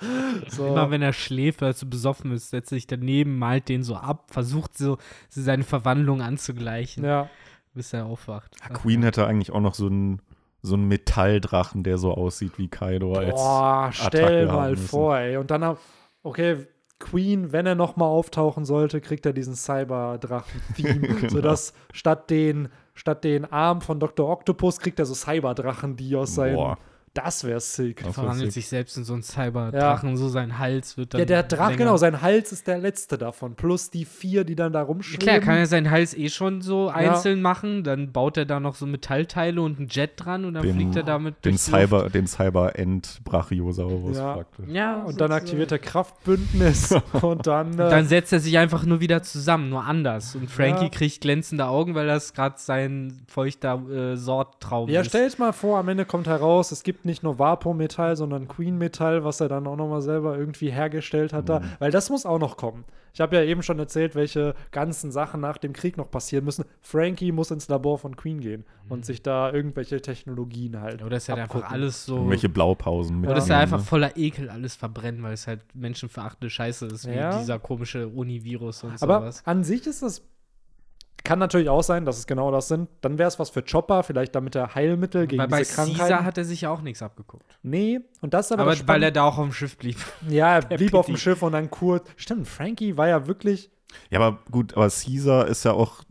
[0.49, 0.67] So.
[0.69, 3.83] Immer wenn er schläft, weil er so besoffen ist, setzt er sich daneben, malt den
[3.83, 4.99] so ab, versucht so
[5.29, 7.29] seine Verwandlung anzugleichen, Ja,
[7.75, 8.55] bis er aufwacht.
[8.63, 10.23] Ja, Queen hätte eigentlich auch noch so einen
[10.63, 15.39] so einen Metallddrachen, der so aussieht wie Kaido als Boah, stell Attacke mal vor, ey.
[15.39, 15.77] Und dann,
[16.23, 16.67] okay,
[16.99, 21.29] Queen, wenn er noch mal auftauchen sollte, kriegt er diesen Cyberdrachen-Theme, Genau.
[21.31, 22.69] sodass statt den,
[23.01, 24.29] statt den Arm von Dr.
[24.29, 26.57] Octopus kriegt er so Cyberdrachen, die aus seinen.
[26.57, 26.79] Boah.
[27.13, 28.05] Das wäre sick.
[28.05, 28.63] Wär verwandelt sick.
[28.63, 31.19] sich selbst in so einen Cyberdrachen, so sein Hals wird dann.
[31.19, 33.57] Ja, der Drache, genau, sein Hals ist der letzte davon.
[33.57, 35.19] Plus die vier, die dann da rumschwimmen.
[35.21, 38.77] Klar, kann er seinen Hals eh schon so einzeln machen, dann baut er da noch
[38.77, 41.81] so Metallteile und ein Jet dran und dann Den- fliegt er damit den durchs Luft.
[41.83, 44.35] Cyber, den Cyber-End-Brachiosaurus Ja.
[44.35, 44.67] praktisch.
[44.69, 47.73] Ja, Und dann aktiviert er Kraftbündnis und dann.
[47.75, 50.35] Äh, Dann setzt er sich einfach nur wieder zusammen, nur anders.
[50.37, 50.89] Und Frankie Ja.
[50.91, 55.09] kriegt glänzende Augen, weil das gerade sein feuchter äh, Sorttraum Ja, ist.
[55.09, 59.41] stellt mal vor, am Ende kommt heraus, es gibt nicht nur Vapo-Metall, sondern Queen-Metall, was
[59.41, 61.63] er dann auch nochmal selber irgendwie hergestellt hat da.
[61.79, 62.85] Weil das muss auch noch kommen.
[63.13, 66.65] Ich habe ja eben schon erzählt, welche ganzen Sachen nach dem Krieg noch passieren müssen.
[66.81, 71.03] Frankie muss ins Labor von Queen gehen und sich da irgendwelche Technologien halt.
[71.03, 72.17] Oder ist halt einfach alles so.
[72.17, 73.29] Irgendwelche Blaupausen mit.
[73.31, 73.85] Oder ist er einfach ne?
[73.85, 77.37] voller Ekel alles verbrennen, weil es halt menschenverachtende Scheiße ist, wie Ja.
[77.39, 79.43] dieser komische Univirus und Aber sowas.
[79.45, 80.23] an sich ist das.
[81.25, 82.89] Kann natürlich auch sein, dass es genau das sind.
[83.03, 85.99] Dann wäre es was für Chopper, vielleicht damit er Heilmittel gegen Weil bei diese Krankheiten.
[85.99, 87.45] Caesar hat er sich ja auch nichts abgeguckt.
[87.63, 89.97] nee, und das ist aber, Aber, das weil er da auch auf dem Schiff blieb.
[90.29, 91.17] Ja, er blieb auf dem.
[91.17, 92.09] Schiff und dann kurz.
[92.17, 93.71] Stimmt, Frankie war ja wirklich.
[94.11, 96.03] Ja, aber gut, aber Caesar ist ja auch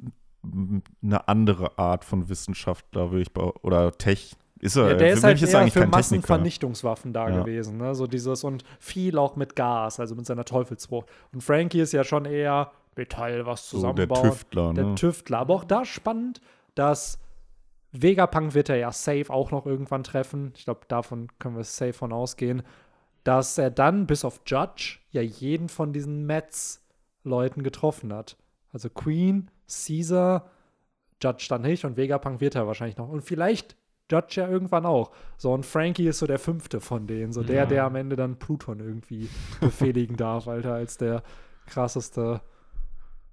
[1.03, 4.35] eine andere Art von Wissenschaftler, würde ich bei, oder Tech.
[4.61, 5.87] Ist er, Ja, der ist halt ist er eher eigentlich für.
[5.87, 7.39] Massenvernichtungswaffen da Ja.
[7.41, 7.77] gewesen.
[7.77, 7.95] Ne?
[7.95, 11.07] So dieses und viel auch mit Gas, also mit seiner Teufelsfrucht.
[11.33, 14.07] Und Frankie ist ja schon eher Metall, was So der.
[14.09, 14.95] Tüftler, Der ne?
[14.95, 15.39] Tüftler.
[15.39, 16.41] Aber auch da spannend,
[16.75, 17.19] dass
[17.91, 20.51] Vegapunk wird er ja safe auch noch irgendwann treffen.
[20.55, 22.61] Ich glaube, davon können wir safe von ausgehen.
[23.23, 28.37] Dass er dann bis auf Judge ja jeden von diesen Metz-Leuten getroffen hat.
[28.71, 30.49] Also Queen, Caesar,
[31.21, 33.09] Judge dann nicht und Vegapunk wird er wahrscheinlich noch.
[33.09, 33.75] Und vielleicht
[34.11, 35.11] Judge ja irgendwann auch.
[35.37, 37.31] So, und Frankie ist so der fünfte von denen.
[37.33, 37.65] So der, Ja.
[37.65, 39.29] der am Ende dann Pluton irgendwie
[39.59, 41.23] befehligen darf, Alter, als der
[41.67, 42.41] krasseste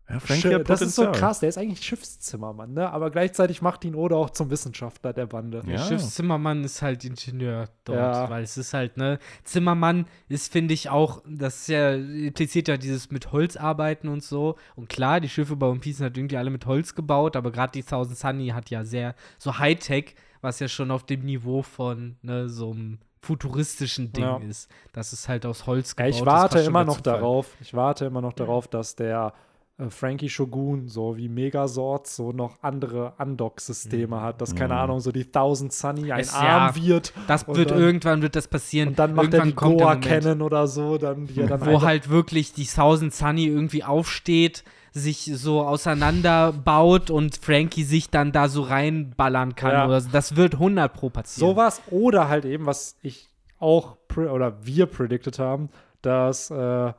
[0.09, 2.91] Ja, Schi- hat das ist so krass, der ist eigentlich Schiffszimmermann, ne?
[2.93, 5.59] Aber gleichzeitig macht ihn Oda auch zum Wissenschaftler der Bande.
[5.59, 5.65] Ja.
[5.65, 8.31] Der Schiffszimmermann ist halt Ingenieur dort, Ja.
[8.31, 12.77] weil es ist halt, ne, Zimmermann ist, finde ich, auch, das ist ja, impliziert ja
[12.77, 14.55] dieses mit Holz arbeiten und so.
[14.77, 17.51] Und klar, die Schiffe bei One Piece sind halt irgendwie alle mit Holz gebaut, aber
[17.51, 21.63] gerade die Thousand Sunny hat ja sehr so Hightech, was ja schon auf dem Niveau
[21.63, 24.37] von, ne, so einem futuristischen Ding Ja.
[24.39, 24.71] ist.
[24.93, 26.11] Das ist halt aus Holz Ja, gebaut.
[26.15, 27.15] ich ist warte immer noch Zufall.
[27.15, 29.33] darauf, ich warte immer noch darauf, dass der
[29.79, 34.81] äh, Frankie Shogun, so wie Megazord, so noch andere Undock-Systeme hat, dass, keine Mhm.
[34.81, 38.37] Ahnung, so die Thousand Sunny ein Es- Arm ja, wird Das wird dann- irgendwann wird
[38.37, 38.89] das passieren.
[38.91, 40.21] und dann macht er irgendwann die kommt der Goa.
[40.21, 44.65] Cannon oder so, dann die er dann wo halt wirklich die Thousand Sunny irgendwie aufsteht,
[44.93, 49.87] sich so auseinanderbaut und Frankie sich dann da so reinballern kann Ja.
[49.87, 50.09] oder so.
[50.11, 51.51] Das wird 100 pro passieren.
[51.51, 55.69] Sowas oder halt eben, was ich auch oder wir predicted haben,
[56.01, 56.93] dass äh,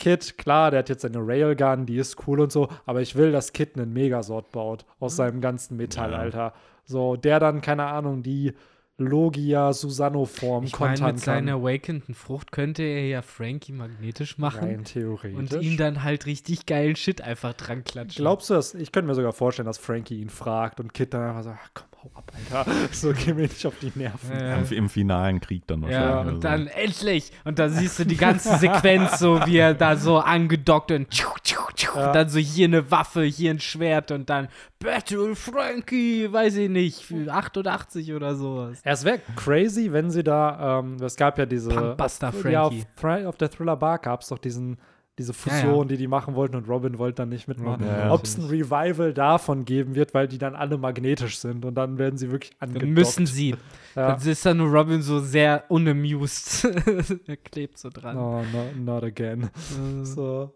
[0.00, 3.30] Kid, klar, der hat jetzt seine Railgun, die ist cool und so, aber ich will,
[3.30, 6.18] dass Kid einen Megasort baut aus seinem ganzen Metall, Ja.
[6.18, 6.54] Alter.
[6.84, 8.52] So, der dann, keine Ahnung, die
[8.98, 14.84] Logia Susano-Form ich kontern mit seiner awakeneden Frucht könnte er ja Frankie magnetisch machen Rein
[14.84, 15.38] theoretisch.
[15.38, 18.22] und ihm dann halt richtig geilen Shit einfach dran klatschen.
[18.22, 18.74] Glaubst du das?
[18.74, 21.70] Ich könnte mir sogar vorstellen, dass Frankie ihn fragt und Kid dann einfach sagt, ach,
[21.72, 22.70] komm, hau ab, Alter.
[22.92, 24.30] So, geh mir nicht auf die Nerven.
[24.32, 24.56] Ja.
[24.56, 26.10] Im, Im finalen Krieg dann wahrscheinlich.
[26.10, 26.40] Ja, und so.
[26.40, 27.32] dann endlich.
[27.44, 31.28] Und da siehst du die ganze Sequenz, so wie er da so angedockt und, tschu,
[31.42, 32.08] tschu, tschu, Ja.
[32.08, 34.48] und dann so hier eine Waffe, hier ein Schwert und dann
[34.78, 38.80] Battle Frankie, weiß ich nicht, für 88 oder sowas.
[38.82, 42.74] Es wäre crazy, wenn sie da, ähm, es gab ja diese, Punkbuster auf, ja, auf,
[42.96, 43.26] Frankie.
[43.26, 44.78] Auf der Thriller Bar gab es doch diesen,
[45.20, 45.84] diese Fusion, ja.
[45.84, 47.84] die die machen wollten und Robin wollte dann nicht mitmachen.
[47.86, 48.12] Ja, ja.
[48.12, 51.98] Ob es ein Revival davon geben wird, weil die dann alle magnetisch sind und dann
[51.98, 52.92] werden sie wirklich Dann angedockt.
[52.92, 53.50] müssen sie.
[53.94, 54.16] Ja.
[54.16, 56.64] Dann ist dann nur Robin so sehr unamused.
[57.26, 58.16] er klebt so dran.
[58.16, 59.44] Oh, no, not again.
[59.44, 60.54] Äh, So.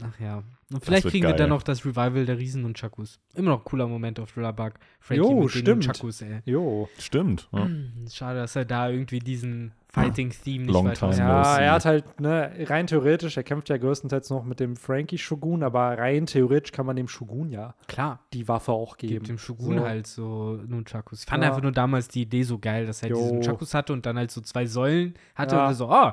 [0.00, 0.42] Ach ja.
[0.72, 1.38] Und vielleicht kriegen wir geil.
[1.38, 3.18] dann noch das Revival der Riesen und Chakus.
[3.34, 4.78] Immer noch ein cooler Moment auf Thriller Bark.
[5.00, 5.86] Frankie Jo, mit den stimmt.
[5.86, 6.40] Chakus, ey.
[6.44, 6.88] Jo.
[6.98, 7.48] Stimmt.
[7.52, 7.68] Ja.
[8.10, 11.10] Schade, dass er da irgendwie diesen Fighting-Theme nicht Long weiter.
[11.16, 15.16] Ja, er hat halt, ne, rein theoretisch, er kämpft ja größtenteils noch mit dem Frankie
[15.18, 19.14] Shogun, aber rein theoretisch kann man dem Shogun ja Klar, die Waffe auch geben.
[19.14, 19.84] gibt dem Shogun So.
[19.84, 21.20] halt so Nunchakus.
[21.20, 21.48] Ich fand Ja.
[21.50, 23.16] einfach nur damals die Idee so geil, dass er Jo.
[23.16, 25.68] diese Nunchakus hatte und dann halt so zwei Säulen hatte Ja.
[25.68, 26.10] und so, oh,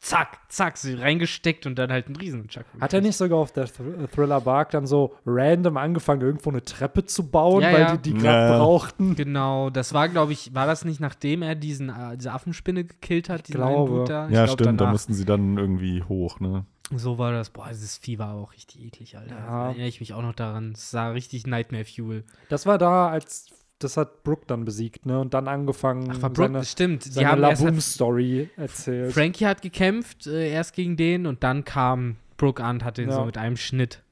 [0.00, 2.80] zack, zack, sie reingesteckt und dann halt einen riesen Nunchaku.
[2.80, 6.62] Hat er nicht sogar auf der Thr Thriller Bark dann so random angefangen, irgendwo eine
[6.64, 7.96] Treppe zu bauen, Ja, weil ja.
[7.96, 8.58] die die gerade Ja.
[8.58, 9.16] brauchten?
[9.16, 13.28] Genau, das war, glaube ich, war das nicht, nachdem er diesen, äh, diese Affenspinne gekillt
[13.28, 13.48] hat?
[13.48, 14.04] diesen glaube.
[14.06, 14.28] Da?
[14.28, 14.92] Ich Ja, glaub, stimmt, da danach.
[14.92, 16.64] mussten sie dann irgendwie hoch, ne?
[16.94, 17.50] So war das.
[17.50, 19.34] Boah, dieses Vieh war auch richtig eklig, Alter.
[19.36, 19.46] Ja.
[19.46, 20.72] Da erinnere ich mich auch noch daran.
[20.72, 22.24] Es sah richtig Nightmare Fuel.
[22.48, 23.48] Das war da, als
[23.78, 25.20] das hat Brooke dann besiegt, ne?
[25.20, 27.04] Und dann angefangen, Ach, war Brooke, seine, stimmt.
[27.04, 29.12] Die seine haben erst hat, Laboom-Story erzählt.
[29.12, 33.16] Frankie hat gekämpft, äh, erst gegen den und dann kam Brooke an, hat den Ja.
[33.16, 34.02] so mit einem Schnitt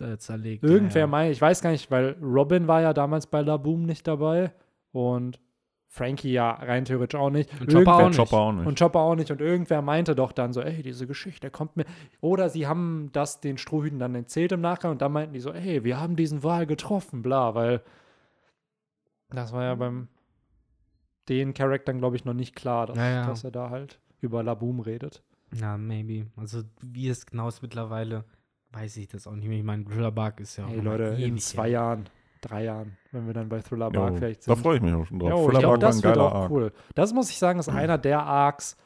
[0.00, 0.64] äh, zerlegt.
[0.64, 1.06] Irgendwer ja, ja.
[1.06, 4.52] meint, ich weiß gar nicht, weil Robin war ja damals bei Laboom nicht dabei
[4.90, 5.38] und
[5.86, 7.50] Frankie ja rein theoretisch auch nicht.
[7.60, 8.16] Und Chopper auch nicht.
[8.16, 8.66] Chopper auch nicht.
[8.66, 9.30] Und Chopper auch nicht.
[9.30, 11.84] Und irgendwer meinte doch dann so, ey, diese Geschichte kommt mir.
[12.22, 15.52] Oder sie haben das den Strohhüten dann erzählt im Nachgang und dann meinten die so,
[15.52, 17.82] ey, wir haben diesen Wal getroffen, bla, weil
[19.32, 20.08] das war ja beim
[21.28, 23.26] den Charakteren, glaube ich, noch nicht klar, dass, Ja, ja.
[23.26, 25.22] dass er da halt über Laboom redet.
[25.54, 26.26] Ja, maybe.
[26.36, 28.24] Also, wie es genau ist mittlerweile,
[28.72, 29.58] weiß ich das auch nicht mehr.
[29.58, 31.72] Ich meine, Thriller Bark ist ja auch Hey Leute, in zwei her.
[31.72, 32.08] Jahren,
[32.40, 34.62] drei Jahren, wenn wir dann bei Thriller Jo, Bark vielleicht da sind.
[34.62, 35.30] freue ich mich auch schon drauf.
[35.30, 36.50] Jo, ich Thriller glaube, Bark war das ein wird geiler auch Arc.
[36.50, 36.72] cool.
[36.94, 38.76] Das muss ich sagen, ist einer der Arcs,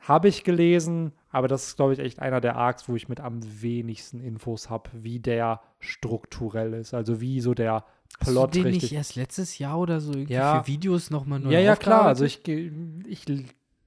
[0.00, 3.20] habe ich gelesen, aber das ist, glaube ich, echt einer der Arcs, wo ich mit
[3.20, 6.92] am wenigsten Infos habe, wie der strukturell ist.
[6.94, 7.84] Also wie so der
[8.20, 8.82] Hast Plot du den richtig.
[8.84, 10.60] nicht erst letztes Jahr oder so Ja.
[10.62, 12.04] für Videos nochmal neu ja, ja, klar.
[12.06, 13.24] Also ich, ich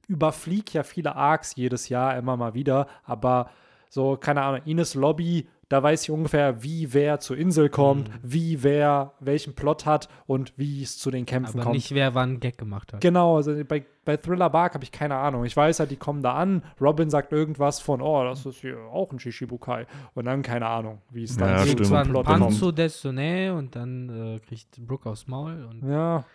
[0.08, 3.50] überfliege ja viele Arcs jedes Jahr immer mal wieder, aber
[3.90, 8.14] so, keine Ahnung, Ines Lobby, da weiß ich ungefähr, wie wer zur Insel kommt, Mhm.
[8.24, 11.76] wie wer welchen Plot hat und wie es zu den Kämpfen Aber kommt.
[11.76, 13.02] nicht, wer wann Gag gemacht hat.
[13.02, 15.46] Genau, also bei, bei Thriller Bark habe ich keine Ahnung.
[15.46, 18.78] Ich weiß halt, die kommen da an, Robin sagt irgendwas von, oh, das ist hier
[18.92, 19.86] auch ein Shishibukai.
[20.14, 21.76] Und dann keine Ahnung, wie es dann Ja, ein
[22.10, 22.50] Plot Pan- kommt.
[22.52, 25.66] Panzo Dessone und dann äh, kriegt Brooke aufs Maul.
[25.70, 26.26] Und Ja,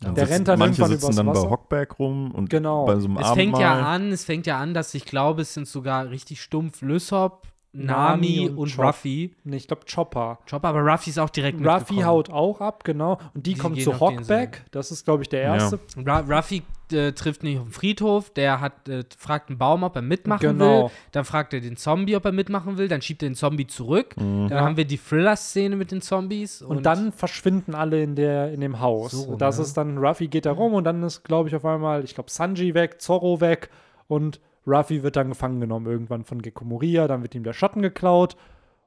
[0.00, 1.42] Dann Der sitzen- rennt dann manche irgendwann sitzen übers dann Wasser.
[1.44, 2.84] bei Hockback rum und Genau.
[2.84, 3.94] bei so einem es fängt ja Abendmahl.
[3.94, 7.46] an, es fängt ja an, dass ich glaube, es sind sogar richtig stumpf Lysop,
[7.84, 8.78] Nami, Nami und, und.
[8.78, 9.34] Ruffy.
[9.44, 10.38] nee, ich glaube Chopper.
[10.48, 12.06] Chopper, aber Ruffy ist auch direkt Ruffy mitgekommen.
[12.06, 13.18] haut auch ab, genau.
[13.34, 14.64] Und die, Die kommt zu Hockback.
[14.70, 15.78] Das ist, glaube ich, der erste.
[15.96, 16.62] Ru Ruffy
[16.92, 20.40] äh, trifft nicht auf dem Friedhof, der hat, äh, fragt einen Baum, ob er mitmachen
[20.40, 20.84] Genau.
[20.84, 20.90] will.
[21.10, 22.86] Dann fragt er den Zombie, ob er mitmachen will.
[22.86, 24.16] Dann schiebt er den Zombie zurück.
[24.16, 24.48] Mhm.
[24.48, 24.64] Dann Ja.
[24.64, 26.62] haben wir die Thriller-Szene mit den Zombies.
[26.62, 29.10] Und, dann verschwinden alle in, der, in dem Haus.
[29.12, 29.64] So das ja.
[29.64, 32.30] ist dann, Ruffy geht da rum und dann ist, glaube ich, auf einmal, ich glaube,
[32.30, 33.68] Sanji weg, Zorro weg
[34.06, 37.82] und Ruffy wird dann gefangen genommen irgendwann von Gekko Moria, dann wird ihm der Schatten
[37.82, 38.36] geklaut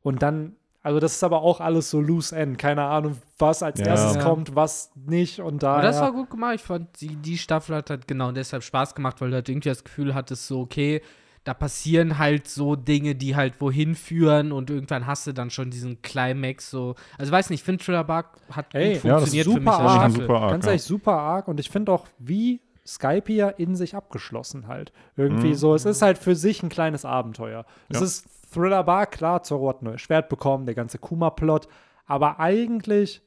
[0.02, 3.80] und dann, also das ist aber auch alles so loose end, keine Ahnung, was als
[3.80, 3.88] Ja.
[3.88, 4.22] erstes Ja.
[4.22, 5.82] kommt, was nicht und da.
[5.82, 6.56] Das war gut gemacht.
[6.56, 9.70] Ich fand, die, die Staffel hat halt genau deshalb Spaß gemacht, weil du halt irgendwie
[9.70, 11.02] das Gefühl hattest, so, okay,
[11.46, 15.72] da passieren halt so Dinge, die halt wohin führen und irgendwann hast du dann schon
[15.72, 16.96] diesen Climax so.
[17.18, 19.52] Also weiß nicht, ich finde Thriller Bark hat Ey, gut ja, das ist funktioniert für
[19.54, 20.12] super mich arg.
[20.12, 20.72] Super arg, Ganz ja.
[20.72, 22.62] ehrlich, super arg und ich finde auch, wie
[22.94, 24.92] Skype hier in sich abgeschlossen halt.
[25.16, 25.56] Irgendwie Mhm.
[25.56, 27.66] so, es ist halt für sich ein kleines Abenteuer.
[27.90, 28.06] Es Ja.
[28.06, 31.68] ist Thriller Bar, klar, Zorro hat ein neues Schwert bekommen, der ganze Kuma-Plot,
[32.08, 33.22] aber eigentlich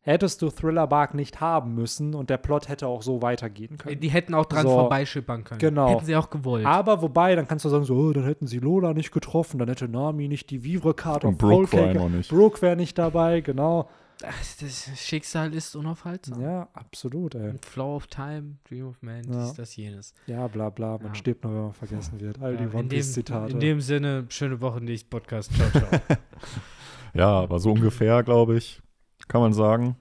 [0.00, 4.00] hättest du Thriller Bark nicht haben müssen und der Plot hätte auch so weitergehen können.
[4.00, 4.68] Die hätten auch dran So.
[4.70, 5.60] vorbeischippern können.
[5.60, 5.88] Genau.
[5.88, 6.66] Hätten sie auch gewollt.
[6.66, 9.68] Aber wobei, dann kannst du sagen, so, oh, dann hätten sie Lola nicht getroffen, dann
[9.68, 11.94] hätte Nami nicht die Vivre-Karte Und Brooke.
[12.28, 13.88] Brooke wäre nicht dabei, genau.
[14.26, 16.40] Das, das Schicksal ist unaufhaltsam.
[16.40, 17.54] Ja, absolut, ey.
[17.62, 19.44] Flow of Time, Dream of Man, Ja.
[19.44, 20.14] dies, das, jenes.
[20.26, 21.14] Ja, bla bla, man Ja.
[21.14, 22.40] stirbt nur, wenn man vergessen wird.
[22.40, 23.52] All Ja, die One Piece-Zitate.
[23.52, 25.52] in dem Sinne, schöne Woche, nicht Podcast.
[25.54, 25.88] Ciao, ciao.
[27.14, 28.82] Ja, aber so ungefähr, glaube ich,
[29.28, 29.96] kann man sagen.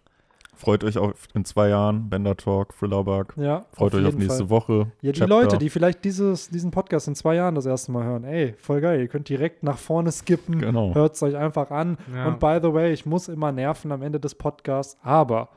[0.63, 3.35] Freut euch auf in zwei Jahren, Bender Talk, Thrillerbug.
[3.37, 4.49] Ja, Freut euch auf nächste Fall.
[4.49, 4.73] Woche.
[5.01, 5.27] Ja, die Chapter.
[5.27, 8.79] Leute, die vielleicht dieses, diesen Podcast in zwei Jahren das erste Mal hören, ey, voll
[8.81, 8.99] geil.
[9.01, 10.93] Ihr könnt direkt nach vorne skippen, Genau.
[10.95, 11.97] hört es euch einfach an.
[12.15, 12.27] Ja.
[12.27, 15.49] Und by the way, ich muss immer nerven am Ende des Podcasts, aber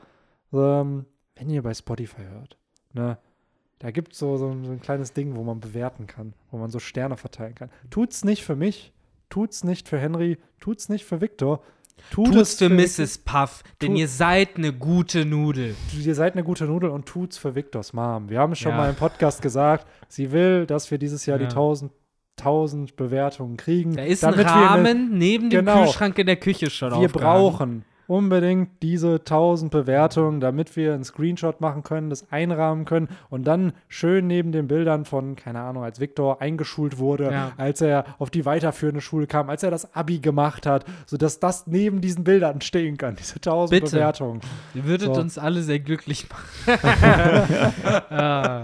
[0.53, 1.05] ähm,
[1.35, 2.57] wenn ihr bei Spotify hört,
[2.93, 3.17] ne,
[3.79, 6.57] da gibt es so, so, ein- so ein kleines Ding, wo man bewerten kann, wo
[6.57, 7.69] man so Sterne verteilen kann.
[7.91, 8.91] Tut's nicht für mich,
[9.29, 11.61] tut's nicht für Henry, tut's nicht für Victor.
[12.11, 13.17] Tut Tut's es für Mrs.
[13.19, 15.75] Puff, denn ihr seid eine gute Nudel.
[15.97, 18.29] ihr seid eine gute Nudel und tut's für Victors Mom.
[18.29, 18.77] Wir haben schon Ja.
[18.77, 21.47] mal im Podcast gesagt, sie will, dass wir dieses Jahr Ja.
[21.47, 21.91] die 1000,
[22.37, 23.95] 1000 Bewertungen kriegen.
[23.95, 25.83] Da ist ein wir eine- Rahmen neben dem Genau.
[25.83, 27.11] Kühlschrank in der Küche schon Wir aufgehangen.
[27.41, 33.45] brauchen unbedingt diese 1000 Bewertungen, damit wir einen Screenshot machen können, das einrahmen können und
[33.45, 37.51] dann schön neben den Bildern von, keine Ahnung, als Viktor eingeschult wurde, Ja.
[37.57, 41.67] als er auf die weiterführende Schule kam, als er das Abi gemacht hat, sodass das
[41.67, 43.95] neben diesen Bildern stehen kann, diese 1000 Bitte.
[43.95, 44.41] Bewertungen.
[44.73, 45.19] Ihr würdet So.
[45.21, 46.47] uns alle sehr glücklich machen.
[48.09, 48.63] ah,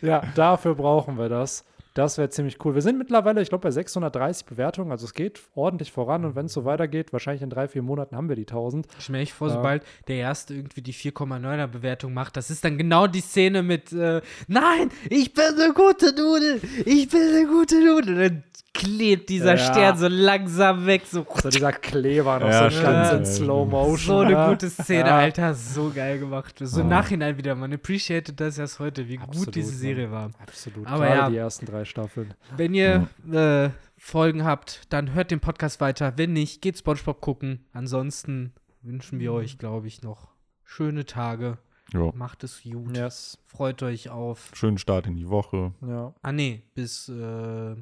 [0.00, 1.64] Ja, dafür brauchen wir das.
[1.94, 2.74] Das wäre ziemlich cool.
[2.74, 4.90] Wir sind mittlerweile, ich glaube, bei 630 Bewertungen.
[4.92, 8.16] Also es geht ordentlich voran und wenn es so weitergeht, wahrscheinlich in drei, vier Monaten
[8.16, 8.86] haben wir die 1000.
[8.98, 9.54] ich mich vor, Ja.
[9.54, 13.92] sobald der Erste irgendwie die 4,9er Bewertung macht, das ist dann genau die Szene mit
[13.92, 18.14] äh, Nein, ich bin eine gute Nudel, ich bin eine gute Nudel.
[18.16, 18.44] Dann
[18.74, 19.58] klebt dieser Ja.
[19.58, 23.98] Stern so langsam weg, so So dieser Kleber noch Ja, so ganz in Slow Motion.
[23.98, 25.18] So eine gute Szene, Ja.
[25.18, 26.54] Alter, so geil gemacht.
[26.60, 26.96] So im Ja.
[26.96, 29.72] Nachhinein wieder, man appreciated das erst heute, wie Absolut, gut diese.
[29.74, 30.30] Serie war.
[30.40, 30.86] Absolut.
[30.86, 31.30] Aber Gerade ja.
[31.30, 32.34] die ersten drei Staffeln.
[32.56, 36.14] Wenn ihr äh, Folgen habt, dann hört den Podcast weiter.
[36.16, 37.64] Wenn nicht, geht Spongebob gucken.
[37.72, 40.28] Ansonsten wünschen wir euch, glaube ich, noch
[40.64, 41.58] schöne Tage.
[41.92, 42.10] Ja.
[42.14, 42.96] Macht es gut.
[42.96, 43.38] Yes.
[43.46, 44.50] Freut euch auf.
[44.54, 45.72] Schönen Start in die Woche.
[45.86, 46.14] Ja.
[46.22, 47.76] Ah, nee, bis äh,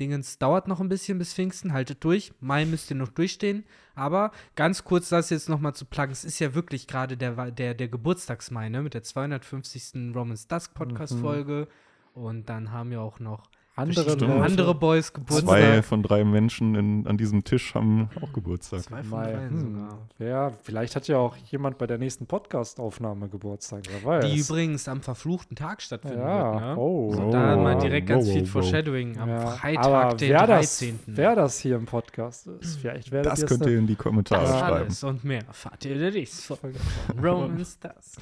[0.00, 1.72] Dingens dauert noch ein bisschen bis Pfingsten.
[1.72, 2.32] Haltet durch.
[2.40, 3.64] Mai müsst ihr noch durchstehen.
[3.94, 6.12] Aber ganz kurz das jetzt nochmal zu pluggen.
[6.12, 8.82] Es ist ja wirklich gerade der, der, der Geburtstagsmai, ne?
[8.82, 10.14] Mit der 250.
[10.14, 11.68] Romans Dusk Podcast-Folge.
[12.12, 14.30] Und dann haben wir auch noch Andere, Stimmt.
[14.30, 15.48] Andere Boys Geburtstag.
[15.48, 18.82] Zwei von drei Menschen in, an diesem Tisch haben auch Geburtstag.
[18.82, 19.58] Zwei von dreien Hm.
[19.58, 19.98] sogar.
[20.20, 23.82] Ja, vielleicht hat ja auch jemand bei der nächsten Podcast-Aufnahme Geburtstag.
[23.90, 24.30] Wer weiß.
[24.30, 26.52] Die übrigens am verfluchten Tag stattfinden ja.
[26.52, 26.76] wird, ne?
[26.76, 27.12] Oh.
[27.14, 27.60] So, da Oh.
[27.62, 28.62] mal direkt ganz Wow, viel wow, wow.
[28.62, 31.00] Foreshadowing am Ja, Freitag, aber den wer das, 13.
[31.06, 33.96] wer das hier im Podcast ist, vielleicht werdet Das ihr es könnt ihr in die
[33.96, 34.76] Kommentare das schreiben.
[34.76, 38.16] alles und mehr erfahrt ihr in der nächsten Folge von Romans das.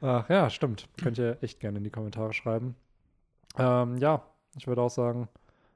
[0.00, 0.88] Ach ja, stimmt.
[1.00, 2.74] Könnt ihr echt gerne in die Kommentare schreiben.
[3.58, 4.22] Ähm, ja,
[4.56, 5.28] ich würde auch sagen,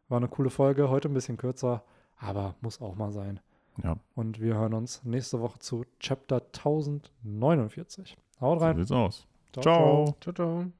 [0.08, 0.88] war eine coole Folge.
[0.88, 1.82] Heute ein bisschen kürzer,
[2.18, 3.40] aber muss auch mal sein.
[3.82, 8.16] Ja, Und wir hören uns nächste Woche zu Chapter 1049.
[8.40, 8.76] Haut so rein.
[8.76, 9.26] sieht's aus.
[9.52, 10.14] Ciao.
[10.20, 10.72] Ciao, ciao.